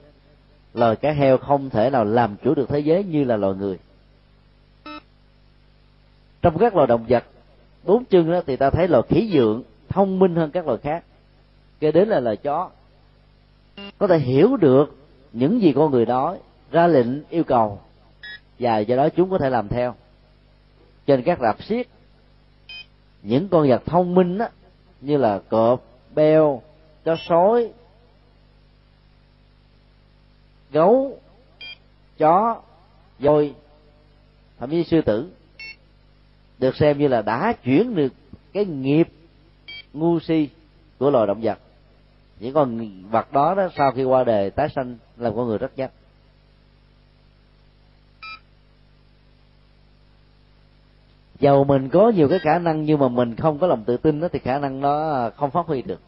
[0.73, 3.77] loài cá heo không thể nào làm chủ được thế giới như là loài người.
[6.41, 7.23] Trong các loài động vật,
[7.83, 11.03] bốn chân đó thì ta thấy loài khỉ dượng thông minh hơn các loài khác
[11.79, 12.69] kế đến là loài chó.
[13.97, 14.95] Có thể hiểu được
[15.33, 16.37] những gì con người nói,
[16.71, 17.79] ra lệnh, yêu cầu,
[18.59, 19.95] và do đó chúng có thể làm theo.
[21.05, 21.87] Trên các rạp xiết
[23.23, 24.49] những con vật thông minh á,
[25.01, 25.83] như là cọp,
[26.15, 26.61] beo,
[27.03, 27.71] chó sói,
[30.71, 31.19] gấu,
[32.17, 32.61] chó,
[33.19, 33.53] voi,
[34.59, 35.29] thậm chí sư tử,
[36.59, 38.13] được xem như là đã chuyển được
[38.53, 39.07] cái nghiệp
[39.93, 40.49] ngu si
[40.99, 41.59] của loài động vật
[42.39, 45.77] những con vật đó đó, sau khi qua đời, tái sanh làm con người rất
[45.77, 45.89] nhanh
[51.39, 54.19] dầu mình có nhiều cái khả năng nhưng mà mình không có lòng tự tin
[54.19, 55.99] đó, thì khả năng đó không phát huy được.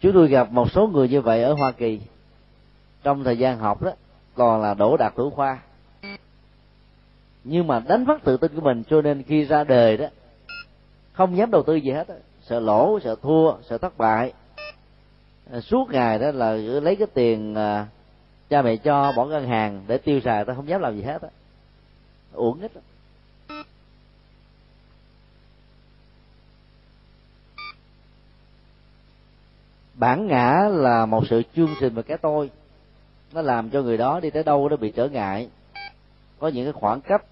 [0.00, 2.00] Chúng tôi gặp một số người như vậy ở hoa kỳ.
[3.02, 3.90] Trong thời gian học đó
[4.34, 5.58] còn là đổ đạt thủ khoa
[7.44, 10.06] nhưng mà đánh mất tự tin của mình, cho nên khi ra đời đó,
[11.12, 12.14] không dám đầu tư gì hết đó.
[12.42, 14.32] sợ lỗ, sợ thua, sợ thất bại
[15.52, 17.86] à, suốt ngày đó là lấy cái tiền à,
[18.48, 21.22] cha mẹ cho, bỏ ngân hàng để tiêu xài, ta không dám làm gì hết
[21.22, 21.28] á
[22.32, 22.80] uổng hết đó.
[29.94, 32.50] bản ngã là một sự chương trình và cái tôi,
[33.32, 35.48] nó làm cho người đó đi tới đâu nó bị trở ngại
[36.38, 37.24] có những cái khoảng cách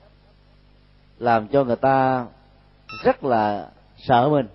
[1.18, 2.26] làm cho người ta
[3.04, 4.46] rất là sợ mình.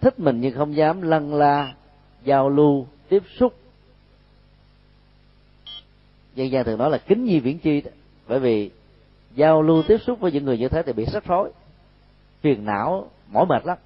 [0.00, 1.74] Thích mình nhưng không dám lăn la,
[2.24, 3.54] giao lưu, tiếp xúc.
[6.34, 7.90] Dân gian thường nói là kính nhi viễn chi đó.
[8.28, 8.70] Bởi vì
[9.34, 11.52] giao lưu, tiếp xúc với những người như thế thì bị rắc rối.
[12.40, 13.78] Phiền não, mỏi mệt lắm.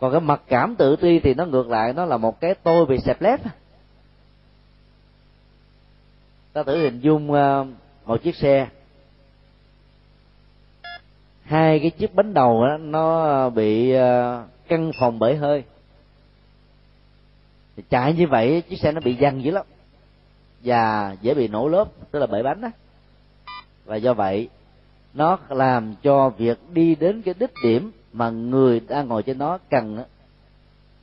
[0.00, 2.86] Còn cái mặc cảm tự ti thì nó ngược lại, nó là một cái tôi
[2.86, 3.40] bị xẹp lép
[6.56, 7.66] ta thử hình dung ờ,
[8.06, 8.68] một chiếc xe.
[11.42, 15.64] Hai cái chiếc bánh đầu đó, nó ờ, bị ờ, căng phòng bể hơi.
[17.90, 19.66] Chạy như vậy chiếc xe nó bị văng dữ lắm.
[20.64, 22.68] Và dễ bị nổ lớp tức là bể bánh đó
[23.84, 24.48] và do vậy
[25.14, 29.58] nó làm cho việc đi đến cái đích điểm mà người đang ngồi trên nó
[29.70, 30.04] cần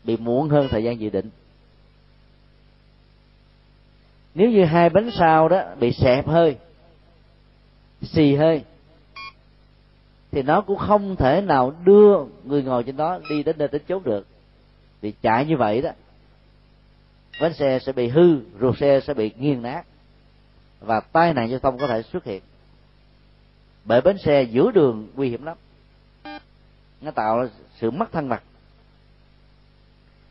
[0.04, 1.30] bị muộn hơn thời gian dự định
[4.36, 6.58] nếu như hai bánh sau đó bị xẹp hơi,
[8.02, 8.64] xì hơi,
[10.32, 13.82] thì nó cũng không thể nào đưa người ngồi trên đó đi đến nơi đến
[13.88, 14.28] chốt được.
[15.02, 15.90] Vì chạy như vậy đó,
[17.42, 19.84] bánh xe sẽ bị hư, ruột xe sẽ bị nghiêng nát,
[20.80, 22.42] và tai nạn giao thông có thể xuất hiện.
[23.86, 25.58] Bởi bánh xe giữa đường nguy hiểm lắm.
[27.02, 27.48] Nó tạo
[27.80, 28.44] sự mất thân mặt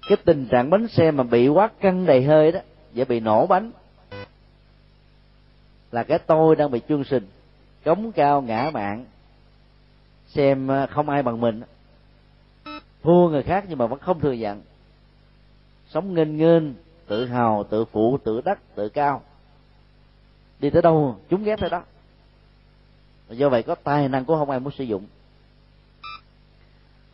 [0.09, 2.61] cái tình trạng bánh xe mà bị quá căng đầy hơi đó,
[2.93, 3.71] dễ bị nổ bánh
[5.93, 7.27] là cái tôi đang bị chương sinh,
[7.85, 9.05] cống cao ngã mạng
[10.35, 11.63] xem ờ, không ai bằng mình.
[13.03, 14.63] Thua người khác nhưng mà vẫn không thừa nhận.
[15.89, 16.63] Sống nghênh nghênh,
[17.07, 19.23] tự hào, tự phụ, tự đắc, tự cao.
[20.61, 21.83] Đi tới đâu, chúng ghét tới đó.
[23.29, 25.07] Do vậy có tài năng của không ai muốn sử dụng.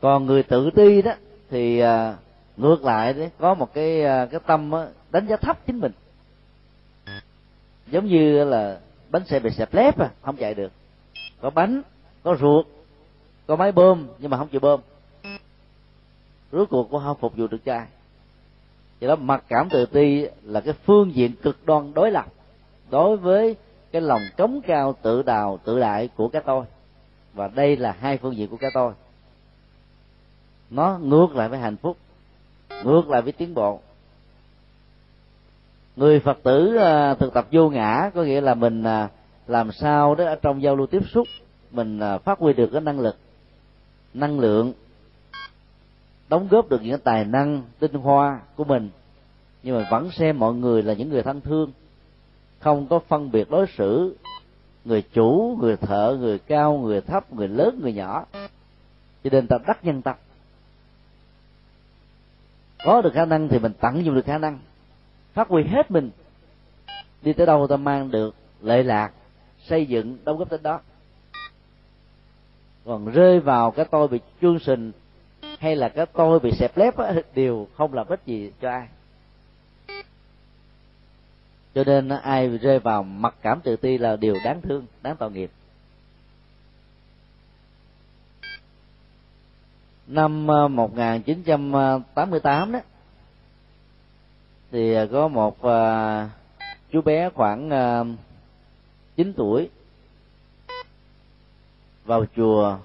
[0.01, 1.13] Còn người tự ti đó,
[1.51, 2.17] thì ờ,
[2.57, 4.71] ngược lại đấy, có một cái ờ, cái tâm
[5.11, 5.93] đánh giá thấp chính mình
[7.91, 8.81] giống như là
[9.11, 10.73] bánh xe bị xẹp lép à không chạy được.
[11.41, 11.83] Có bánh,
[12.23, 12.67] có ruột,
[13.47, 14.81] có máy bơm, nhưng mà không chịu bơm.
[16.53, 17.87] Rốt cuộc cũng không phục vụ được cho ai.
[19.01, 22.27] Do đó mặc cảm tự ti là cái phương diện cực đoan đối lập
[22.91, 23.57] đối với
[23.93, 26.65] cái lòng cống cao tự đào, tự đại của cái tôi.
[27.35, 28.93] Và đây là hai phương diện của cái tôi.
[30.71, 31.97] Nó ngược lại với hạnh phúc,
[32.85, 33.81] ngược lại với tiến bộ
[35.99, 39.09] người phật tử à, thực tập vô ngã có nghĩa là mình à,
[39.47, 41.27] làm sao đó ở trong giao lưu tiếp xúc,
[41.71, 43.17] mình à, phát huy được cái năng lực,
[44.15, 44.73] năng lượng,
[46.29, 48.91] đóng góp được những tài năng, tinh hoa của mình.
[49.63, 51.73] Nhưng mà vẫn xem mọi người là những người thân thương,
[52.59, 54.17] không có phân biệt đối xử,
[54.85, 58.27] người chủ, người thợ, người cao, người thấp, người lớn, người nhỏ.
[59.25, 60.17] Cho nên ta đắc nhân tâm.
[62.85, 64.59] Có được khả năng thì mình tận dụng được khả năng
[65.39, 66.11] phát huy hết mình.
[67.23, 69.13] Đi tới đâu ta mang được lệ lạc
[69.65, 70.81] xây dựng đóng góp tới đó.
[72.85, 74.93] Còn rơi vào cái tôi bị chương sình
[75.59, 78.89] hay là cái tôi bị xẹp lép á, đều không làm ích gì cho ai.
[81.75, 85.31] Cho nên ai rơi vào mặc cảm tự ti là điều đáng thương đáng tội
[85.31, 85.51] nghiệp.
[90.07, 92.81] Năm ờ, 1988 đó
[94.71, 96.31] thì à, có một uh,
[96.93, 98.07] chú bé khoảng à, uh,
[99.17, 99.69] 9 tuổi
[102.05, 102.79] vào chùa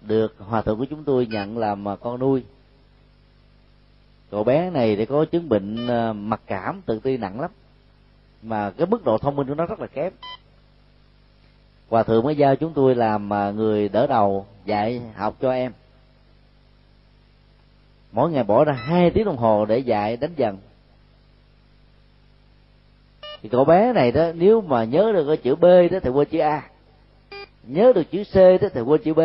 [0.00, 2.44] được hòa thượng của chúng tôi nhận làm con nuôi.
[4.30, 5.86] Cậu bé này thì có chứng bệnh
[6.28, 7.50] mặc cảm tự ti nặng lắm
[8.42, 10.12] mà cái mức độ thông minh của nó rất là kém.
[11.88, 15.72] Hòa thượng mới giao chúng tôi làm người đỡ đầu dạy học cho em.
[18.12, 20.58] Mỗi ngày bỏ ra hai tiếng đồng hồ để dạy đánh dần
[23.44, 26.28] thì cậu bé này đó nếu mà nhớ được cái chữ b đó thì quên
[26.28, 26.70] chữ a.
[27.62, 29.20] Nhớ được chữ c đó thì quên chữ b.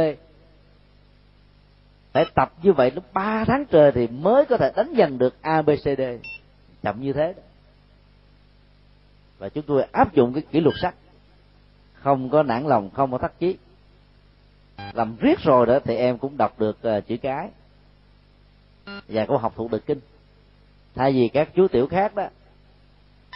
[2.12, 5.36] Phải tập như vậy lúc ba tháng trời thì mới có thể đánh dần được
[5.42, 6.02] a b c d.
[6.84, 7.42] Chậm như thế đó.
[9.38, 10.96] Và chúng tôi áp dụng cái kỷ luật sắt.
[11.94, 13.58] Không có nản lòng không có thắt chí.
[14.94, 17.50] Làm riết rồi đó thì em cũng đọc được uh, chữ cái.
[19.08, 20.00] Và cũng học thuộc được kinh.
[20.96, 22.28] Thay vì các chú tiểu khác đó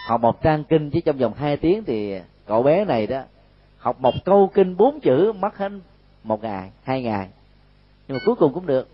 [0.07, 3.21] học một trang kinh chỉ trong vòng hai tiếng thì cậu bé này đó,
[3.77, 5.71] học một câu kinh bốn chữ mất hết
[6.23, 7.27] một ngày hai ngày
[8.07, 8.87] nhưng mà cuối cùng cũng được.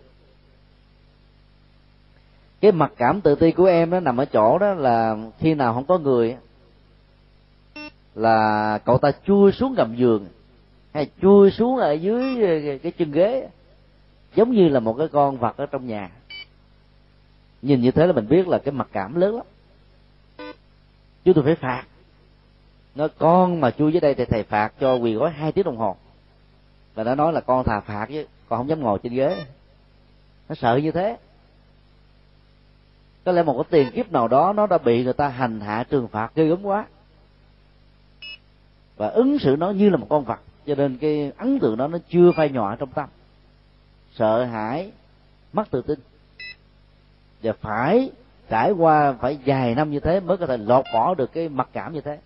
[2.60, 5.74] Cái mặc cảm tự ti của em nó nằm ở chỗ đó là khi nào
[5.74, 6.36] không có người
[8.14, 10.26] là cậu ta chui xuống gầm giường
[10.92, 12.22] hay chui xuống ở dưới
[12.78, 13.48] cái chân ghế,
[14.34, 16.10] giống như là một cái con vật ở trong nhà.
[17.62, 19.46] Nhìn như thế là mình biết là cái mặc cảm lớn lắm
[21.24, 21.84] chúng tôi phải phạt.
[22.94, 25.76] Nó, con mà chui dưới đây thì thầy phạt cho quỳ gói hai tiếng đồng
[25.76, 25.96] hồ.
[26.94, 29.44] Và nó nói là, con thà phạt chứ, con không dám ngồi trên ghế.
[30.48, 31.16] Nó sợ như thế.
[33.24, 35.84] Có lẽ một cái tiền kiếp nào đó nó đã bị người ta hành hạ,
[35.90, 36.86] trừng phạt ghê gớm quá.
[38.96, 41.88] Và ứng xử nó như là một con vật, cho nên cái ấn tượng đó
[41.88, 43.08] nó chưa phai nhòa trong tâm.
[44.14, 44.92] Sợ hãi,
[45.52, 45.98] mất tự tin.
[47.42, 48.10] Và phải
[48.50, 51.68] trải qua phải vài năm như thế mới có thể lột bỏ được cái mặc
[51.72, 52.18] cảm như thế.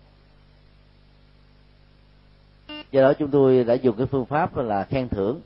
[2.91, 5.41] Do đó chúng tôi đã dùng cái phương pháp là khen thưởng.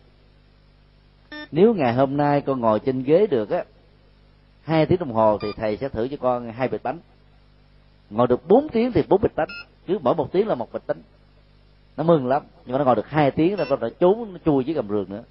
[1.51, 3.63] Nếu ngày hôm nay con ngồi trên ghế được á,
[4.63, 6.99] hai tiếng đồng hồ thì thầy sẽ thử cho con hai bịch bánh.
[8.09, 9.49] Ngồi được bốn tiếng thì bốn bịch bánh,
[9.87, 11.01] cứ mỗi một tiếng là một bịch bánh.
[11.97, 14.39] Nó mừng lắm, nhưng mà nó ngồi được hai tiếng là con đã trốn, nó
[14.45, 15.23] chui dưới gầm giường nữa.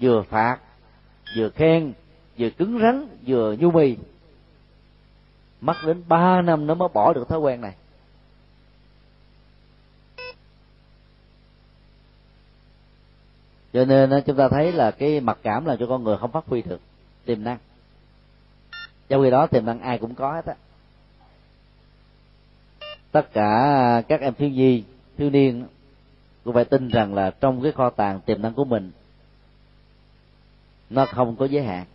[0.00, 0.58] Vừa phạt,
[1.36, 1.92] vừa khen
[2.38, 3.96] vừa cứng rắn, vừa nhu mì
[5.60, 7.74] mất đến ba năm nó mới bỏ được thói quen này.
[13.72, 16.44] Cho nên chúng ta thấy là cái mặc cảm là cho con người không phát
[16.46, 16.80] huy được.
[17.24, 17.58] Tiềm năng.
[19.08, 20.54] Trong khi đó, tiềm năng ai cũng có hết á.
[23.12, 24.84] Tất cả các em thiếu nhi,
[25.16, 25.66] thiếu niên
[26.44, 28.90] cũng phải tin rằng là trong cái kho tàng tiềm năng của mình,
[30.90, 31.86] nó không có giới hạn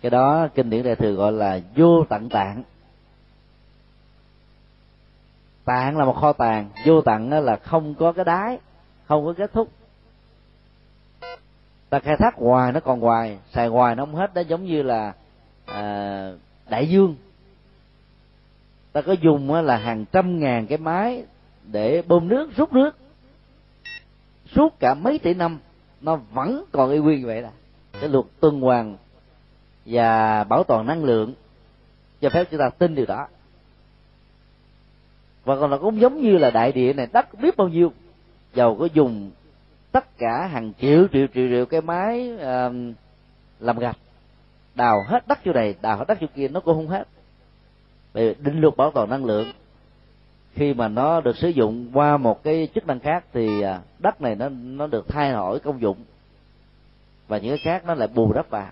[0.00, 2.62] cái đó kinh điển đại thừa gọi là vô tận tạng.
[5.64, 8.58] Tạng là một kho tàng vô tận là không có cái đáy
[9.06, 9.68] không có kết thúc.
[11.90, 14.82] Ta khai thác hoài nó còn hoài xài hoài nó không hết đó giống như
[14.82, 15.14] là
[15.66, 16.32] à,
[16.70, 17.16] đại dương.
[18.92, 21.24] Ta có dùng là hàng trăm ngàn cái máy
[21.62, 22.96] để bơm nước rút nước.
[24.54, 25.58] Suốt cả mấy tỷ năm
[26.00, 27.50] nó vẫn còn y nguyên vậy là
[28.00, 28.96] cái luật tuần hoàn
[29.88, 31.34] và bảo toàn năng lượng
[32.20, 33.28] cho phép chúng ta tin điều đó.
[35.44, 37.92] Và còn là cũng giống như là đại địa này đất biết bao nhiêu
[38.54, 39.30] dầu có dùng
[39.92, 42.94] tất cả hàng triệu triệu triệu triệu cái máy uh,
[43.60, 43.96] làm gạch
[44.74, 47.08] đào hết đất chỗ này đào hết đất chỗ kia nó cũng không hết.
[48.12, 49.52] Vì định luật bảo toàn năng lượng
[50.54, 54.20] khi mà nó được sử dụng qua một cái chức năng khác thì à, đất
[54.20, 55.96] này nó nó được thay đổi công dụng
[57.28, 58.70] và những cái khác nó lại bù đắp vào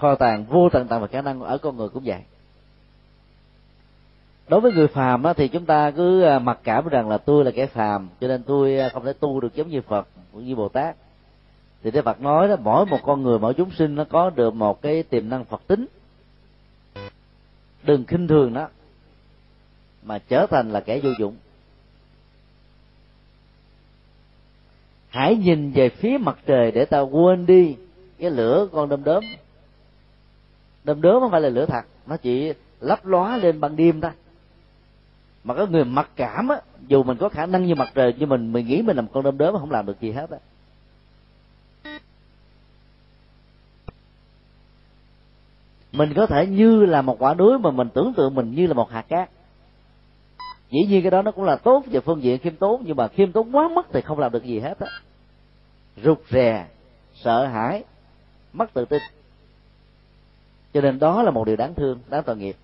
[0.00, 2.20] kho tàng vô tận tận và khả năng ở con người cũng vậy.
[4.48, 7.44] Đối với người phàm á, thì chúng ta cứ à, mặc cảm rằng là tôi
[7.44, 10.44] là kẻ phàm cho nên tôi à, không thể tu được giống như phật cũng
[10.44, 10.96] như bồ tát.
[11.82, 14.54] Thì Đức Phật nói đó mỗi một con người mỗi chúng sinh nó có được
[14.54, 15.86] một cái tiềm năng Phật tính.
[17.82, 18.68] Đừng khinh thường nó
[20.02, 21.36] mà trở thành là kẻ vô dụng.
[25.08, 27.76] Hãy nhìn về phía mặt trời để ta quên đi
[28.18, 29.24] cái lửa con đom đóm
[30.90, 34.10] tôm đớm không phải là lửa thật, nó chỉ lấp lóa lên ban đêm thôi.
[35.44, 38.28] Mà có người mặc cảm á, dù mình có khả năng như mặt trời, nhưng
[38.28, 40.38] mình mình nghĩ mình làm con đom đóm mà không làm được gì hết á.
[45.92, 48.74] Mình có thể như là một quả núi mà mình tưởng tượng mình như là
[48.74, 49.30] một hạt cát.
[50.70, 53.08] Dĩ nhiên cái đó nó cũng là tốt về phương diện khiêm tốn, nhưng mà
[53.08, 54.86] khiêm tốn quá mất thì không làm được gì hết á.
[56.04, 56.66] Rụt rè,
[57.14, 57.84] sợ hãi,
[58.52, 59.02] mất tự tin
[60.74, 62.56] cho nên đó là một điều đáng thương đáng tội nghiệp.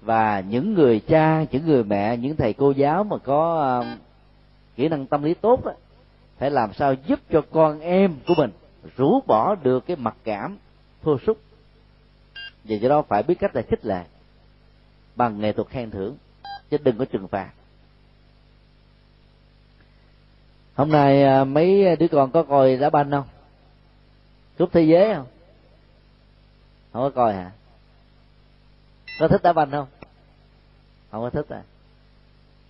[0.00, 3.98] Và những người cha những người mẹ những thầy cô giáo mà có uh,
[4.76, 5.72] kỹ năng tâm lý tốt đó,
[6.38, 8.50] phải làm sao giúp cho con em của mình
[8.96, 10.58] rũ bỏ được cái mặc cảm
[11.02, 11.38] thua sút
[12.64, 14.02] vì do đó phải biết cách là khích lệ
[15.16, 16.16] bằng nghệ thuật khen thưởng
[16.70, 17.50] chứ đừng có trừng phạt.
[20.74, 23.24] Hôm nay à, mấy đứa con có coi đá banh không?
[24.58, 25.26] Cúp thế giới không?
[26.92, 27.50] Không có coi hả?
[29.20, 29.86] Có thích đá banh không?
[31.10, 31.62] Không có thích à?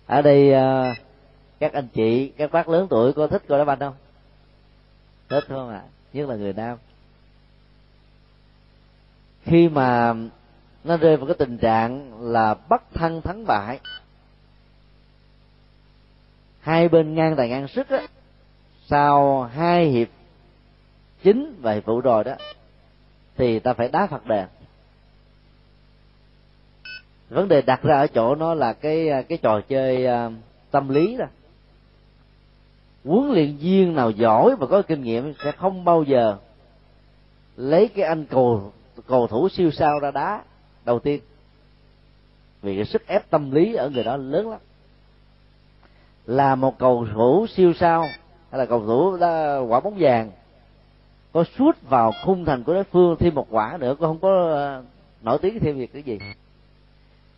[0.05, 0.93] Ở đây ờ,
[1.59, 3.95] các anh chị, các bác lớn tuổi có thích coi đá banh không?
[5.29, 5.81] Thích không ạ?
[5.85, 5.89] À?
[6.13, 6.77] nhất là người nam.
[9.43, 10.13] Khi mà
[10.83, 13.79] nó rơi vào cái tình trạng là bất thân thắng bại,
[16.59, 18.01] hai bên ngang tài ngang sức á,
[18.85, 20.07] sau hai hiệp
[21.23, 22.33] chính và hiệp phụ rồi đó
[23.41, 24.45] thì ta phải đá phật đền.
[27.29, 30.29] Vấn đề đặt ra ở chỗ nó là cái cái trò chơi à,
[30.71, 31.25] tâm lý đó.
[33.05, 36.37] Huấn luyện viên nào giỏi và có kinh nghiệm sẽ không bao giờ
[37.55, 38.73] lấy cái anh cầu
[39.07, 40.41] cầu thủ siêu sao ra đá
[40.85, 41.21] đầu tiên.
[42.61, 44.59] Vì cái sức ép tâm lý ở người đó lớn lắm.
[46.25, 48.01] Là một cầu thủ siêu sao,
[48.51, 50.31] hay là cầu thủ đã quả bóng vàng
[51.33, 54.51] có suốt vào khung thành của đối phương thêm một quả nữa, cũng không có
[54.51, 54.83] ờ,
[55.21, 56.19] nổi tiếng thêm việc cái gì.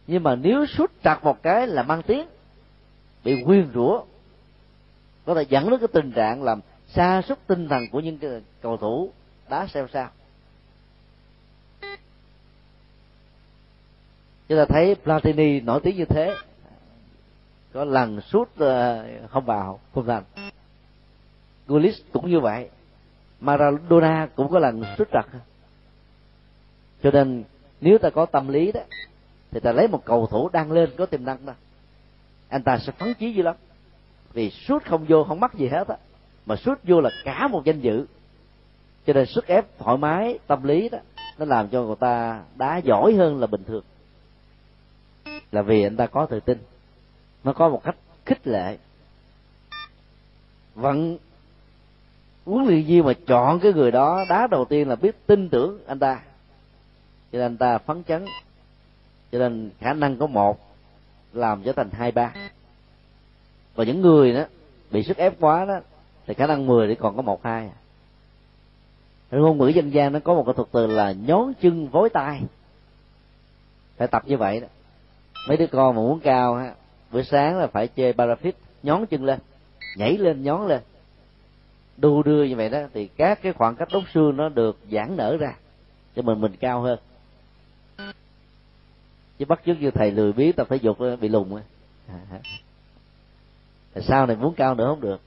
[0.08, 2.28] Nhưng mà nếu sút chặt một cái là mang tiếng,
[3.24, 4.04] bị quyên rủa,
[5.26, 8.78] có thể dẫn đến cái tình trạng làm xa sút tinh thần của những cầu
[8.78, 9.12] thủ
[9.50, 10.10] đá xeo sao
[14.48, 16.36] chúng ta thấy Platini nổi tiếng như thế,
[17.74, 20.24] có lần sút ờ, không vào không thành.
[21.68, 22.70] Gullis cũng như vậy.
[23.44, 25.26] Maradona cũng có lần sút trật
[27.04, 27.44] cho nên,
[27.82, 28.82] nếu ta có tâm lý đó,
[29.52, 31.54] thì ta lấy một cầu thủ đang lên có tiềm năng đó,
[32.50, 33.56] anh ta sẽ phấn chí dữ lắm.
[34.34, 35.98] Vì sút không vô không mắc gì hết á,
[36.46, 38.06] mà sút vô là cả một danh dự.
[39.08, 40.98] Cho nên sức ép thoải mái, tâm lý đó,
[41.38, 43.84] nó làm cho người ta đá giỏi hơn là bình thường.
[45.52, 46.58] Là vì anh ta có tự tin.
[47.44, 48.78] Nó có một cách khích lệ.
[50.76, 51.18] Vẫn
[52.46, 55.80] huấn luyện viên mà chọn cái người đó, đá đầu tiên là biết tin tưởng
[55.88, 56.20] anh ta.
[57.32, 58.26] Cho nên anh ta phấn chấn.
[59.32, 60.60] Cho nên khả năng có một
[61.34, 62.34] làm cho thành hai ba.
[63.76, 64.44] Và những người đó
[64.92, 65.80] bị sức ép quá đó,
[66.28, 67.70] thì khả năng mười thì còn có một hai.
[69.32, 72.42] Ngôn ngữ dân gian nó có một cái thuật từ là nhón chân vối tay.
[73.98, 74.68] Phải tập như vậy đó.
[75.48, 76.74] Mấy đứa con mà muốn cao ha,
[77.12, 78.52] bữa sáng là phải chơi parafit
[78.84, 79.40] nhón chân lên,
[79.98, 80.82] nhảy lên, nhón lên
[81.98, 85.18] đu đưa như vậy đó thì các cái khoảng cách đốt xương nó được giãn
[85.18, 85.56] nở ra
[86.16, 87.00] cho mình mình cao hơn.
[89.38, 91.50] Chứ bắt chước như thầy lười biếng tập thể dục bị lùn
[93.96, 95.22] sau này muốn cao nữa không được?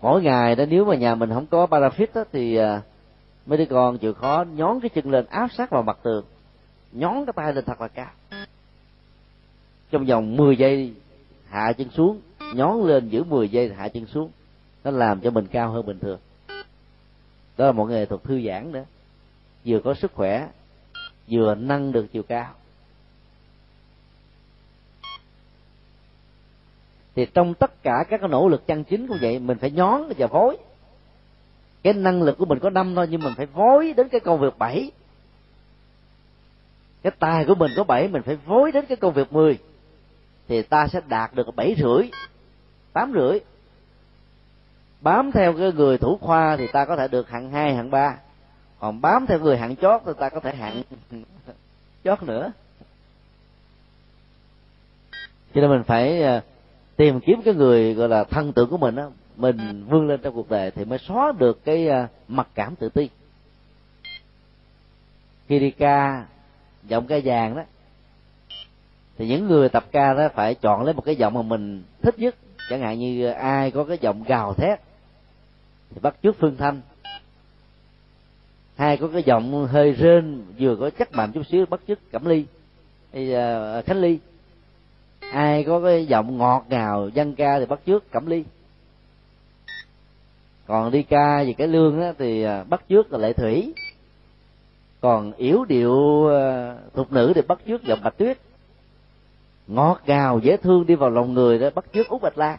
[0.00, 2.82] Mỗi ngày đó nếu mà nhà mình không có parafit đó, thì à,
[3.46, 6.24] mấy đứa con chịu khó nhón cái chân lên áp sát vào mặt tường
[6.92, 8.10] nhón cái tay lên thật là cao.
[9.90, 10.94] Trong vòng 10 giây
[11.48, 12.20] hạ chân xuống
[12.54, 14.30] nhón lên giữ 10 giây hạ chân xuống
[14.84, 16.18] nó làm cho mình cao hơn bình thường.
[17.56, 18.84] Đó là một nghệ thuật thư giãn nữa
[19.64, 20.48] vừa có sức khỏe,
[21.30, 22.54] vừa nâng được chiều cao.
[27.14, 30.02] Thì trong tất cả các cái nỗ lực chân chính cũng vậy, mình phải nhón
[30.18, 30.58] và vối
[31.82, 34.40] cái năng lực của mình có năm thôi, nhưng mình phải vối đến cái công
[34.40, 34.90] việc bảy.
[37.02, 39.58] Cái tài của mình có bảy, mình phải vối đến cái công việc mười.
[40.48, 42.10] Thì ta sẽ đạt được bảy rưỡi,
[42.92, 43.38] tám rưỡi
[45.00, 48.16] bám theo cái người thủ khoa thì ta có thể được hạng hai, hạng ba.
[48.78, 50.82] Còn bám theo người hạng chót thì ta có thể hạng
[52.04, 52.52] chót nữa.
[55.54, 56.42] Cho nên mình phải à,
[56.96, 59.04] tìm kiếm cái người, gọi là, thân tượng của mình á,
[59.36, 62.88] mình vươn lên trong cuộc đời thì mới xóa được cái à, mặc cảm tự
[62.88, 63.08] ti.
[65.48, 66.24] Khi đi ca,
[66.84, 67.62] giọng ca vàng đó,
[69.18, 72.18] thì những người tập ca đó phải chọn lấy một cái giọng mà mình thích
[72.18, 72.34] nhất.
[72.70, 74.80] Chẳng hạn như à, ai có cái giọng gào thét
[76.00, 76.80] bắt chước phương thanh.
[78.76, 82.24] Hai có cái giọng hơi rên vừa có chắc mạnh chút xíu bắt chước cẩm
[82.24, 82.44] ly.
[83.12, 84.18] Thì uh, khánh ly.
[85.32, 88.44] Ai có cái giọng ngọt ngào dân ca thì bắt chước cẩm ly.
[90.66, 93.74] Còn đi ca về cái lương á, thì à, bắt chước là lệ thủy.
[95.00, 98.38] Còn yếu điệu à, thục nữ thì bắt chước giọng bạch tuyết.
[99.66, 102.58] Ngọt ngào dễ thương đi vào lòng người đó bắt chước út bạch lan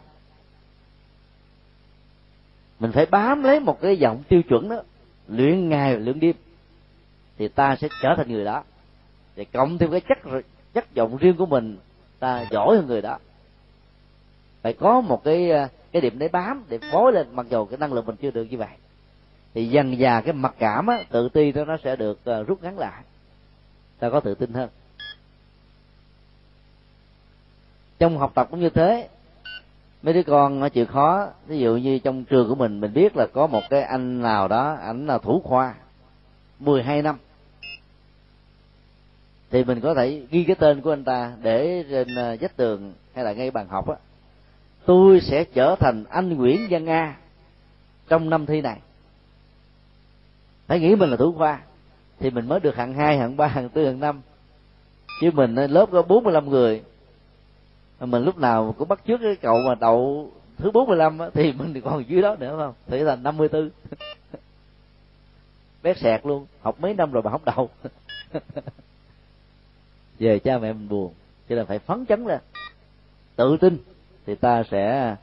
[2.82, 4.82] mình phải bám lấy một cái giọng tiêu chuẩn đó.
[5.28, 6.36] Luyện ngày luyện đêm.
[7.38, 8.64] Thì ta sẽ trở thành người đó.
[9.36, 10.18] Thì cộng thêm cái chất
[10.74, 11.78] chất giọng riêng của mình
[12.18, 13.18] ta giỏi hơn người đó.
[14.62, 15.50] Phải có một cái
[15.92, 18.44] cái điểm để bám để phối lên mặc dù cái năng lực mình chưa được
[18.50, 18.76] như vậy.
[19.54, 22.62] Thì dần dà cái mặc cảm á, tự ti đó nó sẽ được uh, rút
[22.62, 23.02] ngắn lại.
[23.98, 24.68] Ta có tự tin hơn.
[27.98, 29.08] Trong học tập cũng như thế
[30.02, 31.28] mấy đứa con nó chịu khó.
[31.46, 34.48] Ví dụ như trong trường của mình mình biết là có một cái anh nào
[34.48, 35.74] đó, ảnh là thủ khoa
[36.58, 37.16] 12 năm.
[39.50, 42.94] Thì mình có thể ghi cái tên của anh ta để trên ờ, vách tường
[43.14, 43.96] hay là ngay bàn học á.
[44.86, 47.16] Tôi sẽ trở thành anh Nguyễn Văn A
[48.08, 48.78] trong năm thi này.
[50.66, 51.60] Phải nghĩ mình là thủ khoa
[52.20, 54.20] thì mình mới được hạng hai, hạng ba, hạng tư, hạng năm.
[55.20, 56.82] Chứ mình ờ, lớp có 45 người
[58.06, 61.80] mình lúc nào cũng bắt trước cái cậu mà đậu thứ 45 á, thì mình
[61.80, 62.74] còn dưới đó nữa không?
[62.86, 63.70] Thì là 54
[65.82, 66.46] bét sẹt luôn.
[66.60, 67.70] Học mấy năm rồi mà không đậu.
[70.18, 71.12] Về cha mẹ mình buồn.
[71.48, 72.38] Cho nên phải phấn chấn ra.
[73.36, 73.78] Tự tin
[74.26, 75.16] thì ta sẽ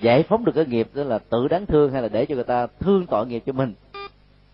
[0.00, 2.44] giải phóng được cái nghiệp đó là tự đáng thương hay là để cho người
[2.44, 3.74] ta thương tội nghiệp cho mình.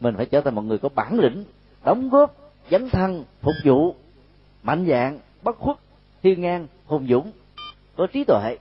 [0.01, 1.45] Mình phải trở thành một người có bản lĩnh
[1.85, 2.35] đóng góp
[2.71, 3.95] dấn thân phục vụ
[4.63, 5.77] mạnh dạng bất khuất
[6.23, 7.33] hiên ngang hùng dũng.
[7.97, 8.57] Có trí tuệ.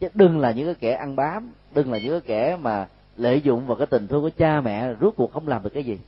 [0.00, 3.40] Chứ đừng là những cái kẻ ăn bám, đừng là những cái kẻ mà lợi
[3.40, 5.98] dụng vào cái tình thương của cha mẹ, rốt cuộc không làm được cái gì.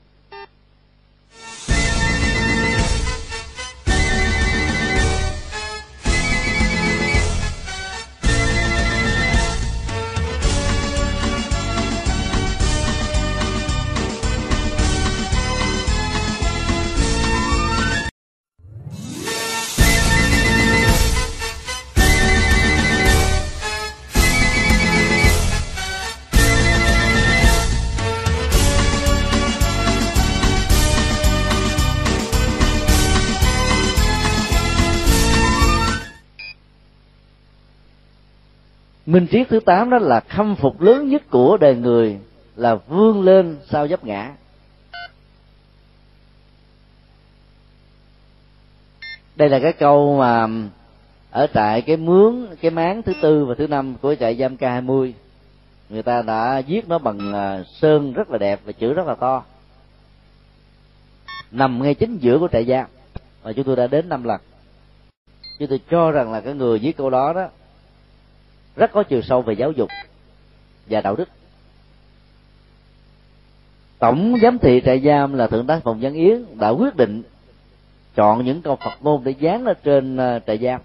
[39.11, 42.19] Minh triết thứ tám đó là khâm phục lớn nhất của đời người
[42.57, 44.33] là vươn lên sau dấp ngã.
[49.37, 50.49] Đây là cái câu mà
[51.31, 54.61] ở tại cái mướn, cái máng thứ tư và thứ năm của trại giam k
[54.61, 55.15] 20
[55.89, 59.15] người ta đã viết nó bằng à, sơn rất là đẹp và chữ rất là
[59.15, 59.45] to.
[61.51, 62.87] Nằm ngay chính giữa của trại giam.
[63.43, 64.41] Và chúng tôi đã đến năm lần.
[65.59, 67.49] Chúng tôi cho rằng là cái người viết câu đó đó
[68.77, 69.89] rất có chiều sâu về giáo dục
[70.87, 71.29] và đạo đức.
[73.99, 77.23] Tổng giám thị trại giam là thượng tá phòng văn yến đã quyết định
[78.15, 80.81] chọn những câu phật ngôn để dán ở trên ờ, trại giam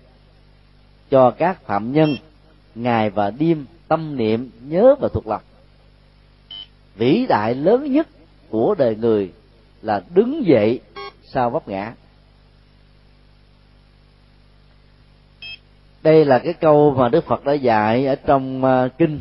[1.09, 2.15] cho các phạm nhân
[2.75, 5.41] ngày và đêm tâm niệm, nhớ và thuộc lòng.
[6.95, 8.07] Vĩ đại lớn nhất
[8.49, 9.31] của đời người
[9.81, 10.79] là đứng dậy
[11.23, 11.93] sau vấp ngã.
[16.05, 19.19] Đây là cái câu mà đức phật đã dạy ở trong à, kinh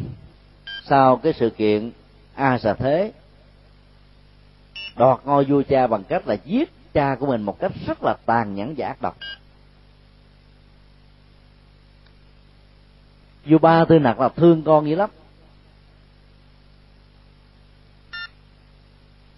[0.89, 1.91] sau cái sự kiện
[2.35, 3.13] a xà thế.
[4.97, 8.17] Đoạt ngôi vua cha bằng cách là giết cha của mình một cách rất là
[8.27, 9.17] tàn nhẫn và ác độc.
[13.47, 15.11] Vua ba tư nặc là thương con dữ lắm.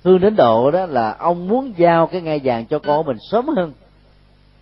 [0.05, 3.19] Thương đến độ đó là ông muốn giao cái ngai vàng cho con của mình
[3.31, 3.73] sớm hơn.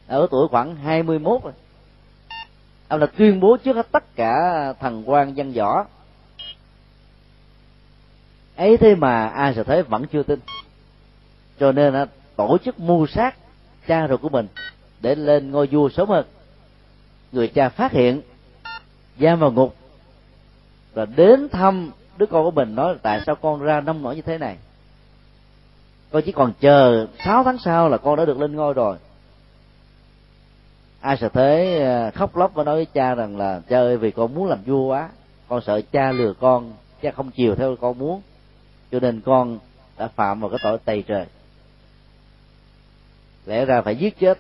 [0.07, 1.53] Ở tuổi khoảng 21 rồi
[2.95, 5.86] ông là tuyên bố trước hết tất cả thần quan dân võ.
[8.57, 10.40] Ấy thế mà ai sẽ thấy vẫn chưa tin.
[11.59, 13.34] Cho nên là tổ chức mưu sát
[13.86, 14.47] cha ruột của mình
[15.01, 16.26] để lên ngôi vua sớm hơn.
[17.32, 18.22] Người cha phát hiện
[19.20, 19.76] giam vào ngục,
[20.95, 24.22] và đến thăm đứa con của mình nói tại sao con ra nông nổi như
[24.22, 24.57] thế này.
[26.11, 28.97] Con chỉ còn chờ 6 tháng sau là con đã được lên ngôi rồi
[31.05, 34.11] ai sợ thế ờ, khóc lóc và nói với cha rằng là, cha ơi, vì
[34.11, 35.09] con muốn làm vua quá,
[35.48, 38.22] con sợ cha lừa con, cha không chiều theo con muốn.
[38.92, 39.59] Cho nên con
[39.98, 41.26] đã phạm vào cái tội tày trời.
[43.46, 44.38] Lẽ ra phải giết chết.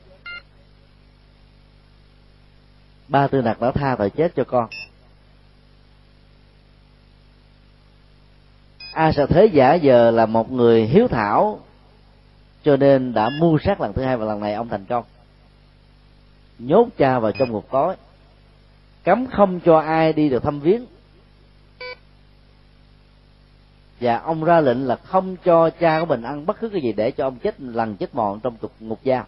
[3.08, 4.68] Ba tư nặc đã tha tội chết cho con.
[8.92, 11.60] A sợ thế giả giờ là một người hiếu thảo,
[12.62, 15.04] cho nên đã mưu sát lần thứ hai và lần này ông thành công
[16.58, 17.96] nhốt cha vào trong ngục tối
[19.04, 20.86] cấm không cho ai đi được thăm viếng.
[24.00, 26.92] Và ông ra lệnh là không cho cha của mình ăn bất cứ cái gì
[26.92, 29.26] để cho ông chết lần chết mòn trong tục ngục giam.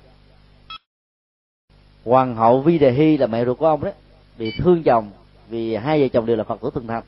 [2.05, 3.93] Hoàng hậu vi đề hy là mẹ ruột của ông đấy,
[4.37, 5.11] vì thương chồng,
[5.49, 7.03] vì hai vợ chồng đều là phật tử thân thành.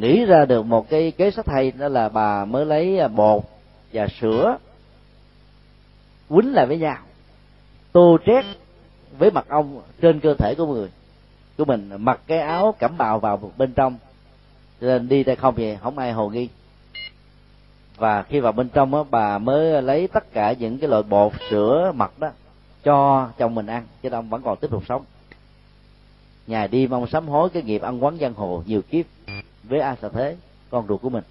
[0.00, 3.42] Nghĩ ra được một cái kế sách hay, đó là bà mới lấy bột
[3.92, 4.58] và sữa
[6.28, 6.98] quýnh lại với nhau
[7.92, 8.44] tô trét
[9.18, 10.88] với mặt ong trên cơ thể của người,
[11.58, 13.98] của mình, mặc cái áo cẩm bào vào bên trong,
[14.80, 16.48] cho nên đi tay không thì không ai hồ nghi.
[17.96, 21.32] Và khi vào bên trong á, bà mới lấy tất cả những cái loại bột
[21.50, 22.30] sữa mật đó
[22.84, 25.04] cho chồng mình ăn, chứ ông vẫn còn tiếp tục sống.
[26.46, 29.06] Nhà đi mong sám hối cái nghiệp ăn quán giang hồ nhiều kiếp
[29.64, 30.36] với a sợ thế,
[30.70, 31.24] con ruột của mình.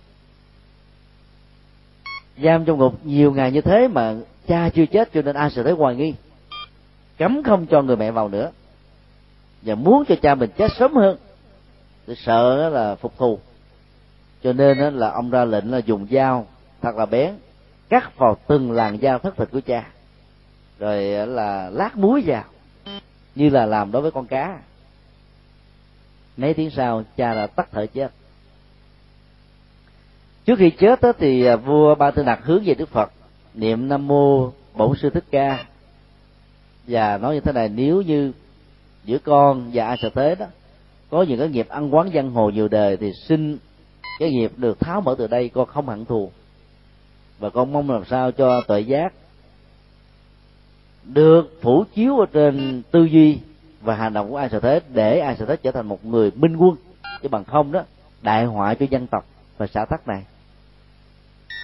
[2.43, 4.16] Giam trong ngục nhiều ngày như thế mà
[4.47, 6.14] cha chưa chết cho nên a sợ thế hoài nghi
[7.18, 8.51] cấm không cho người mẹ vào nữa.
[9.61, 11.18] Và muốn cho cha mình chết sớm hơn
[12.07, 13.39] để sợ là phục thù.
[14.43, 16.47] Cho nên là ông ra lệnh là dùng dao
[16.82, 17.36] thật là bén
[17.89, 19.88] cắt vào từng làn da thất thịt của cha.
[20.80, 22.43] Rồi là lát muối vào
[23.36, 24.59] như là làm đối với con cá.
[26.38, 28.11] Mấy tiếng sau cha đã tắt thở chết.
[30.45, 33.11] Trước khi chết đó, thì à, vua ba tư nặc hướng về đức phật
[33.53, 35.65] niệm nam mô bổn sư thích ca
[36.88, 38.31] và nói như thế này, nếu như
[39.05, 40.45] giữa con và ai sợ thế đó,
[41.09, 43.57] có những cái nghiệp ăn quán văn hồ nhiều đời thì xin
[44.19, 46.31] cái nghiệp được tháo mở từ đây, con không hận thù.
[47.39, 49.13] Và con mong làm sao cho tuệ giác
[51.03, 53.39] được phủ chiếu ở trên tư duy
[53.81, 56.31] và hành động của ai sợ thế, để ai sợ thế trở thành một người
[56.31, 56.75] minh quân.
[57.21, 57.83] Chứ bằng không đó,
[58.21, 59.25] đại họa cho dân tộc
[59.57, 60.25] và xã tắc này.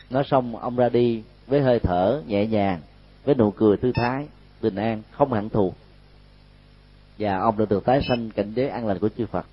[0.09, 2.79] Nói xong, ông ra đi với hơi thở nhẹ nhàng,
[3.25, 4.27] với nụ cười thư thái
[4.63, 5.73] bình an không hận thù.
[7.19, 9.45] Và ông đã được tái sanh cảnh giới an lành của chư Phật.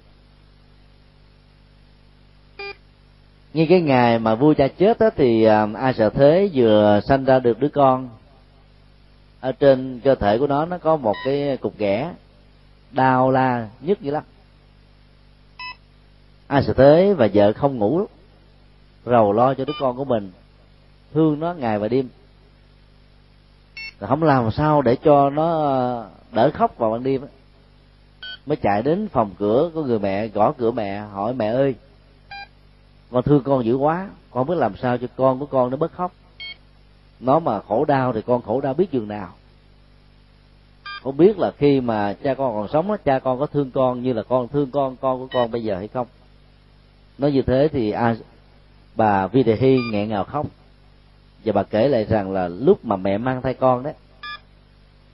[3.54, 7.24] Như cái ngày mà vua cha chết đó, thì à, ai sợ thế vừa sanh
[7.24, 8.08] ra được đứa con.
[9.40, 12.14] Ở trên cơ thể của nó nó có một cái cục ghẻ
[12.92, 14.22] đau la nhức dữ lắm
[16.50, 18.06] ai sợ thế và vợ không ngủ
[19.06, 20.32] rầu lo cho đứa con của mình.
[21.14, 22.08] Thương nó ngày và đêm
[24.08, 27.22] không làm sao để cho nó đỡ khóc vào ban đêm
[28.46, 31.74] mới chạy đến phòng cửa của người mẹ gõ cửa mẹ hỏi mẹ ơi
[33.10, 35.92] con thương con dữ quá con biết làm sao cho con của con nó bớt
[35.92, 36.12] khóc.
[37.20, 39.28] Nó mà khổ đau thì con khổ đau biết chừng nào.
[41.02, 44.12] Con biết là khi mà cha con còn sống cha con có thương con như
[44.12, 46.06] là con thương con con của con bây giờ hay không.
[47.18, 48.16] Nói như thế thì à,
[48.96, 50.46] bà vi đề hy nghẹn ngào khóc
[51.44, 53.94] và bà kể lại rằng là lúc mà mẹ mang thai con đấy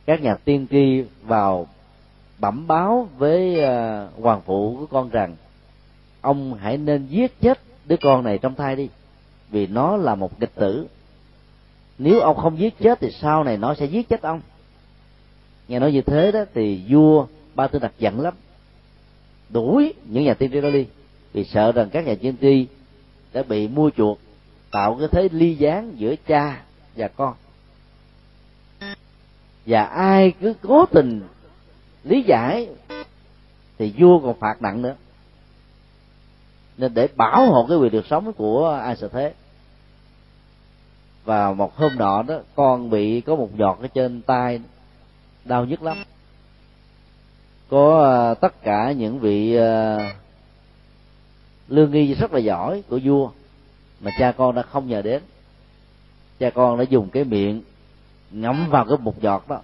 [0.07, 1.67] các nhà tiên tri vào
[2.39, 5.37] bẩm báo với à, hoàng phụ của con rằng,
[6.21, 8.89] ông hãy nên giết chết đứa con này trong thai đi,
[9.51, 10.87] vì nó là một nghịch tử.
[11.99, 14.41] Nếu ông không giết chết thì sau này nó sẽ giết chết ông.
[15.69, 18.35] Nghe nói như thế đó thì vua ba tư đặc giận lắm,
[19.49, 20.87] đuổi những nhà tiên tri đó đi,
[21.33, 22.67] vì sợ rằng các nhà tiên tri
[23.33, 24.19] đã bị mua chuộc
[24.71, 26.63] tạo cái thế ly gián giữa cha
[26.97, 27.35] và con.
[29.67, 31.23] Và ai cứ cố tình
[32.05, 32.69] lý giải
[33.79, 34.95] thì vua còn phạt nặng nữa.
[36.77, 39.35] Nên để bảo hộ cái quyền được sống của ai sợ thế.
[41.25, 44.61] Và một hôm nọ đó, con bị có một giọt ở trên tay,
[45.45, 45.97] đau nhức lắm.
[47.69, 49.99] Có ờ, tất cả những vị ờ,
[51.69, 53.31] lương nghi rất là giỏi của vua
[54.01, 55.23] mà cha con đã không nhờ đến.
[56.39, 57.63] Cha con đã dùng cái miệng
[58.31, 59.61] ngấm vào cái một giọt đó.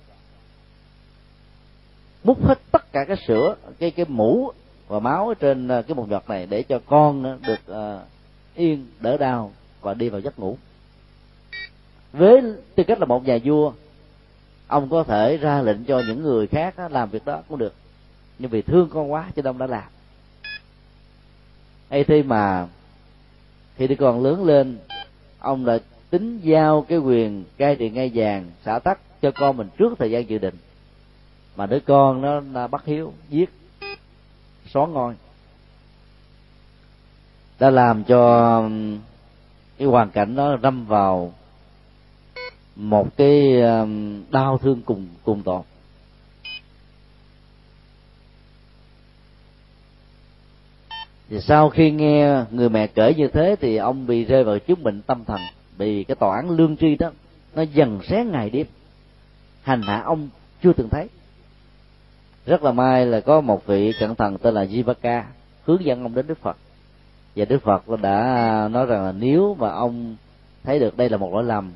[2.24, 4.52] Múc hết tất cả cái sữa cái cái mũ
[4.88, 8.08] và máu ở trên à, cái một giọt này để cho con à, được uh,
[8.54, 10.56] yên đỡ đau và đi vào giấc ngủ.
[12.12, 12.42] Với
[12.74, 13.72] tư cách là một nhà vua
[14.66, 17.74] ông có thể ra lệnh cho những người khác làm việc đó cũng được.
[18.38, 19.88] Nhưng vì thương con quá cho nên ông đã làm.
[21.90, 22.66] Hay khi mà
[23.76, 24.78] khi đứa con lớn lên
[25.38, 25.78] ông đã
[26.10, 30.10] tính giao cái quyền cai trị ngay vàng xả tắc cho con mình trước thời
[30.10, 30.54] gian dự định.
[31.56, 33.50] Mà đứa con nó, nó bắt hiếu giết
[34.66, 35.14] xóa ngôi,
[37.58, 38.62] đã làm cho
[39.78, 41.32] cái hoàn cảnh nó râm vào
[42.76, 43.62] một cái
[44.30, 45.64] đau thương cùng cùng tột
[51.32, 54.82] thì sau khi nghe người mẹ kể như thế thì ông bị rơi vào chứng
[54.82, 55.40] bệnh tâm thần
[55.76, 57.10] vì cái tòa án lương tri đó,
[57.54, 58.66] nó dần xé ngày đêm.
[59.62, 60.28] Hành hạ ông
[60.62, 61.08] chưa từng thấy.
[62.46, 65.22] Rất là may là có một vị cẩn thận tên là Jivaka
[65.64, 66.56] hướng dẫn ông đến Đức Phật.
[67.36, 70.16] Và Đức Phật đã nói rằng là nếu mà ông
[70.64, 71.72] thấy được đây là một lỗi lầm,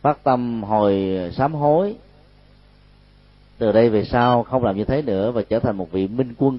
[0.00, 1.94] phát tâm hồi sám hối,
[3.58, 6.34] từ đây về sau không làm như thế nữa và trở thành một vị minh
[6.38, 6.58] quân,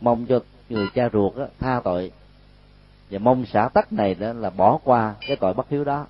[0.00, 2.12] mong cho người cha ruột đó, tha tội.
[3.10, 6.06] Và mong xã tắc này đó là bỏ qua cái tội bất hiếu đó.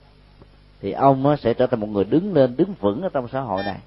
[0.81, 3.63] Thì ông sẽ trở thành một người đứng lên đứng vững ở trong xã hội
[3.63, 3.79] này.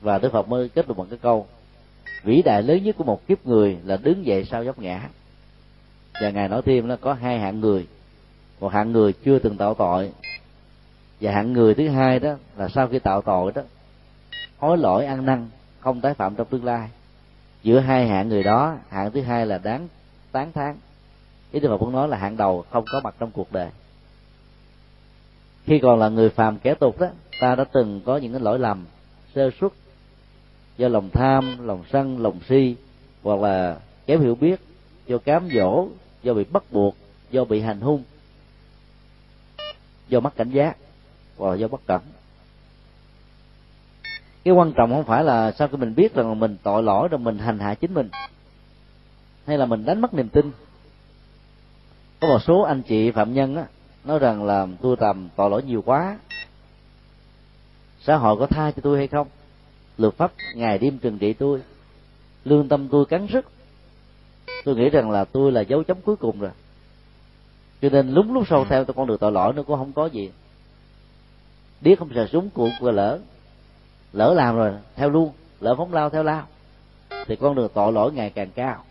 [0.00, 1.46] Và đức phật mới kết luận bằng cái câu
[2.24, 5.08] vĩ đại lớn nhất của một kiếp người là đứng dậy sau dốc ngã.
[6.22, 7.86] Và ngài nói thêm nó có hai hạng người.
[8.60, 10.12] Một hạng người chưa từng tạo tội.
[11.20, 13.62] Và hạng người thứ hai đó là sau khi tạo tội đó
[14.58, 15.48] hối lỗi ăn năn
[15.80, 16.88] không tái phạm trong tương lai
[17.62, 19.88] giữa hai hạng người đó, hạng thứ hai là đáng,
[20.32, 20.76] tán thán.
[21.52, 23.70] Ý đức phật muốn nói là hạng đầu không có mặt trong cuộc đời.
[25.64, 27.08] Khi còn là người phàm kẻ tục đó,
[27.40, 28.86] ta đã từng có những cái lỗi lầm,
[29.34, 29.72] sơ suất
[30.76, 32.76] do lòng tham, lòng sân, lòng si,
[33.22, 34.60] hoặc là kém hiểu biết,
[35.06, 35.88] do cám dỗ,
[36.22, 36.96] do bị bắt buộc,
[37.30, 38.02] do bị hành hung,
[40.08, 40.76] do mất cảnh giác,
[41.36, 42.00] hoặc do bất cẩn
[44.44, 47.18] cái quan trọng không phải là sau khi mình biết rằng mình tội lỗi rồi
[47.18, 48.08] mình hành hạ chính mình
[49.46, 50.50] hay là mình đánh mất niềm tin.
[52.20, 53.64] Có một số anh chị phạm nhân á
[54.04, 56.18] nói rằng là tôi làm tội lỗi nhiều quá
[58.00, 59.26] xã hội có tha cho tôi hay không?
[59.98, 61.62] Luật pháp ngày đêm trừng trị tôi
[62.44, 63.46] lương tâm tôi cắn sức
[64.64, 66.50] tôi nghĩ rằng là tôi là dấu chấm cuối cùng rồi.
[67.82, 70.06] Cho nên lúc lúc sau theo tôi con đường tội lỗi nó cũng không có
[70.06, 70.30] gì.
[71.80, 73.18] Biết không sợ súng cuộn và lỡ
[74.12, 75.32] lỡ làm rồi, theo luôn.
[75.60, 76.46] Lỡ phóng lao, theo lao.
[77.26, 78.84] Thì con đường tội lỗi ngày càng cao.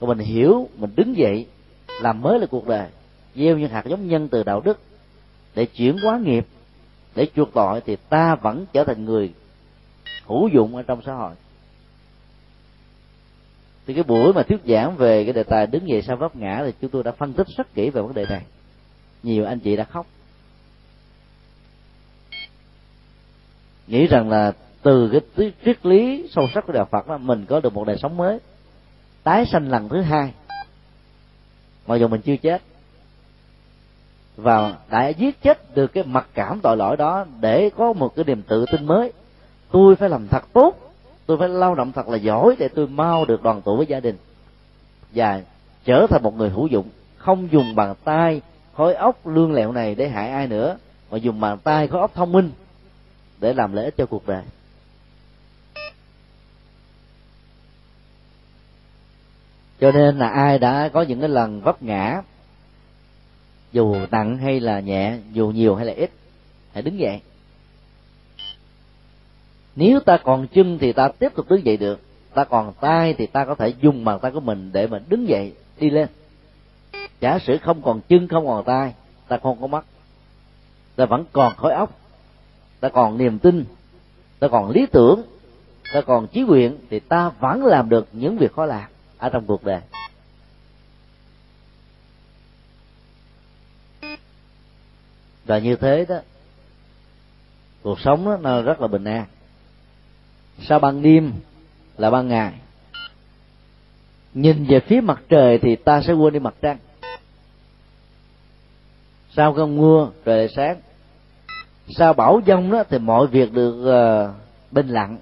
[0.00, 1.46] Còn mình hiểu, mình đứng dậy,
[2.00, 2.88] làm mới là cuộc đời.
[3.34, 4.78] Gieo những hạt giống nhân từ đạo đức.
[5.54, 6.46] Để chuyển hóa nghiệp,
[7.14, 9.32] để chuộc tội thì ta vẫn trở thành người
[10.26, 11.34] hữu dụng ở trong xã hội.
[13.86, 16.62] Thì cái buổi mà thuyết giảng về cái đề tài đứng dậy sau vấp ngã
[16.66, 18.42] thì chúng tôi đã phân tích rất kỹ về vấn đề này.
[19.22, 20.06] Nhiều anh chị đã khóc.
[23.90, 24.52] Nghĩ rằng là
[24.82, 27.96] từ cái triết lý sâu sắc của đạo Phật đó mình có được một đời
[27.96, 28.38] sống mới,
[29.22, 30.32] tái sanh lần thứ hai.
[31.86, 32.62] Mặc dù mình chưa chết,
[34.36, 38.24] và đã giết chết được cái mặc cảm tội lỗi đó để có một cái
[38.24, 39.12] niềm tự tin mới.
[39.70, 40.74] Tôi phải làm thật tốt,
[41.26, 44.00] tôi phải lao động thật là giỏi để tôi mau được đoàn tụ với gia
[44.00, 44.16] đình
[45.14, 45.42] và
[45.84, 46.86] trở thành một người hữu dụng.
[47.16, 48.40] Không dùng bàn tay
[48.74, 50.76] khối óc lương lẹo này để hại ai nữa,
[51.10, 52.50] mà dùng bàn tay khối óc thông minh
[53.40, 54.42] để làm lợi ích cho cuộc đời.
[59.80, 62.22] Cho nên là ai đã có những cái lần vấp ngã,
[63.72, 66.10] dù nặng hay là nhẹ, dù nhiều hay là ít,
[66.72, 67.20] hãy đứng dậy.
[69.76, 72.00] Nếu ta còn chân thì ta tiếp tục đứng dậy được.
[72.34, 75.28] Ta còn tay thì ta có thể dùng bàn tay của mình để mà đứng
[75.28, 76.08] dậy, đi lên.
[77.20, 78.94] Giả sử không còn chân, không còn tay,
[79.28, 79.84] ta không có mắt.
[80.96, 82.00] Ta vẫn còn khối óc
[82.80, 83.64] ta còn niềm tin
[84.38, 85.22] ta còn lý tưởng
[85.92, 89.46] ta còn chí nguyện thì ta vẫn làm được những việc khó làm ở trong
[89.46, 89.80] cuộc đời.
[95.44, 96.16] Và như thế đó
[97.82, 99.24] cuộc sống đó, nó rất là bình an.
[100.68, 101.32] Sao ban đêm
[101.98, 102.52] là ban ngày.
[104.34, 106.78] Nhìn về phía mặt trời thì ta sẽ quên đi mặt trăng.
[109.36, 110.76] Sau cơn mưa trời lại sáng
[111.96, 114.34] sau bão dông đó thì mọi việc được uh,
[114.72, 115.18] bình lặng.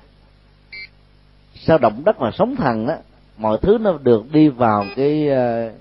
[1.55, 2.95] Sau động đất mà sóng thần đó
[3.37, 5.73] mọi thứ nó được đi vào cái uh,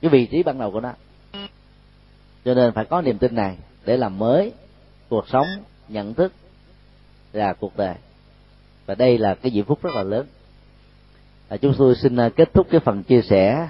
[0.00, 0.92] cái vị trí ban đầu của nó.
[2.44, 4.52] Cho nên phải có niềm tin này để làm mới
[5.08, 5.46] cuộc sống
[5.88, 6.32] nhận thức
[7.32, 7.94] và cuộc đời.
[8.86, 10.26] Và đây là cái diễm phúc rất là lớn.
[11.48, 13.68] À, chúng tôi xin ờ, kết thúc cái phần chia sẻ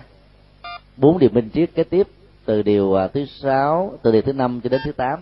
[0.97, 2.06] bốn điều minh triết kế tiếp
[2.44, 5.19] từ điều thứ sáu từ điều thứ năm cho đến thứ tám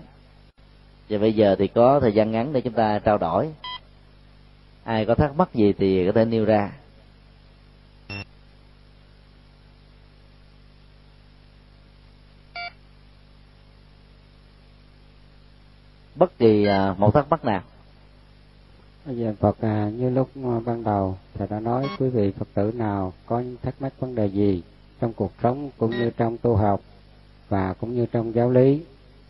[1.10, 3.50] và bây giờ thì có thời gian ngắn để chúng ta trao đổi.
[4.84, 6.72] Ai có thắc mắc gì thì có thể nêu ra.
[16.14, 17.62] Bất kỳ à, một thắc mắc nào?
[19.06, 22.72] Dạ Phật à, như lúc à, ban đầu thầy đã nói quý vị Phật tử
[22.74, 24.62] nào có thắc mắc vấn đề gì
[25.00, 26.80] trong cuộc sống cũng như trong tu học
[27.48, 28.82] và cũng như trong giáo lý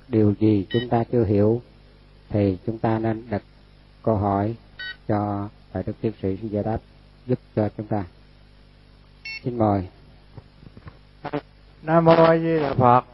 [0.08, 1.62] điều gì chúng ta chưa hiểu
[2.30, 3.42] thì chúng ta nên đặt
[4.02, 4.54] câu hỏi
[5.08, 6.78] cho đại đức tiến sĩ giải đáp
[7.26, 8.04] giúp cho chúng ta.
[9.44, 9.88] Xin mời.
[11.82, 13.04] Nam mô a di đà phật.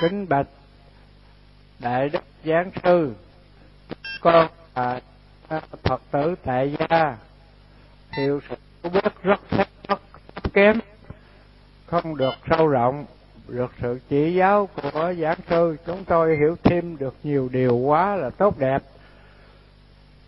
[0.00, 0.46] Kính bạch
[1.78, 3.14] đại đức giáng sư.
[4.20, 5.00] Con là
[5.82, 7.16] phật tử tại gia.
[8.16, 9.98] Hiểu sự biết rất thấp rất
[10.52, 10.80] kém,
[11.86, 13.06] không được sâu rộng
[13.48, 18.16] được sự chỉ giáo của giảng sư, chúng tôi hiểu thêm được nhiều điều quá
[18.16, 18.82] là tốt đẹp.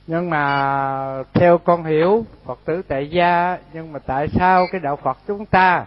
[0.06, 4.96] Nhưng mà theo con hiểu, phật tử tại gia, nhưng mà tại sao cái đạo
[4.96, 5.86] phật chúng ta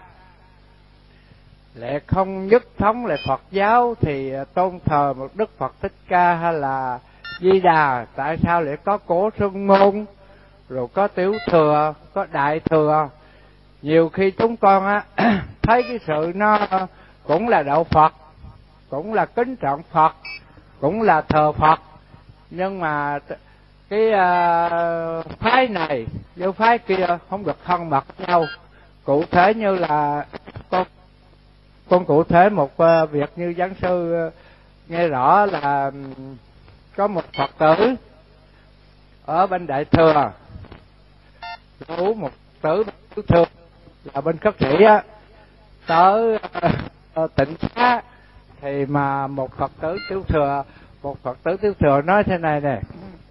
[1.76, 6.36] lại không nhất thống lại phật giáo thì tôn thờ một đức phật thích ca
[6.36, 7.00] hay là
[7.42, 8.06] di đà?
[8.16, 10.06] Tại sao lại có cổ xuân môn,
[10.70, 13.10] rồi có tiểu thừa, có đại thừa?
[13.82, 15.04] Nhiều khi chúng con á,
[15.62, 16.68] thấy cái sự nó
[17.30, 18.14] cũng là đạo phật
[18.90, 20.16] cũng là kính trọng phật
[20.80, 21.80] cũng là thờ phật.
[22.50, 23.20] Nhưng mà
[23.90, 28.46] cái uh, phái này với phái kia không được thân mật nhau.
[29.04, 30.26] Cụ thể như là
[30.70, 30.88] con
[31.90, 34.34] con cụ thể một uh, việc như giáo sư uh,
[34.88, 35.92] nghe rõ là
[36.96, 37.96] có một phật tử
[39.26, 40.32] ở bên đại thừa.
[41.88, 42.32] Rủ một
[42.62, 42.84] tử
[43.28, 43.48] thường
[44.14, 45.04] là bên khất sĩ á.
[45.88, 46.40] Tới
[47.20, 48.02] uh, tịnh xá
[48.62, 50.64] thì mà một phật tử tiểu thừa
[51.04, 52.80] một phật tử tiểu thừa nói thế này nè.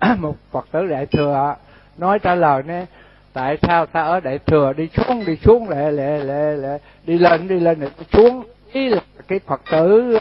[0.18, 1.54] Một phật tử đại thừa
[1.98, 2.86] nói trả lời nè
[3.32, 7.18] tại sao ta ở đại thừa đi xuống đi xuống lại lại lại lại đi
[7.18, 8.44] lên đi lên lại xuống?
[8.72, 10.18] Ý là cái phật tử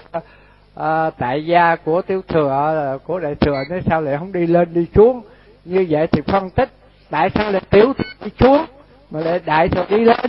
[0.76, 4.74] à, tại gia của tiểu thừa của đại thừa nếu sao lại không đi lên
[4.74, 5.22] đi xuống?
[5.66, 6.70] Như vậy thì phân tích
[7.10, 7.94] tại sao lại tiểu
[8.24, 8.66] đi xuống
[9.12, 10.20] mà lại đại thừa đi lên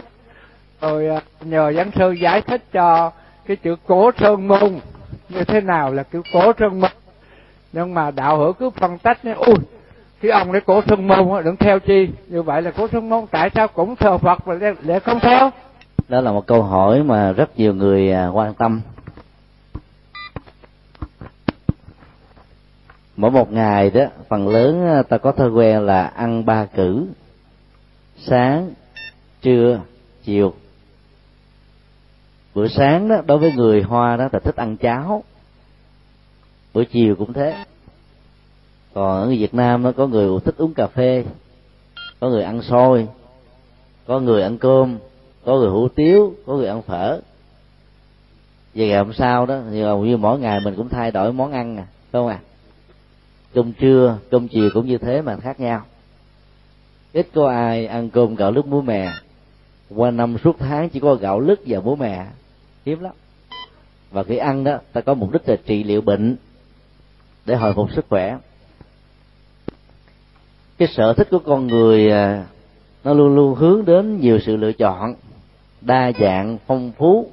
[0.80, 3.12] rồi à, nhờ giảng sư giải thích cho
[3.46, 4.80] cái chữ cổ sơn môn
[5.28, 6.90] như thế nào là kiểu cổ sơn môn.
[7.72, 9.54] Nhưng mà đạo hữu cứ phân tách nói, ui,
[10.22, 12.08] cái ông đấy cổ sơn môn đừng theo chi.
[12.28, 15.50] Như vậy là cổ sơn môn tại sao cũng thờ phật mà lại không theo?
[16.08, 18.80] Đó là một câu hỏi mà rất nhiều người à, quan tâm.
[23.16, 27.06] Mỗi một ngày đó, phần lớn à, ta có thói quen là ăn ba cử
[28.18, 28.70] sáng,
[29.42, 29.80] trưa,
[30.24, 30.54] chiều
[32.54, 35.24] bữa sáng đó, đối với người hoa đó là thích ăn cháo.
[36.74, 37.64] Bữa chiều cũng thế.
[38.94, 41.24] Còn ở việt nam nó có người thích uống cà phê,
[42.20, 43.08] có người ăn xôi,
[44.06, 44.98] có người ăn cơm,
[45.44, 47.20] có người hủ tiếu, có người ăn phở.
[48.74, 51.52] Về ngày hôm sau đó thì hầu như mỗi ngày mình cũng thay đổi món
[51.52, 52.40] ăn à đúng không à
[53.54, 55.82] cơm trưa, cơm chiều cũng như thế mà khác nhau.
[57.12, 59.10] Ít có ai ăn cơm gạo nước muối mè
[59.90, 62.26] qua năm suốt tháng chỉ có gạo lứt và bố mẹ.
[62.86, 63.12] Hiếm lắm.
[64.10, 66.36] Và khi ăn đó, ta có mục đích là trị liệu bệnh
[67.46, 68.38] để hồi phục sức khỏe.
[70.78, 72.46] Cái sở thích của con người à,
[73.04, 75.14] nó luôn luôn hướng đến nhiều sự lựa chọn,
[75.80, 77.30] đa dạng, phong phú.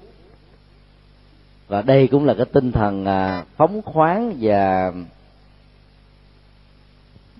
[1.67, 4.91] Và đây cũng là cái tinh thần à, phóng khoáng và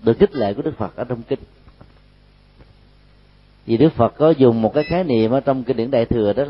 [0.02, 1.38] được kích lệ của đức phật ở trong kinh
[3.66, 6.32] vì đức phật có dùng một cái khái niệm ở trong kinh điển đại thừa
[6.32, 6.44] đó,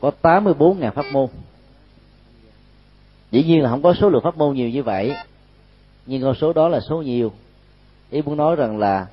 [0.00, 1.26] có 84 ngàn pháp môn.
[3.30, 5.12] Dĩ nhiên là không có số lượng pháp môn nhiều như vậy,
[6.06, 7.32] nhưng con số đó là số nhiều.
[8.10, 9.06] Ý muốn nói rằng là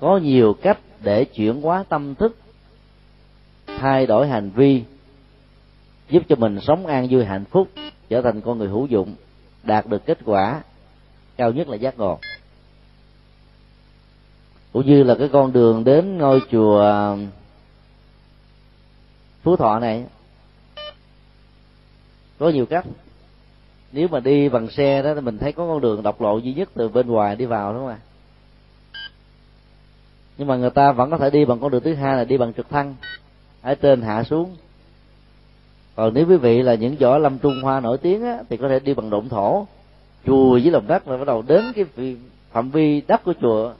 [0.00, 2.36] có nhiều cách để chuyển hóa tâm thức,
[3.66, 4.82] thay đổi hành vi,
[6.10, 7.68] giúp cho mình sống an vui hạnh phúc,
[8.08, 9.14] trở thành con người hữu dụng,
[9.62, 10.62] đạt được kết quả
[11.36, 12.18] cao nhất là giác ngộ
[14.72, 17.16] cũng như là cái con đường đến ngôi chùa à,
[19.42, 20.04] phú thọ này
[22.38, 22.84] có nhiều cách.
[23.92, 26.54] Nếu mà đi bằng xe đó thì mình thấy có con đường độc lộ duy
[26.54, 27.98] nhất từ bên ngoài đi vào đúng không ạ?
[30.38, 32.36] Nhưng mà người ta vẫn có thể đi bằng con đường thứ hai là đi
[32.36, 32.94] bằng trực thăng
[33.62, 34.56] ở trên hạ xuống.
[35.94, 38.68] Còn nếu quý vị là những võ lâm trung hoa nổi tiếng á, thì có
[38.68, 39.66] thể đi bằng động thổ
[40.26, 42.16] chùa với lòng đất là bắt đầu đến cái
[42.50, 43.72] phạm vi đất của chùa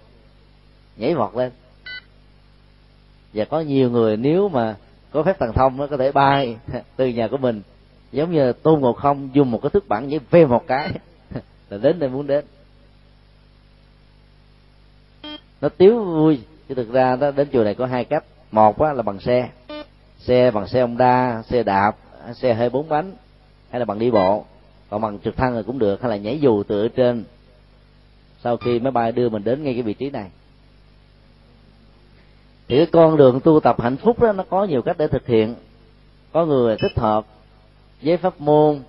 [0.97, 1.53] nhảy vọt lên.
[3.35, 4.77] Và có nhiều người nếu mà
[5.11, 6.57] có phép thần thông nó có thể bay
[6.97, 7.63] từ nhà của mình
[8.13, 10.91] giống như tôn ngộ không dùng một cái thức bản nhảy ve một cái
[11.71, 12.45] là đến nơi muốn đến.
[15.61, 18.25] Nó tiếu vui chứ thực ra nó đến chùa này có hai cách.
[18.51, 19.49] Một á, là bằng xe
[20.19, 21.93] xe bằng xe ông đa xe đạp
[22.35, 23.13] xe hơi bốn bánh
[23.71, 24.45] hay là bằng đi bộ.
[24.91, 27.25] Còn bằng trực thăng thì cũng được hay là nhảy dù từ ở trên.
[28.45, 30.31] Sau khi máy bay đưa mình đến ngay cái vị trí này
[32.69, 35.27] thì cái con đường tu tập hạnh phúc đó, nó có nhiều cách để thực
[35.27, 35.55] hiện.
[36.33, 37.27] Có người thích hợp
[38.03, 38.81] với pháp môn,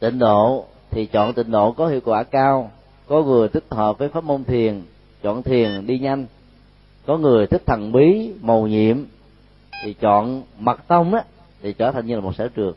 [0.00, 2.70] tịnh độ, thì chọn tịnh độ có hiệu quả cao.
[3.08, 4.82] Có người thích hợp với pháp môn thiền,
[5.22, 6.26] chọn thiền đi nhanh.
[7.06, 9.04] Có người thích thần bí, màu nhiệm,
[9.84, 11.24] thì chọn mật tông á,
[11.62, 12.74] thì trở thành như là một sở trường.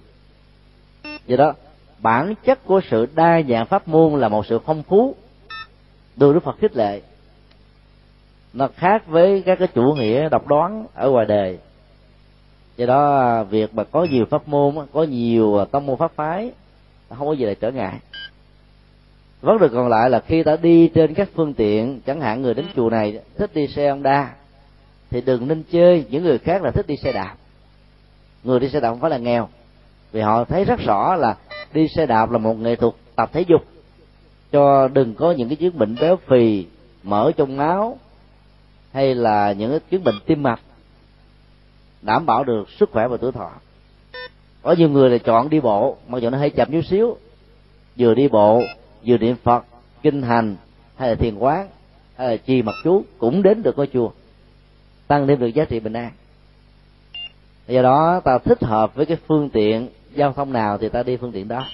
[1.27, 1.53] Do đó,
[1.99, 5.15] bản chất của sự đa dạng pháp môn là một sự phong phú.
[6.15, 7.01] Được đức phật khích lệ
[8.59, 11.57] nó khác với các cái chủ nghĩa độc đoán ở ngoài đời.
[12.77, 16.11] Do đó à, việc mà có nhiều pháp môn có nhiều à, tông môn pháp
[16.15, 16.51] phái
[17.09, 17.99] không có gì là trở ngại.
[19.41, 22.53] Vấn đề còn lại là khi ta đi trên các phương tiện, chẳng hạn người
[22.53, 24.35] đến chùa này, thích đi xe honda,
[25.09, 26.05] thì đừng nên chơi.
[26.09, 27.35] Những người khác là thích đi xe đạp.
[28.43, 29.47] Người đi xe đạp không phải là nghèo.
[30.11, 31.35] Vì họ thấy rất rõ là
[31.73, 33.61] đi xe đạp là một nghệ thuật tập thể dục.
[34.51, 36.65] Cho đừng có những cái chứng bệnh béo phì,
[37.03, 37.97] mỡ trong máu
[38.91, 40.59] hay là những cái chứng bệnh tim mạch,
[42.01, 43.51] đảm bảo được sức khỏe và tuổi thọ.
[44.61, 47.17] Có nhiều người là chọn đi bộ, mặc dù nó hơi chậm chút xíu,
[47.97, 48.61] vừa đi bộ,
[49.05, 49.65] vừa niệm phật,
[50.01, 50.55] kinh hành,
[50.95, 51.67] hay là thiền quán,
[52.15, 54.11] hay là trì mật chú, cũng đến được ngôi chùa,
[55.07, 56.11] tăng thêm được giá trị bình an.
[57.67, 61.17] Do đó, ta thích hợp với cái phương tiện giao thông nào thì ta đi
[61.17, 61.65] phương tiện đó.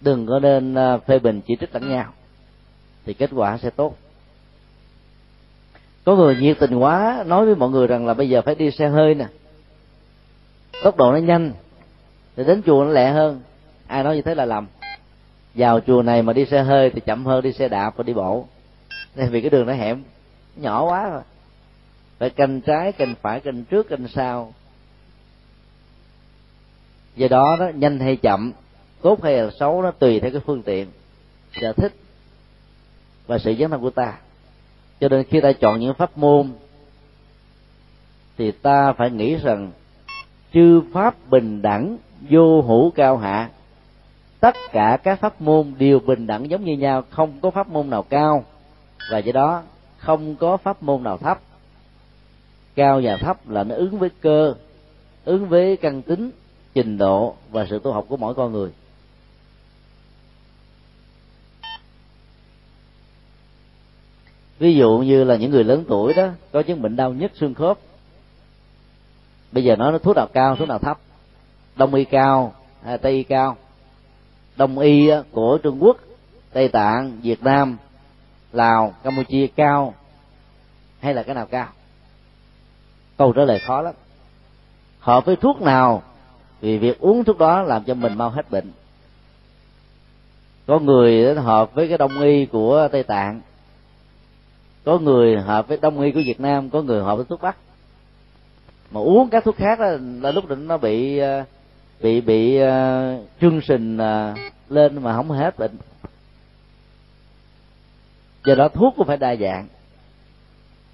[0.00, 2.12] Đừng có nên ờ, phê bình chỉ trích lẫn nhau,
[3.04, 3.96] thì kết quả sẽ tốt
[6.04, 8.70] có người nhiệt tình quá, nói với mọi người rằng là bây giờ phải đi
[8.70, 9.26] xe hơi nè.
[10.84, 11.52] Tốc độ nó nhanh
[12.36, 13.40] thì đến chùa nó lẹ hơn.
[13.86, 14.66] Ai nói như thế là lầm.
[15.54, 18.12] Vào chùa này mà đi xe hơi thì chậm hơn đi xe đạp và đi
[18.14, 18.46] bộ.
[19.14, 19.96] Vì cái đường nó hẹp,
[20.56, 21.22] nhỏ quá rồi.
[22.18, 24.52] Phải canh trái canh phải canh trước canh sau.
[27.16, 28.52] Do đó đó, nhanh hay chậm,
[29.02, 30.86] tốt hay là xấu, nó tùy theo cái phương tiện,
[31.60, 31.92] sở thích
[33.26, 34.18] và sự dấn thân của ta
[35.02, 36.52] cho nên khi ta chọn những pháp môn,
[38.38, 39.70] thì ta phải nghĩ rằng
[40.54, 41.96] chư pháp bình đẳng,
[42.30, 43.50] vô hữu cao hạ,
[44.40, 47.90] tất cả các pháp môn đều bình đẳng giống như nhau, không có pháp môn
[47.90, 48.44] nào cao.
[49.10, 49.62] Và do đó,
[49.98, 51.40] không có pháp môn nào thấp.
[52.74, 54.54] Cao và thấp là nó ứng với cơ,
[55.24, 56.30] ứng với căn tính,
[56.74, 58.70] trình độ và sự tu học của mỗi con người.
[64.62, 67.54] Ví dụ như là những người lớn tuổi đó, có chứng bệnh đau nhất xương
[67.54, 67.78] khớp.
[69.52, 70.98] Bây giờ nói nó thuốc nào cao, thuốc nào thấp?
[71.76, 73.56] Đông y cao, hay tây y cao?
[74.56, 75.96] Đông y của trung quốc,
[76.52, 77.76] tây tạng, việt nam,
[78.52, 79.94] lào, campuchia cao
[81.00, 81.68] hay là cái nào cao?
[83.16, 83.94] Câu trả lời khó lắm.
[84.98, 86.02] Hợp với thuốc nào?
[86.60, 88.72] Vì việc uống thuốc đó làm cho mình mau hết bệnh.
[90.66, 93.40] Có người hợp với cái đông y của tây tạng
[94.84, 97.56] có người hợp với đông y của việt nam có người hợp với thuốc bắc.
[98.90, 99.86] Mà uống các thuốc khác đó,
[100.20, 101.44] là lúc định nó bị ờ,
[102.00, 102.68] bị bị uh,
[103.40, 104.38] trương sình uh,
[104.68, 105.76] lên mà không hết bệnh.
[108.44, 109.66] Do đó thuốc cũng phải đa dạng.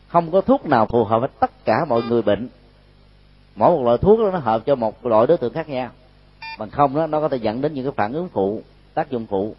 [0.09, 2.49] Không có thuốc nào phù hợp với tất cả mọi người bệnh.
[3.57, 5.91] Mỗi một loại thuốc đó nó hợp cho một loại đối tượng khác nhau.
[6.59, 8.63] Bằng không đó nó có thể dẫn đến những cái phản ứng phụ
[8.95, 9.55] tác dụng phụ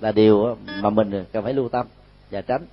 [0.00, 1.86] là điều mà mình cần phải lưu tâm
[2.30, 2.66] và tránh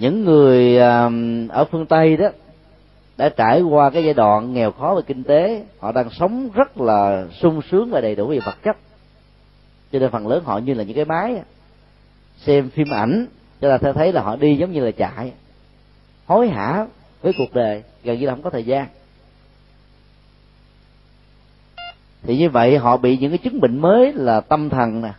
[0.00, 1.10] những người à,
[1.48, 2.28] ở phương tây đó,
[3.16, 6.80] đã trải qua cái giai đoạn nghèo khó về kinh tế, họ đang sống rất
[6.80, 8.76] là sung sướng và đầy đủ về vật chất.
[9.92, 11.42] Cho nên phần lớn họ như là những cái máy,
[12.36, 13.26] xem phim ảnh,
[13.60, 15.32] cho ta thấy là họ đi giống như là chạy,
[16.26, 16.86] hối hả
[17.22, 18.86] với cuộc đời, gần như là không có thời gian.
[22.22, 25.12] Thì như vậy họ bị những cái chứng bệnh mới là tâm thần nè,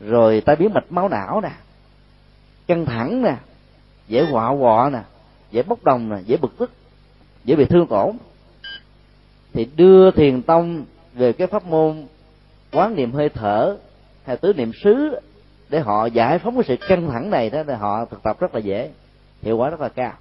[0.00, 1.50] rồi tai biến mạch máu não nè,
[2.66, 3.36] căng thẳng nè
[4.08, 5.00] dễ họa họa nè,
[5.50, 6.70] dễ bốc đồng nè, dễ bực tức,
[7.44, 8.16] dễ bị thương tổn.
[9.52, 10.84] Thì đưa thiền tông
[11.14, 12.06] về cái pháp môn
[12.72, 13.76] quán niệm hơi thở
[14.24, 15.20] hay tứ niệm xứ
[15.68, 18.54] để họ giải phóng cái sự căng thẳng này đó thì họ thực tập rất
[18.54, 18.90] là dễ,
[19.42, 20.12] hiệu quả rất là cao.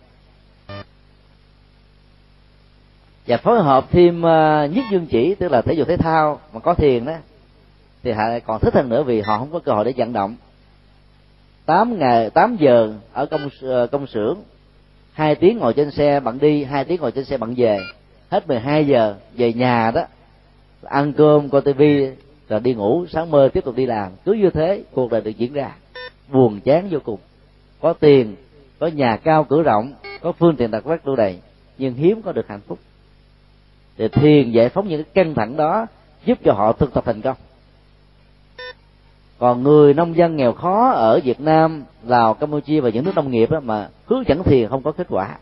[3.27, 6.59] Và phối hợp thêm ờ, nhất dương chỉ, tức là thể dục thể thao mà
[6.59, 7.13] có thiền đó,
[8.03, 10.35] thì họ còn thích hơn nữa vì họ không có cơ hội để vận động.
[11.65, 14.37] 8 ngày 8 giờ ở công ờ, công xưởng,
[15.13, 17.79] hai tiếng ngồi trên xe bạn đi, hai tiếng ngồi trên xe bạn về.
[18.29, 20.01] Hết 12 giờ, về nhà đó,
[20.83, 22.07] ăn cơm, coi tivi
[22.49, 24.11] rồi đi ngủ, sáng mơ tiếp tục đi làm.
[24.25, 25.75] Cứ như thế, cuộc đời được diễn ra.
[26.31, 27.19] Buồn, chán, vô cùng.
[27.81, 28.35] Có tiền,
[28.79, 31.39] có nhà cao, cửa rộng, có phương tiện đặc vác đủ đầy,
[31.77, 32.79] nhưng hiếm có được hạnh phúc.
[33.97, 35.87] Thì thiền, giải phóng những cái căng thẳng đó,
[36.25, 37.37] giúp cho họ thực tập thành công
[39.39, 43.31] còn người nông dân nghèo khó ở Việt Nam, Lào, Campuchia và những nước nông
[43.31, 45.37] nghiệp đó mà hướng dẫn thiền không có kết quả.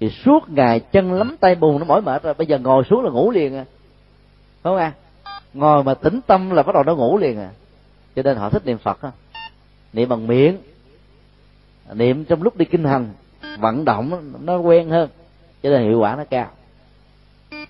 [0.00, 3.04] Thì suốt ngày chân lắm tay bùn nó mỏi mệt rồi bây giờ ngồi xuống
[3.04, 3.64] là ngủ liền à.
[4.62, 4.92] Không à
[5.54, 7.50] ngồi mà tĩnh tâm là bắt đầu nó ngủ liền à.
[8.16, 9.10] Cho nên họ thích niệm phật á
[9.92, 10.58] niệm bằng miệng
[11.94, 13.08] niệm trong lúc đi kinh hành
[13.58, 15.08] vận động nó quen hơn.
[15.62, 16.46] Cho nên hiệu quả nó cao.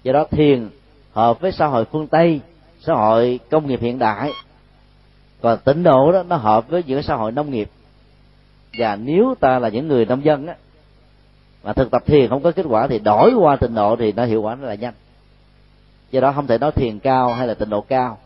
[0.03, 0.69] Do đó thiền
[1.13, 2.41] hợp với xã hội phương tây
[2.81, 4.33] xã hội công nghiệp hiện đại
[5.43, 7.71] còn tịnh độ đó nó hợp với những xã hội nông nghiệp.
[8.79, 10.55] Và nếu ta là những người nông dân á
[11.63, 14.25] mà thực tập thiền không có kết quả thì đổi qua tịnh độ thì nó
[14.25, 14.95] hiệu quả nó là nhanh.
[16.11, 18.19] Do đó không thể nói thiền cao hay là tịnh độ cao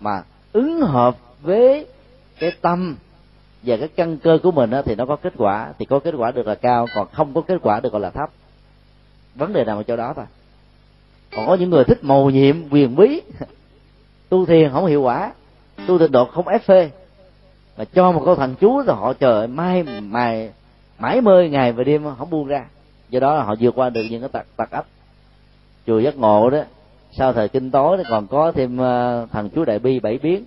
[0.00, 1.86] mà ứng hợp với
[2.38, 2.96] cái tâm
[3.62, 5.72] và cái căn cơ của mình á, thì nó có kết quả.
[5.78, 8.10] Thì có kết quả được là cao còn không có kết quả được gọi là
[8.10, 8.30] thấp.
[9.34, 10.24] Vấn đề nằm ở chỗ đó thôi.
[11.36, 13.20] Còn có những người thích mầu nhiệm quyền bí
[14.28, 15.32] tu thiền không hiệu quả
[15.86, 16.90] tu tịnh độ không ép phê
[17.76, 20.50] mà cho một câu thần chú rồi họ chờ mai mài
[20.98, 22.64] mãi mơi ngày và đêm không buông ra.
[23.08, 24.86] Do đó là họ vượt qua được những cái tật tật ấp.
[25.86, 26.62] Chùa giác ngộ đó,
[27.12, 30.44] sau thời kinh tối còn có thêm thằng thần chú đại bi bảy biến.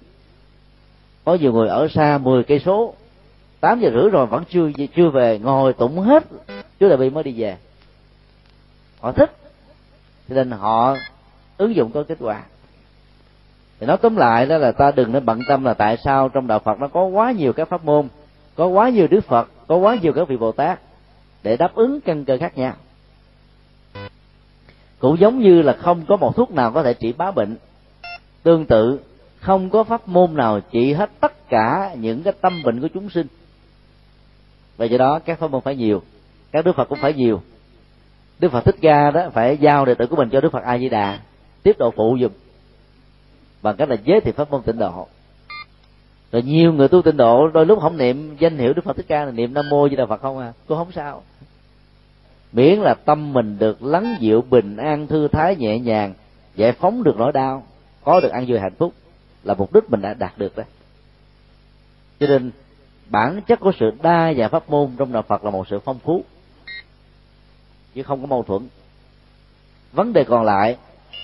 [1.26, 2.94] Có nhiều người ở xa 10 cây số.
[3.60, 6.24] Tám giờ rưỡi rồi vẫn chưa chưa về, ngồi tụng hết.
[6.80, 7.58] Chú đại bi mới đi về.
[9.00, 9.32] Họ thích.
[10.30, 10.96] Cho nên họ
[11.58, 12.44] ứng dụng có kết quả
[13.80, 16.48] thì nói tóm lại đó là ta đừng nên bận tâm là tại sao trong
[16.48, 18.08] đạo phật nó có quá nhiều các pháp môn,
[18.56, 20.80] có quá nhiều đức phật, có quá nhiều các vị bồ tát
[21.44, 22.74] để đáp ứng căn cơ khác nhau.
[25.00, 27.56] Cũng giống như là không có một thuốc nào có thể trị bá bệnh.
[28.44, 29.00] Tương tự,
[29.40, 33.10] không có pháp môn nào trị hết tất cả những cái tâm bệnh của chúng
[33.10, 33.28] sinh.
[34.78, 36.02] Và do đó các pháp môn phải nhiều,
[36.52, 37.42] các đức phật cũng phải nhiều.
[38.40, 40.78] Đức phật thích ca đó phải giao đệ tử của mình cho đức phật a
[40.78, 41.20] di đà,
[41.64, 42.32] tiếp độ phụ dùm
[43.62, 45.08] bằng cách là giới thiệu pháp môn tịnh độ.
[46.32, 49.06] Rồi nhiều người tu tịnh độ, đôi lúc không niệm danh hiệu đức phật thích
[49.08, 50.54] ca là niệm nam mô di đà phật không à?
[50.68, 51.24] Cũng không sao.
[52.52, 56.14] Miễn là tâm mình được lắng dịu, bình an, thư thái, nhẹ nhàng,
[56.56, 57.64] giải phóng được nỗi đau,
[58.04, 58.94] có được ăn vui, hạnh phúc,
[59.44, 60.66] là mục đích mình đã đạt được đấy
[62.20, 62.52] cho nên,
[63.10, 66.00] bản chất của sự đa dạng pháp môn trong đạo phật là một sự phong
[66.00, 66.24] phú,
[67.94, 68.68] chứ không có mâu thuẫn.
[69.92, 70.78] Vấn đề còn lại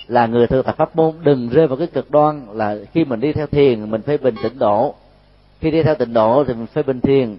[0.08, 3.20] là người thực tập pháp môn, đừng rơi vào cái cực đoan là khi mình
[3.20, 4.94] đi theo thiền, mình phê bình tịnh độ.
[5.60, 7.36] Khi đi theo tịnh độ thì mình phê bình thiền.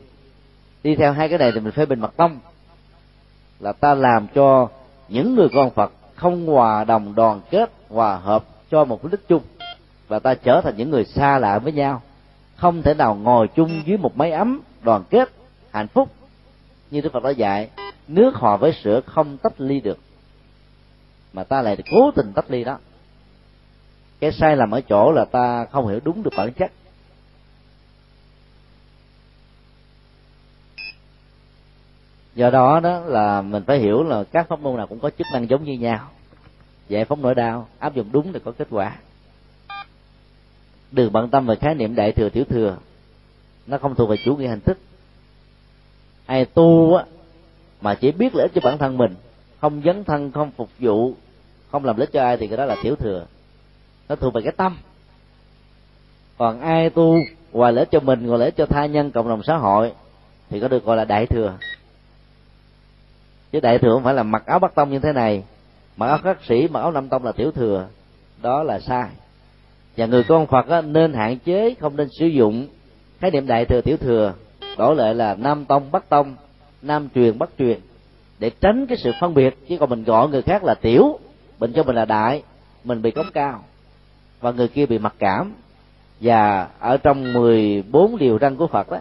[0.83, 2.39] Đi theo hai cái này thì mình phê bình mật tông
[3.59, 4.67] là ta làm cho
[5.09, 9.27] những người con phật không hòa đồng đoàn kết, hòa hợp cho một mục đích
[9.27, 9.41] chung.
[10.07, 12.01] Và ta trở thành những người xa lạ với nhau.
[12.55, 15.29] Không thể nào ngồi chung dưới một máy ấm đoàn kết,
[15.71, 16.09] hạnh phúc.
[16.91, 17.69] Như đức phật đã dạy,
[18.07, 19.97] nước hòa với sữa không tách ly được
[21.37, 22.77] mà ta lại cố tình tách ly đó.
[24.19, 26.71] Cái sai lầm ở chỗ là ta không hiểu đúng được bản chất.
[32.35, 35.27] Do đó đó là mình phải hiểu là các pháp môn nào cũng có chức
[35.33, 36.09] năng giống như nhau.
[36.87, 38.97] Giải phóng nỗi đau, áp dụng đúng thì có kết quả.
[40.91, 42.77] Đừng bận tâm về khái niệm đại thừa, tiểu thừa.
[43.67, 44.77] Nó không thuộc về chủ nghĩa hình thức.
[46.25, 47.05] Ai tu á,
[47.81, 49.15] mà chỉ biết lợi ích cho bản thân mình,
[49.61, 51.13] không dấn thân, không phục vụ
[51.77, 53.25] không làm lợi cho ai thì cái đó là tiểu thừa.
[54.09, 54.77] Nó thuộc về cái tâm.
[56.37, 57.17] Còn ai tu
[57.51, 59.91] ngoài lễ cho mình ngoài lễ cho tha nhân cộng đồng xã hội
[60.49, 61.53] thì có được gọi là đại thừa.
[63.51, 65.43] Chứ đại thừa không phải là mặc áo bắt tông như thế này.
[65.97, 67.87] Mặc áo khắc sĩ mặc áo năm tông là tiểu thừa.
[68.41, 69.09] Đó là sai.
[69.97, 72.67] Và người con phật á, nên hạn chế không nên sử dụng
[73.19, 74.33] khái niệm đại thừa tiểu thừa.
[74.77, 76.35] Đổi lại là nam tông bắc tông
[76.81, 77.79] nam truyền bắc truyền.
[78.39, 81.19] Để tránh cái sự phân biệt chứ còn mình gọi người khác là tiểu
[81.59, 82.43] mình cho mình là đại
[82.83, 83.63] mình bị cống cao
[84.39, 85.53] và người kia bị mặc cảm.
[86.21, 88.97] Và ở trong 14 điều răn của Phật đó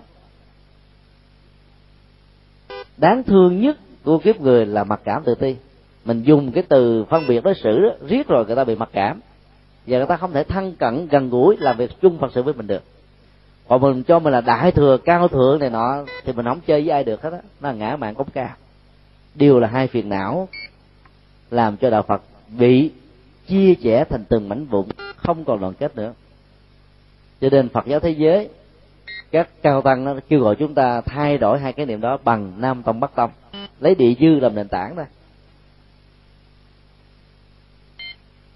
[2.96, 5.56] đáng thương nhất của kiếp người là mặc cảm tự ti.
[6.04, 8.88] Mình dùng cái từ phân biệt đối xử đó, riết rồi người ta bị mặc
[8.92, 9.20] cảm.
[9.86, 12.54] Và người ta không thể thân cận gần gũi làm việc chung phật sự với
[12.54, 12.82] mình được.
[13.68, 16.82] Còn mình cho mình là đại thừa cao thượng này nọ thì mình không chơi
[16.82, 17.38] với ai được hết á.
[17.60, 18.50] Nó là ngã mạng cống cao.
[19.34, 20.48] Đều là hai phiền não
[21.50, 22.22] làm cho đạo phật
[22.58, 22.90] bị
[23.46, 24.86] chia sẻ thành từng mảnh vụn,
[25.16, 26.12] không còn đoàn kết nữa.
[27.40, 28.48] Cho nên phật giáo thế giới,
[29.30, 32.52] các cao tăng nó kêu gọi chúng ta thay đổi hai cái niệm đó bằng
[32.60, 33.30] nam tông, bắc tông.
[33.80, 35.04] Lấy địa dư làm nền tảng thôi.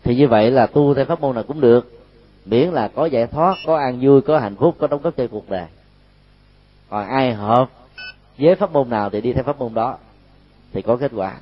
[0.03, 2.07] Thì như vậy là tu theo pháp môn nào cũng được.
[2.45, 5.27] Miễn là có giải thoát, có an vui, có hạnh phúc, có đóng góp cho
[5.31, 5.67] cuộc đời.
[6.89, 7.71] Còn ai hợp
[8.39, 9.99] với pháp môn nào thì đi theo pháp môn đó,
[10.73, 11.37] thì có kết quả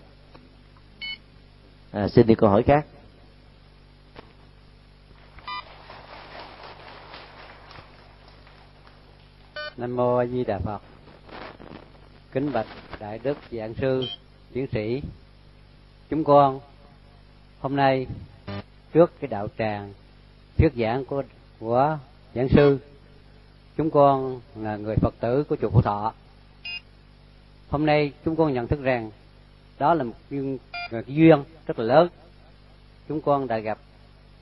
[1.92, 2.86] à, xin đi câu hỏi khác.
[9.76, 10.82] Nam mô a di đà phật.
[12.32, 12.66] Kính bạch
[13.00, 14.02] đại đức giảng sư
[14.52, 15.02] tiến sĩ.
[16.10, 16.60] Chúng con
[17.60, 18.06] hôm nay
[18.92, 19.92] trước cái đạo tràng
[20.56, 21.22] thuyết giảng của
[21.58, 21.98] của
[22.34, 22.78] giảng sư
[23.76, 26.12] chúng con là người phật tử của chùa phổ thọ.
[27.70, 29.10] Hôm nay chúng con nhận thức rằng
[29.78, 30.58] đó là một duyên,
[30.92, 32.08] một duyên rất là lớn.
[33.08, 33.78] Chúng con đã gặp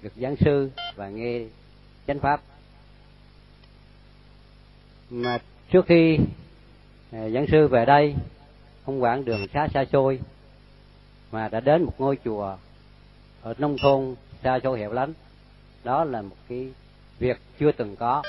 [0.03, 1.41] được giảng sư và nghe
[2.07, 2.41] chánh pháp.
[5.11, 5.39] Mà
[5.71, 6.19] trước khi
[7.13, 8.15] à, giảng sư về đây
[8.87, 10.21] không quãng đường xa xa xôi
[11.33, 12.57] mà đã đến một ngôi chùa
[13.43, 15.13] ở nông thôn xa xôi hẻo lánh.
[15.85, 16.73] Đó là một cái
[17.19, 18.23] việc chưa từng có.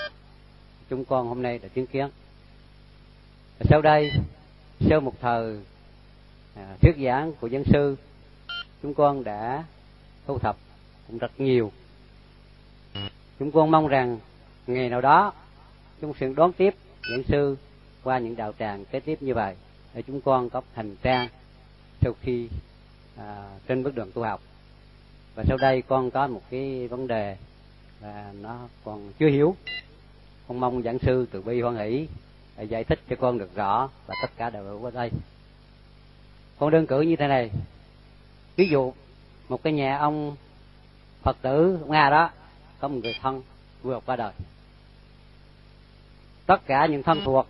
[0.89, 2.09] Chúng con hôm nay đã chứng kiến.
[3.69, 4.11] Sau đây
[4.79, 5.59] sau một thời
[6.57, 7.95] À, thuyết giảng của dân sư
[8.83, 9.63] chúng con đã
[10.27, 10.57] thu thập
[11.07, 11.71] cũng rất nhiều.
[13.39, 14.19] Chúng con mong rằng
[14.67, 15.33] ngày nào đó
[16.01, 16.75] chúng sẽ đón tiếp
[17.11, 17.57] giảng sư
[18.03, 19.55] qua những đạo tràng kế tiếp như vậy
[19.93, 21.29] để chúng con có hành trang
[22.01, 22.49] sau khi
[23.17, 24.41] à, trên bước đường tu học.
[25.35, 27.37] Và sau đây con có một cái vấn đề
[28.01, 29.55] là nó còn chưa hiểu.
[30.47, 32.07] Con mong giảng sư từ bi hoan hỷ
[32.67, 35.11] giải thích cho con được rõ và tất cả đều ở đây
[36.59, 37.51] con đơn cử như thế này.
[38.55, 38.93] Ví dụ,
[39.49, 40.35] một cái nhà ông
[41.21, 42.29] phật tử nga đó,
[42.79, 43.41] có một người thân
[43.81, 44.31] vừa qua đời.
[46.45, 47.47] Tất cả những thân thuộc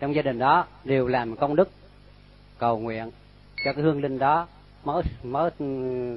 [0.00, 1.70] trong gia đình đó đều làm công đức,
[2.58, 3.10] cầu nguyện
[3.64, 4.46] cho cái hương linh đó
[4.84, 5.50] mới mới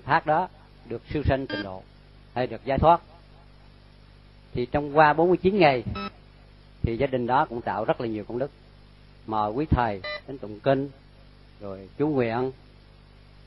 [0.05, 0.47] thác đó
[0.85, 1.83] được siêu sanh trình độ
[2.33, 3.01] hay được giải thoát.
[4.53, 5.83] Thì trong qua 49 ngày
[6.81, 8.51] thì gia đình đó cũng tạo rất là nhiều công đức.
[9.27, 10.89] Mời quý thầy đến tụng kinh
[11.61, 12.51] rồi chú nguyện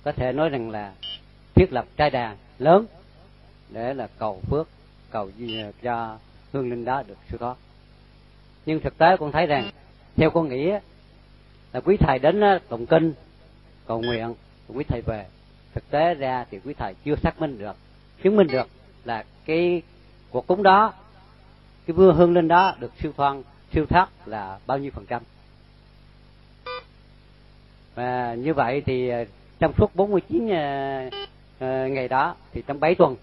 [0.03, 0.93] có thể nói rằng là
[1.55, 2.87] thiết lập trai đàn lớn
[3.71, 4.69] để là cầu phước,
[5.11, 5.31] cầu
[5.83, 6.19] cho
[6.53, 7.57] hương linh đó được siêu thoát
[8.67, 9.71] nhưng thực tế con thấy rằng,
[10.17, 10.71] theo con nghĩ
[11.73, 13.15] là quý thầy đến tụng kinh,
[13.87, 14.35] cầu nguyện
[14.69, 15.27] quý thầy về.
[15.75, 17.77] Thực tế ra thì quý thầy chưa xác minh được,
[18.23, 18.69] chứng minh được
[19.05, 19.83] là cái
[20.31, 20.93] cuộc cúng đó,
[21.87, 23.37] cái vua hương linh đó được siêu thoát
[23.73, 25.23] siêu thoát là bao nhiêu phần trăm
[27.95, 29.25] và như vậy thì ờ,
[29.59, 33.17] trong suốt 49 uh, uh, ngày đó thì trong 7 tuần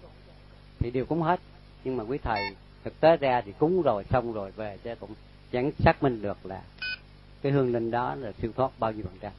[0.78, 1.40] thì đều cúng hết.
[1.84, 2.42] Nhưng mà quý thầy
[2.84, 5.10] thực tế ra thì cúng rồi xong rồi về chứ cũng
[5.52, 6.60] chẳng xác minh được là
[7.42, 9.32] cái hương linh đó là siêu thoát bao nhiêu phần trăm.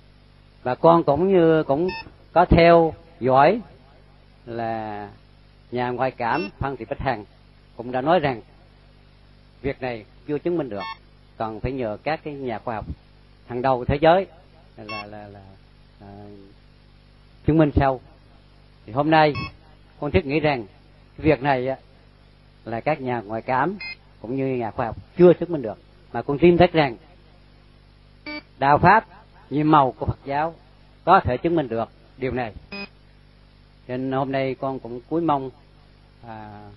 [0.64, 1.90] Và con cũng như cũng
[2.34, 3.62] có theo dõi
[4.45, 5.10] là
[5.72, 7.26] nhà ngoại cảm phan thị bích hằng
[7.78, 8.41] cũng đã nói rằng
[9.62, 10.84] việc này chưa chứng minh được.
[11.38, 12.86] Còn phải nhờ các cái nhà khoa học
[13.48, 14.28] hàng đầu thế giới
[14.77, 15.41] là là là,
[16.02, 16.07] à,
[17.45, 18.02] chứng minh sau
[18.85, 19.34] thì hôm nay
[19.99, 20.65] con thiết nghĩ rằng
[21.18, 21.76] việc này
[22.65, 23.77] là các nhà ngoại cảm
[24.22, 25.77] cũng như nhà khoa học chưa chứng minh được
[26.14, 26.98] mà con tin chắc rằng
[28.60, 29.06] đạo pháp
[29.49, 30.56] nhiệm màu của Phật giáo
[31.06, 32.53] có thể chứng minh được điều này.
[33.88, 35.49] Nên hôm nay con cũng cúi mong
[36.27, 36.69] à,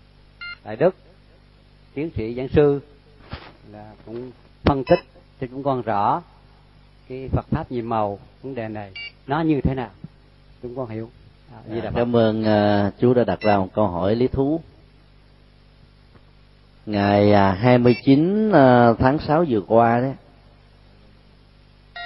[0.65, 0.95] đại đức
[1.95, 2.81] tiến sĩ giảng sư
[3.73, 4.31] là cũng
[4.63, 5.01] phân tích
[5.41, 6.23] cho chúng con rõ
[7.09, 8.93] cái Phật pháp nhiệm màu vấn đề này
[9.27, 9.91] nó như thế nào?
[10.63, 11.11] Chúng con hiểu.
[11.53, 14.61] À, à, cảm ơn uh, chú đã đặt ra một câu hỏi lý thú.
[16.87, 18.55] Ngày uh, 29 uh,
[18.99, 20.15] tháng 6 vừa qua đấy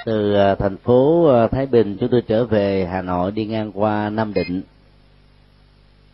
[0.04, 3.72] từ uh, thành phố uh, Thái Bình chúng tôi trở về Hà Nội đi ngang
[3.72, 4.62] qua Nam Định.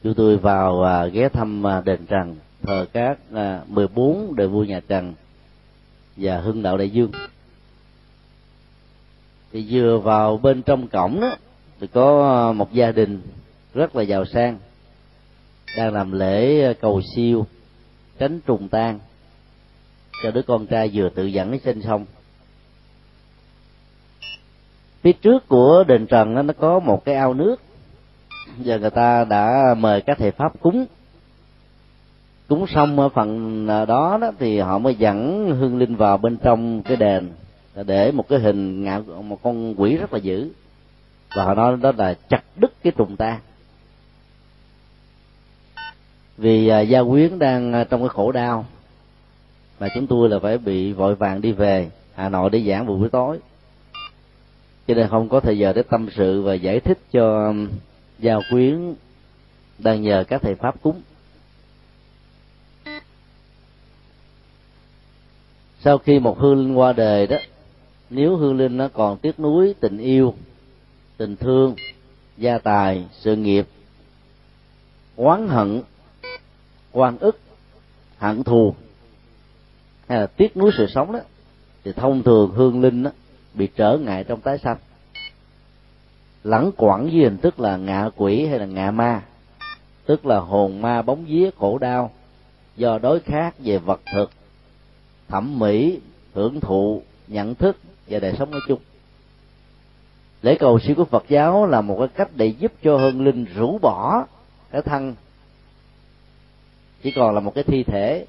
[0.02, 4.65] Chúng tôi vào uh, ghé thăm uh, đền Trần thờ các uh, 14 đời vua
[4.65, 5.15] nhà Trần
[6.16, 7.11] và Hưng Đạo Đại Dương
[9.55, 11.36] thì vừa vào bên trong cổng đó
[11.81, 13.20] thì có ờ, một gia đình
[13.74, 14.59] rất là giàu sang
[15.76, 17.47] đang làm lễ ờ, cầu siêu
[18.18, 18.98] tránh trùng tan.
[20.22, 22.05] Cho đứa con trai vừa tự dẫn nó sinh xong.
[25.02, 27.56] Phía trước của đền trần đó, nó có một cái ao nước.
[28.59, 30.86] Giờ người ta đã mời các thầy pháp cúng.
[32.48, 36.36] Cúng xong ở phần ờ, đó đó thì họ mới dẫn hương linh vào bên
[36.36, 37.31] trong cái đền
[37.82, 40.51] để một cái hình ngạo một con quỷ rất là dữ.
[41.36, 43.40] Và họ nói đó là chặt đứt cái trùng ta.
[46.36, 48.66] Vì à, gia quyến đang à, trong cái khổ đau
[49.80, 52.96] mà chúng tôi là phải bị vội vàng đi về hà nội để giảng vào
[52.96, 53.38] buổi tối.
[54.86, 57.68] Cho nên không có thời giờ để tâm sự và giải thích cho um,
[58.18, 58.94] gia quyến
[59.78, 61.01] đang nhờ các thầy pháp cúng.
[65.80, 67.36] Sau khi một hương linh qua đời đó
[68.15, 70.35] nếu hương linh nó còn tiếc nuối tình yêu,
[71.16, 71.74] tình thương,
[72.36, 73.66] gia tài, sự nghiệp,
[75.16, 75.82] oán hận
[76.93, 77.39] quan ức,
[78.19, 78.74] hận thù,
[80.09, 81.19] hay là tiếc nuối sự sống đó,
[81.85, 83.11] thì thông thường hương linh đó
[83.55, 84.77] bị trở ngại trong tái sanh.
[86.45, 89.23] Lẳng quẩn dưới hình thức là ngạ quỷ hay là ngạ ma,
[90.07, 92.11] tức là hồn ma bóng vía khổ đau
[92.77, 94.31] do đối khác về vật thực,
[95.28, 96.01] thẩm mỹ,
[96.35, 98.81] hưởng thụ, nhận thức và đời sống nói chung.
[100.43, 103.47] Lễ cầu siêu của phật giáo là một cái cách để giúp cho hương linh
[103.55, 104.26] rũ bỏ
[104.70, 105.14] cái thân.
[107.02, 108.26] Chỉ còn là một cái thi thể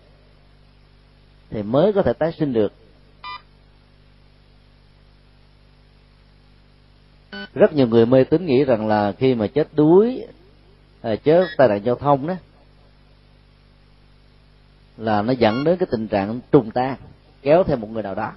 [1.49, 2.73] thì mới có thể tái sinh được.
[7.53, 10.27] Rất nhiều người mê tín nghĩ rằng là khi mà chết đuối
[11.01, 12.33] à, chết tai nạn giao thông đó,
[14.97, 16.95] là nó dẫn đến cái tình trạng trùng tan,
[17.41, 18.31] kéo theo một người nào đó.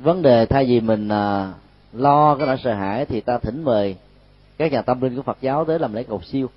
[0.00, 1.52] Vấn đề thay vì mình à,
[1.92, 3.96] lo cái nỗi sợ hãi thì ta thỉnh mời
[4.58, 6.50] các nhà tâm linh của Phật giáo tới làm lễ cầu siêu.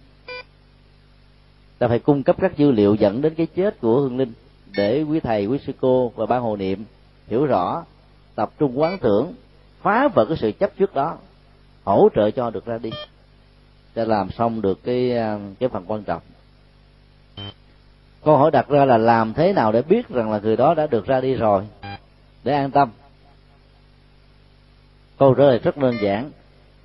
[1.78, 4.34] Ta phải cung cấp các dữ liệu dẫn đến cái chết của hương linh
[4.78, 6.86] để quý thầy quý sư cô và ban hồ niệm
[7.28, 7.84] hiểu rõ
[8.36, 9.34] tập trung quán tưởng
[9.82, 11.18] phá vỡ cái sự chấp trước đó
[11.84, 12.90] hỗ trợ cho được ra đi.
[13.96, 16.22] Để làm xong được cái à, cái phần quan trọng.
[18.24, 20.88] Câu hỏi đặt ra là làm thế nào để biết rằng là người đó đã
[20.88, 21.64] được ra đi rồi?
[22.44, 22.90] Để an tâm
[25.18, 26.32] câu trả lời rất đơn giản.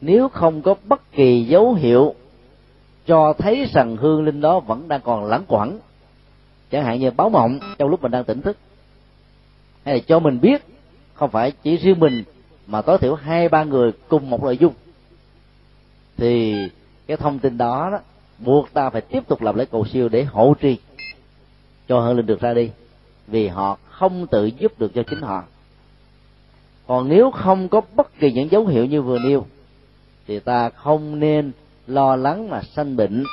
[0.01, 2.15] Nếu không có bất kỳ dấu hiệu
[3.07, 5.79] cho thấy rằng hương linh đó vẫn đang còn lãng quẩn
[6.71, 8.57] chẳng hạn như báo mộng trong lúc mình đang tỉnh thức
[9.85, 10.67] hay là cho mình biết
[11.15, 12.25] không phải chỉ riêng mình
[12.67, 14.73] mà tối thiểu hai ba người cùng một nội dung
[16.17, 16.55] thì
[17.07, 17.99] cái thông tin đó, đó
[18.39, 20.79] buộc ta phải tiếp tục làm lễ cầu siêu để hỗ trì
[21.89, 22.71] cho hương linh được ra đi
[23.27, 25.45] vì họ không tự giúp được cho chính họ
[26.89, 29.47] còn nếu không có bất kỳ những dấu hiệu như vừa nêu,
[30.27, 31.53] thì ta không nên
[31.87, 33.25] lo lắng mà sanh bệnh.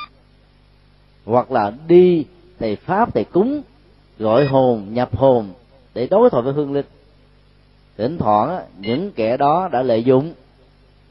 [1.25, 2.25] Hoặc là đi
[2.59, 3.61] thầy pháp, thầy cúng,
[4.19, 5.49] gọi hồn, nhập hồn
[5.93, 6.85] để đối thoại với hương linh.
[7.97, 10.33] Thỉnh thoảng những kẻ đó đã lợi dụng,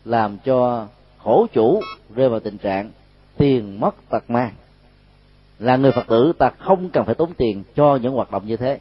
[0.04, 0.86] làm cho
[1.18, 1.80] khổ chủ
[2.14, 2.90] rơi vào tình trạng
[3.36, 4.52] tiền mất tật mang.
[5.58, 8.56] Là người phật tử, ta không cần phải tốn tiền cho những hoạt động như
[8.56, 8.78] thế.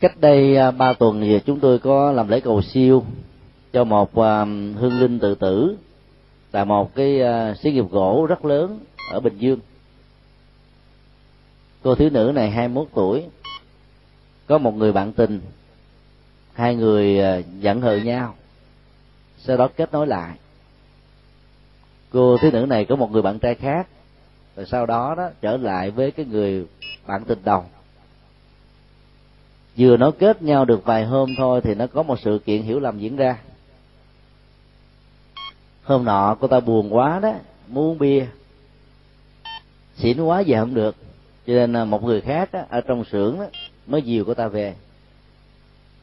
[0.00, 3.04] Cách đây à, ba tuần thì chúng tôi có làm lễ cầu siêu
[3.72, 4.44] cho một à,
[4.74, 5.76] hương linh tự tử
[6.50, 8.80] tại một cái à, xí nghiệp gỗ rất lớn
[9.10, 9.58] ở bình dương.
[11.82, 13.24] Cô thiếu nữ này 21 tuổi,
[14.46, 15.40] có một người bạn tình,
[16.52, 17.20] hai người
[17.60, 18.34] giận hờn nhau,
[19.38, 20.36] sau đó kết nối lại.
[22.10, 23.88] Cô thiếu nữ này có một người bạn trai khác,
[24.56, 26.66] rồi sau đó đó trở lại với cái người
[27.06, 27.64] bạn tình đầu
[29.76, 32.80] vừa nói kết nhau được vài hôm thôi thì nó có một sự kiện hiểu
[32.80, 33.38] lầm diễn ra.
[35.82, 37.32] Hôm nọ cô ta buồn quá đó
[37.68, 38.26] muốn bia.
[39.96, 40.96] Xỉn quá về không được.
[41.46, 43.46] Cho nên à, một người khác đó, ở trong xưởng đó,
[43.86, 44.74] mới dìu cô ta về.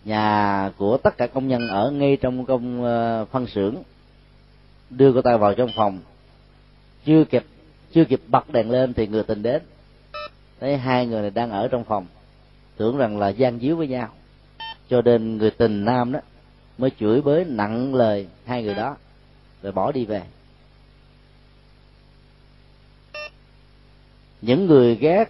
[0.06, 3.76] Nhà của tất cả công nhân ở ngay trong công à, phân xưởng
[4.90, 6.00] đưa cô ta vào trong phòng.
[7.06, 7.46] Chưa kịp
[7.92, 9.62] chưa kịp bật đèn lên thì người tình đến.
[10.60, 12.06] Thấy hai người này đang ở trong phòng
[12.82, 14.10] tưởng rằng là gian díu với nhau.
[14.90, 16.20] Cho nên người tình nam đó
[16.78, 18.96] mới chửi bới nặng lời hai người đó
[19.62, 20.22] rồi bỏ đi về.
[24.42, 25.26] Những người ghét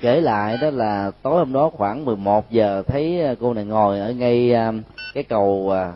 [0.00, 4.00] kể lại đó là tối hôm đó khoảng 11 giờ thấy à, cô này ngồi
[4.00, 4.72] ở ngay à,
[5.14, 5.92] cái cầu à,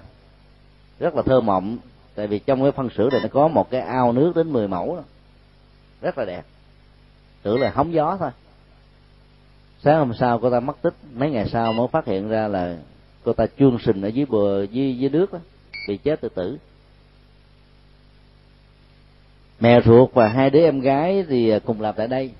[0.98, 1.78] rất là thơ mộng.
[2.14, 4.68] Tại vì trong cái phân xưởng này nó có một cái ao nước đến 10
[4.68, 5.02] mẫu đó.
[6.00, 6.42] rất là đẹp.
[7.42, 8.30] Tưởng là hóng gió thôi
[9.84, 12.76] sáng hôm sau cô ta mất tích mấy ngày sau mới phát hiện ra là
[13.24, 15.38] cô ta chuông sình ở dưới bờ dưới dưới nước đó,
[15.88, 16.58] bị chết tự tử.
[19.60, 22.30] Mẹ ruột và hai đứa em gái thì cùng làm tại đây.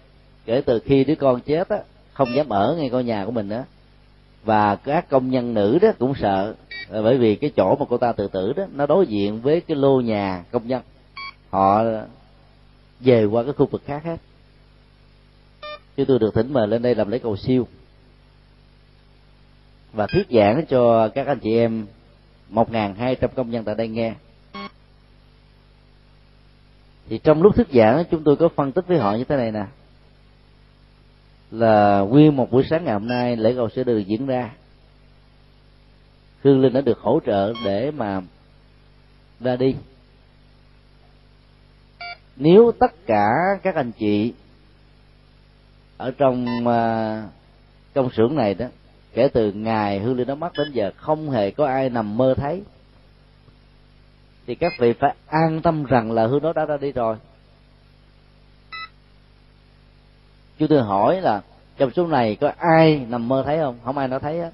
[0.45, 1.79] Kể từ khi đứa con chết á
[2.13, 3.65] không dám ở ngay ngôi nhà của mình nữa.
[4.45, 6.55] Và các công nhân nữ đó cũng sợ
[6.91, 9.77] bởi vì cái chỗ mà cô ta tự tử đó nó đối diện với cái
[9.77, 10.83] lô nhà công nhân.
[11.51, 11.85] Họ
[13.01, 14.17] về qua cái khu vực khác hết
[15.97, 17.69] chứ tôi được thỉnh mời lên đây làm lễ cầu siêu.
[19.93, 21.87] Và thuyết giảng cho các anh chị em
[22.49, 24.15] một ngàn hai trăm công nhân tại đây nghe.
[27.09, 29.53] Thì trong lúc thuyết giảng, chúng tôi có phân tích với họ như thế này
[29.53, 29.65] nè.
[31.51, 34.51] Là nguyên một buổi sáng ngày hôm nay, lễ cầu sẽ được diễn ra.
[36.43, 38.21] Hương linh đã được hỗ trợ để mà
[39.41, 39.77] ra đi.
[42.37, 43.27] Nếu tất cả
[43.63, 44.33] các anh chị
[46.05, 47.31] ở trong à, uh,
[47.95, 48.67] công xưởng này đó
[49.15, 52.35] kể từ ngày hương linh nó mất đến giờ không hề có ai nằm mơ
[52.37, 52.63] thấy.
[54.47, 57.17] Thì các vị phải an tâm rằng là hương đó đã ra đi rồi.
[60.59, 61.43] Chúng tôi hỏi là
[61.77, 63.79] trong số này có ai nằm mơ thấy không?
[63.85, 64.51] Không ai nó thấy á.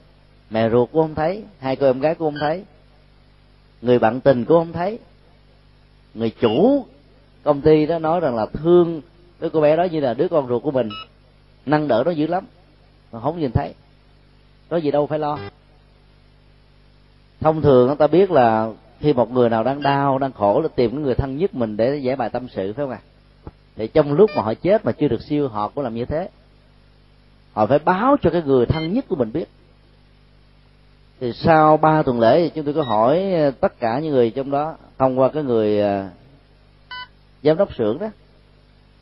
[0.50, 2.64] Mẹ ruột cũng không thấy hai cô em gái cũng không thấy
[3.82, 4.98] người bạn tình cũng không thấy
[6.14, 6.84] người chủ
[7.42, 9.00] công ty đó nói rằng là thương
[9.40, 10.88] đứa cô bé đó như là đứa con ruột của mình
[11.70, 12.44] nâng đỡ nó dữ lắm.
[13.12, 13.74] Mà không nhìn thấy.
[14.68, 15.38] Có gì đâu phải lo.
[17.40, 18.68] Thông thường chúng ta biết là
[19.00, 21.76] khi một người nào đang đau, đang khổ là tìm cái người thân nhất mình
[21.76, 23.00] để giải bài tâm sự, phải không ạ?
[23.76, 26.28] Thì trong lúc mà họ chết mà chưa được siêu, họ cũng làm như thế.
[27.52, 29.48] Họ phải báo cho cái người thân nhất của mình biết.
[31.20, 34.30] Thì sau ba tuần lễ thì chúng tôi có hỏi ờ, tất cả những người
[34.30, 36.08] trong đó thông qua cái người ờ,
[37.42, 38.06] giám đốc xưởng đó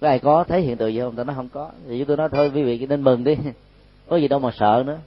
[0.01, 1.17] có ai có thấy hiện tượng gì không?
[1.17, 1.71] Ta nói không có.
[1.89, 3.37] Thì chúng tôi nói thôi quý vị nên mừng đi.
[4.09, 4.99] Có gì đâu mà sợ nữa.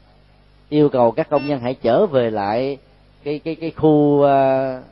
[0.69, 2.77] Yêu cầu các công nhân hãy trở về lại
[3.23, 4.83] cái cái cái khu uh,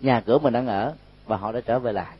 [0.00, 0.92] nhà cửa mình đang ở
[1.26, 2.16] và họ đã trở về lại.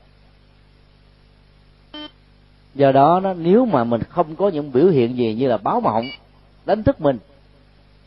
[2.75, 5.81] Do đó nó nếu mà mình không có những biểu hiện gì như là báo
[5.81, 6.05] mộng
[6.67, 7.19] đánh thức mình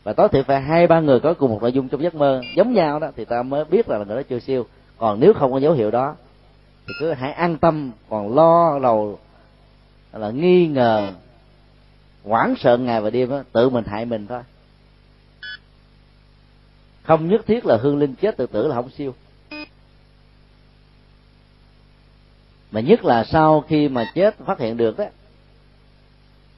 [0.04, 2.42] và tối thiểu phải hai ba người có cùng một nội dung trong giấc mơ
[2.56, 4.66] giống nhau đó thì ta mới biết là người đó chưa siêu.
[4.96, 6.16] Còn nếu không có dấu hiệu đó
[6.88, 9.18] thì cứ hãy an tâm còn lo đầu
[10.12, 11.12] là nghi ngờ
[12.24, 14.42] hoảng sợ ngày và đêm đó, tự mình hại mình thôi.
[17.02, 19.14] Không nhất thiết là hương linh chết tự tử là không siêu.
[22.70, 25.04] Mà nhất là sau khi mà chết phát hiện được đó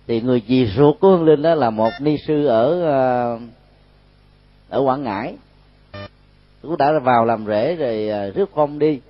[0.06, 3.38] thì người dì ruột của hương linh đó là một ni sư ở ờ,
[4.68, 5.34] ở quảng ngãi.
[6.62, 9.00] Cũng đã vào làm rễ rồi ờ, rước phong đi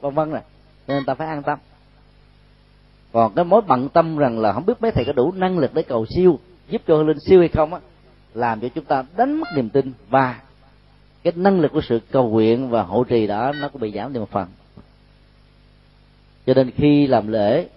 [0.00, 0.42] vân vân này
[0.90, 1.58] nên ta phải an tâm.
[3.12, 5.74] Còn cái mối bận tâm rằng là không biết mấy thầy có đủ năng lực
[5.74, 6.38] để cầu siêu,
[6.68, 7.80] giúp cho hương linh siêu hay không á,
[8.34, 9.92] làm cho chúng ta đánh mất niềm tin.
[10.10, 10.40] Và
[11.22, 14.12] cái năng lực của sự cầu nguyện và hộ trì đó, nó cũng bị giảm
[14.12, 14.48] đi một phần.
[16.46, 17.68] Cho nên khi làm lễ,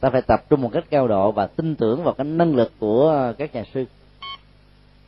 [0.00, 2.72] ta phải tập trung một cách cao độ và tin tưởng vào cái năng lực
[2.78, 3.84] của các nhà sư.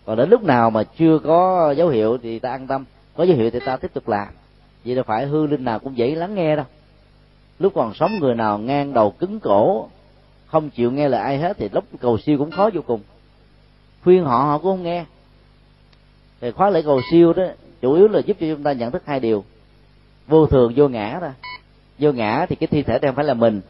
[0.04, 2.84] Còn đến lúc nào mà chưa có dấu hiệu thì ta an tâm,
[3.16, 4.28] có dấu hiệu thì ta tiếp tục làm.
[4.84, 6.64] Vì đâu phải hư linh nào cũng dễ lắng nghe đâu
[7.60, 9.88] lúc còn sống người nào ngang đầu cứng cổ,
[10.46, 13.00] không chịu nghe lời ai hết, thì lúc cầu siêu cũng khó vô cùng.
[14.04, 15.04] Khuyên họ họ cũng không nghe.
[16.40, 17.44] Thì khóa lễ cầu siêu đó,
[17.80, 19.44] chủ yếu là giúp cho chúng ta nhận thức hai điều.
[20.28, 21.30] Vô thường, vô ngã thôi
[21.98, 23.60] vô ngã thì cái thi thể đang phải là mình,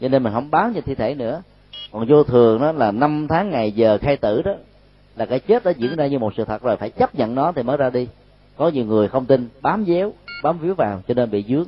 [0.00, 1.42] cho nên mình không báo cho thi thể nữa.
[1.92, 4.52] Còn vô thường đó là năm tháng ngày giờ khai tử đó,
[5.16, 7.52] là cái chết đã diễn ra như một sự thật rồi, phải chấp nhận nó
[7.52, 8.08] thì mới ra đi.
[8.56, 10.12] Có nhiều người không tin, bám déo
[10.42, 11.64] bám víu vào, cho nên bị dướng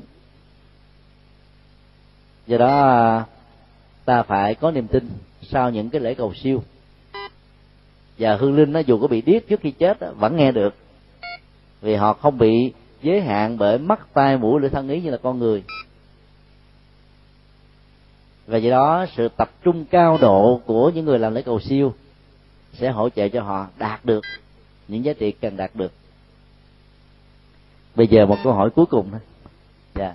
[2.47, 3.25] do đó
[4.05, 5.11] ta phải có niềm tin
[5.43, 6.63] sau những cái lễ cầu siêu.
[8.19, 10.75] Và hương linh nó dù có bị điếc trước khi chết đó, vẫn nghe được.
[11.81, 15.17] Vì họ không bị giới hạn bởi mắt tai mũi lưỡi thân ý như là
[15.17, 15.63] con người.
[18.47, 21.95] Và do đó sự tập trung cao độ của những người làm lễ cầu siêu
[22.73, 24.25] sẽ hỗ trợ cho họ đạt được
[24.89, 25.93] những giá trị cần đạt được.
[27.95, 29.21] Bây giờ một câu hỏi cuối cùng thôi.
[29.95, 30.15] Dạ.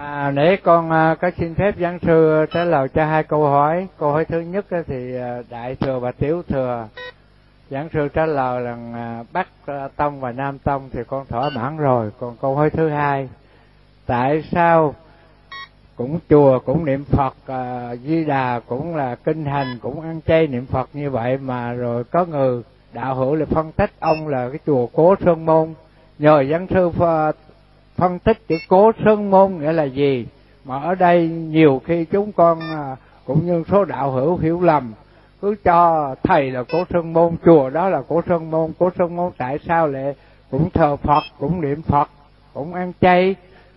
[0.00, 3.88] À, để con à, có xin phép giảng sư trả lời cho hai câu hỏi.
[3.98, 6.88] Câu hỏi thứ nhất à, thì à, đại thừa và tiểu thừa.
[7.70, 8.94] Giảng sư trả lời rằng
[9.32, 9.48] Bắc
[9.96, 12.10] tông và Nam tông thì con thỏa mãn rồi.
[12.20, 13.28] Còn câu hỏi thứ hai,
[14.06, 14.94] tại sao
[15.96, 20.46] cũng chùa cũng niệm Phật à, Di Đà cũng là kinh hành cũng ăn chay
[20.46, 22.62] niệm Phật như vậy mà rồi có người
[22.92, 25.74] đạo hữu là phân tích ông là cái chùa Cố Sơn Môn
[26.18, 26.90] nhờ giảng sư
[27.98, 30.26] phân tích chữ cố sơn môn nghĩa là gì?
[30.64, 32.96] Mà ở đây nhiều khi chúng con à,
[33.26, 34.92] cũng như số đạo hữu hiểu lầm
[35.42, 39.16] cứ cho thầy là cố sơn môn chùa đó là cố sơn môn cố sơn
[39.16, 40.14] môn tại sao lại
[40.50, 42.10] cũng thờ phật cũng niệm phật
[42.54, 43.34] cũng ăn chay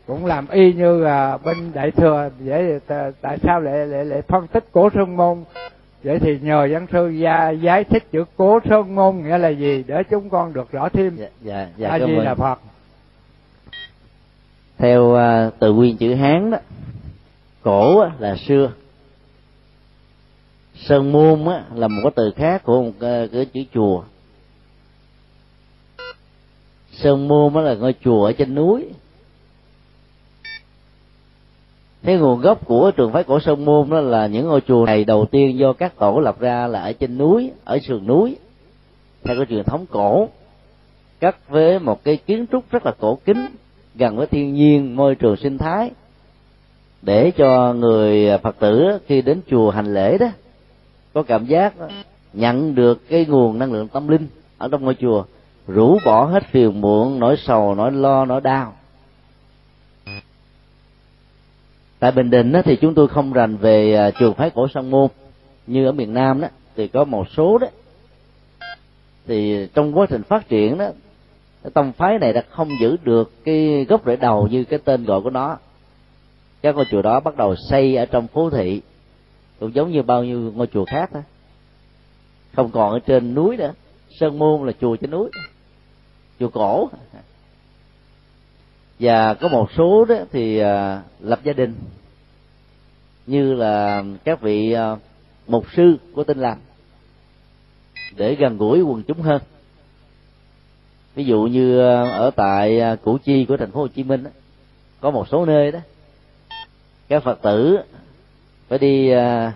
[0.08, 2.80] cũng làm y như là bên đại thừa vậy
[3.22, 5.38] tại sao lại lại lại phân tích cố sơn môn?
[6.04, 9.84] Vậy thì nhờ giảng sư gia giải thích chữ cố sơn môn nghĩa là gì
[9.88, 11.16] để chúng con được rõ thêm.
[11.18, 12.60] Dạ dạ dạ a di đà phật
[14.82, 16.58] theo uh, từ nguyên chữ hán đó
[17.62, 18.72] cổ là xưa.
[20.76, 24.04] Sơn môn á, là một cái từ khác của một cái, cái chữ chùa.
[26.92, 28.86] Sơn môn á là ngôi chùa ở trên núi.
[32.04, 35.04] Thế nguồn gốc của trường phái cổ sơn môn đó là những ngôi chùa này
[35.04, 38.36] đầu tiên do các tổ lập ra là ở trên núi ở sườn núi.
[39.24, 40.30] Theo cái truyền thống cổ
[41.20, 43.46] cắt với một cái kiến trúc rất là cổ kính
[43.96, 45.92] gần với thiên nhiên môi trường sinh thái.
[47.02, 50.28] Để cho người phật tử khi đến chùa hành lễ đó
[51.14, 51.74] có cảm giác
[52.34, 54.28] nhận được cái nguồn năng lượng tâm linh
[54.58, 55.24] ở trong ngôi chùa
[55.68, 58.74] rũ bỏ hết phiền muộn nỗi sầu nỗi lo nỗi đau.
[62.00, 64.90] Tại bình định đó, thì chúng tôi không rành về à, trường phái cổ sông
[64.90, 65.08] môn.
[65.68, 67.68] Như ở miền nam đó thì có một số đó
[69.28, 70.90] thì trong quá trình phát triển đó
[71.64, 75.06] cái tông phái này đã không giữ được cái gốc rễ đầu như cái tên
[75.06, 75.58] gọi của nó.
[76.62, 78.82] Các ngôi chùa đó bắt đầu xây ở trong phố thị.
[79.60, 81.24] Cũng giống như bao nhiêu ngôi chùa khác thôi
[82.54, 83.74] không còn ở trên núi nữa.
[84.20, 85.30] Sơn môn là chùa trên núi.
[86.40, 86.90] Chùa cổ.
[89.00, 91.76] Và có một số đó thì à, lập gia đình.
[93.28, 94.96] Như là các vị à,
[95.48, 96.58] mục sư của tinh lành.
[98.16, 99.42] Để gần gũi quần chúng hơn
[101.16, 104.24] ví dụ như ờ, ở tại ờ, củ chi của thành phố hồ chí minh
[104.24, 104.30] đó,
[105.00, 105.80] có một số nơi đó
[107.10, 107.80] các phật tử
[108.68, 109.52] phải đi ờ,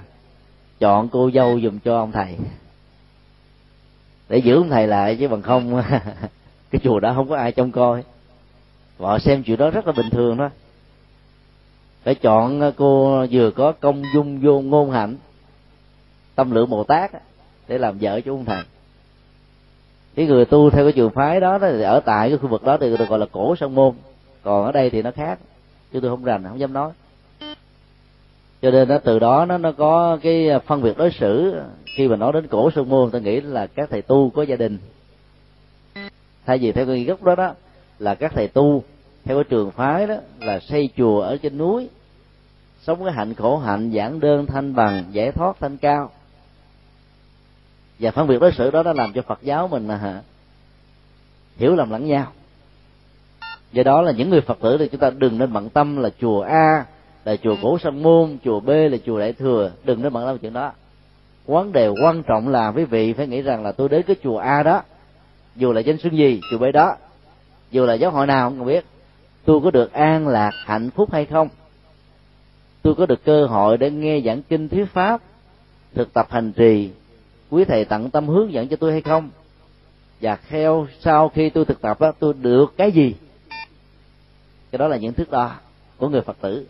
[0.79, 2.37] chọn cô dâu dùm cho ông thầy
[4.29, 5.81] để giữ ông thầy lại chứ bằng không
[6.71, 8.03] cái chùa đó không có ai trông coi.
[8.99, 10.49] Họ xem chuyện đó rất là bình thường thôi
[12.03, 15.15] phải chọn cô vừa có công dung vô ngôn hạnh
[16.35, 17.11] tâm lượng bồ tát
[17.67, 18.63] để làm vợ cho ông thầy
[20.15, 22.77] cái người tu theo cái trường phái đó thì ở tại cái khu vực đó
[22.77, 23.93] thì được gọi là cổ sông môn.
[24.43, 25.39] Còn ở đây thì nó khác,
[25.93, 26.91] chứ tôi không rành, không dám nói.
[28.61, 31.55] Cho nên nó từ đó nó nó có cái phân biệt đối xử.
[31.85, 34.55] Khi mà nói đến cổ sông môn, tôi nghĩ là các thầy tu có gia
[34.55, 34.77] đình.
[36.45, 37.53] Thay vì theo cái gốc đó đó,
[37.99, 38.83] là các thầy tu
[39.23, 41.89] theo cái trường phái đó, là xây chùa ở trên núi,
[42.81, 46.11] sống cái hạnh khổ hạnh giảng đơn thanh bằng, giải thoát thanh cao
[47.99, 50.21] và phân biệt đối xử đó đã làm cho phật giáo mình là
[51.57, 52.31] hiểu lầm lẫn nhau.
[53.71, 56.09] Do đó là những người phật tử thì chúng ta đừng nên bận tâm là
[56.21, 56.85] chùa a
[57.25, 59.71] là chùa cổ sân môn chùa b là chùa đại thừa.
[59.83, 60.71] Đừng nên bận tâm chuyện đó.
[61.45, 64.37] Vấn đề quan trọng là quý vị phải nghĩ rằng là tôi đến cái chùa
[64.37, 64.81] a đó
[65.55, 66.95] dù là danh xưng gì chùa b đó
[67.71, 68.85] dù là giáo hội nào không biết
[69.45, 71.47] tôi có được an lạc hạnh phúc hay không?
[72.81, 75.21] Tôi có được cơ hội để nghe giảng kinh thuyết pháp
[75.93, 76.89] thực tập hành trì
[77.49, 79.29] quý thầy tận tâm hướng dẫn cho tôi hay không?
[80.21, 83.15] Và theo sau khi tôi thực tập đó tôi được cái gì?
[84.71, 85.51] Cái đó là những thước đo
[85.97, 86.67] của người phật tử.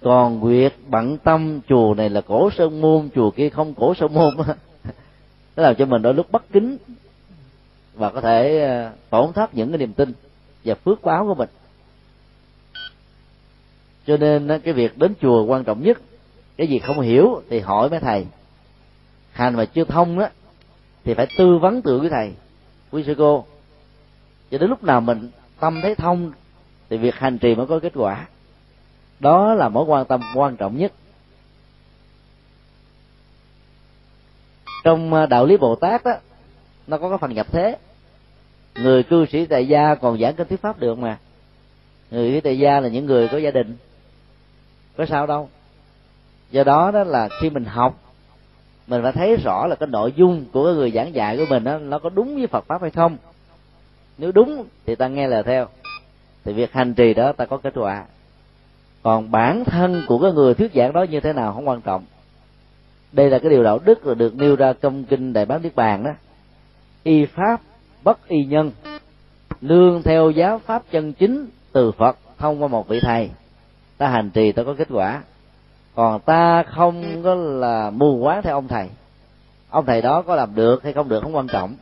[0.00, 4.14] Còn việc bận tâm, chùa này là cổ sơn môn, chùa kia không cổ sơn
[4.14, 4.36] môn.
[5.56, 6.76] Nó làm cho mình đôi lúc bất kính
[7.94, 10.12] và có thể ờ, tổn thất những cái niềm tin
[10.64, 11.48] và phước báo của mình.
[14.06, 16.00] Cho nên cái việc đến chùa quan trọng nhất,
[16.56, 18.26] cái gì không hiểu thì hỏi mấy thầy
[19.32, 20.28] hành mà chưa thông đó
[21.04, 22.32] thì phải tư vấn từ quý thầy,
[22.90, 23.44] quý sư cô.
[24.50, 25.30] Cho đến lúc nào mình
[25.60, 26.32] tâm thấy thông,
[26.90, 28.26] thì việc hành trì mới có kết quả.
[29.20, 30.92] Đó là mối quan tâm quan trọng nhất.
[34.84, 36.12] Trong à, đạo lý bồ tát đó
[36.86, 37.76] nó có cái phần nhập thế.
[38.74, 41.18] Người cư sĩ tại gia còn giảng kinh thuyết pháp được mà.
[42.10, 43.76] Người cư tại gia là những người có gia đình.
[44.96, 45.48] Có sao đâu.
[46.50, 48.09] Do đó đó là khi mình học
[48.90, 51.64] mình phải thấy rõ là cái nội dung của cái người giảng dạy của mình
[51.64, 53.16] đó nó có đúng với Phật pháp hay không.
[54.18, 55.66] Nếu đúng thì ta nghe lời theo.
[56.44, 58.04] Thì việc hành trì đó ta có kết quả.
[59.02, 62.04] Còn bản thân của cái người thuyết giảng đó như thế nào không quan trọng.
[63.12, 65.74] Đây là cái điều đạo đức là được nêu ra trong kinh đại bán niết
[65.74, 66.10] bàn đó.
[67.02, 67.60] Y pháp
[68.04, 68.72] bất y nhân,
[69.60, 73.30] nương theo giáo pháp chân chính từ phật thông qua một vị thầy.
[73.98, 75.22] Ta hành trì, ta có kết quả
[75.94, 78.88] còn ta không có là mù quáng theo ông thầy.
[79.70, 81.74] Ông thầy đó có làm được hay không được không quan trọng.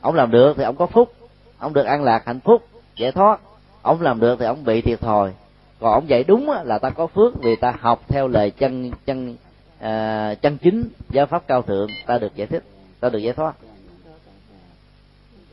[0.00, 1.12] Ông làm được thì ông có phúc.
[1.58, 2.62] Ông được an lạc hạnh phúc
[2.96, 3.40] giải thoát.
[3.82, 5.32] Ông làm được thì ông bị thiệt thòi.
[5.80, 9.36] Còn ông dạy đúng là ta có phước vì ta học theo lời chân chân
[9.80, 11.88] à, chân chính giáo pháp cao thượng.
[12.06, 12.64] Ta được giải thích
[13.00, 13.54] ta được giải thoát.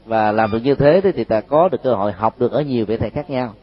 [0.06, 2.86] Và làm được như thế thì ta có được cơ hội học được ở nhiều
[2.86, 3.54] vị thầy khác nhau.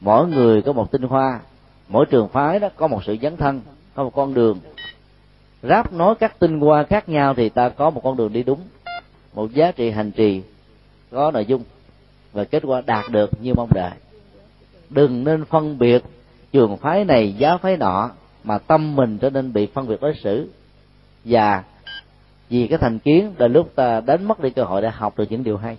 [0.00, 1.40] Mỗi người có một tinh hoa
[1.88, 3.60] mỗi trường phái đó có một sự dấn thân,
[3.94, 4.58] có một con đường.
[5.62, 8.60] Ráp nối các tinh hoa khác nhau thì ta có một con đường đi đúng,
[9.34, 10.42] một giá trị hành trì
[11.10, 11.62] có nội dung
[12.32, 13.90] và kết quả đạt được như mong đợi.
[14.90, 16.04] Đừng nên phân biệt
[16.52, 18.10] trường phái này giáo phái nọ
[18.44, 20.50] mà tâm mình trở nên bị phân biệt đối xử.
[21.24, 21.64] Và
[22.48, 25.24] vì cái thành kiến là lúc ta đánh mất đi cơ hội để học được
[25.30, 25.76] những điều hay.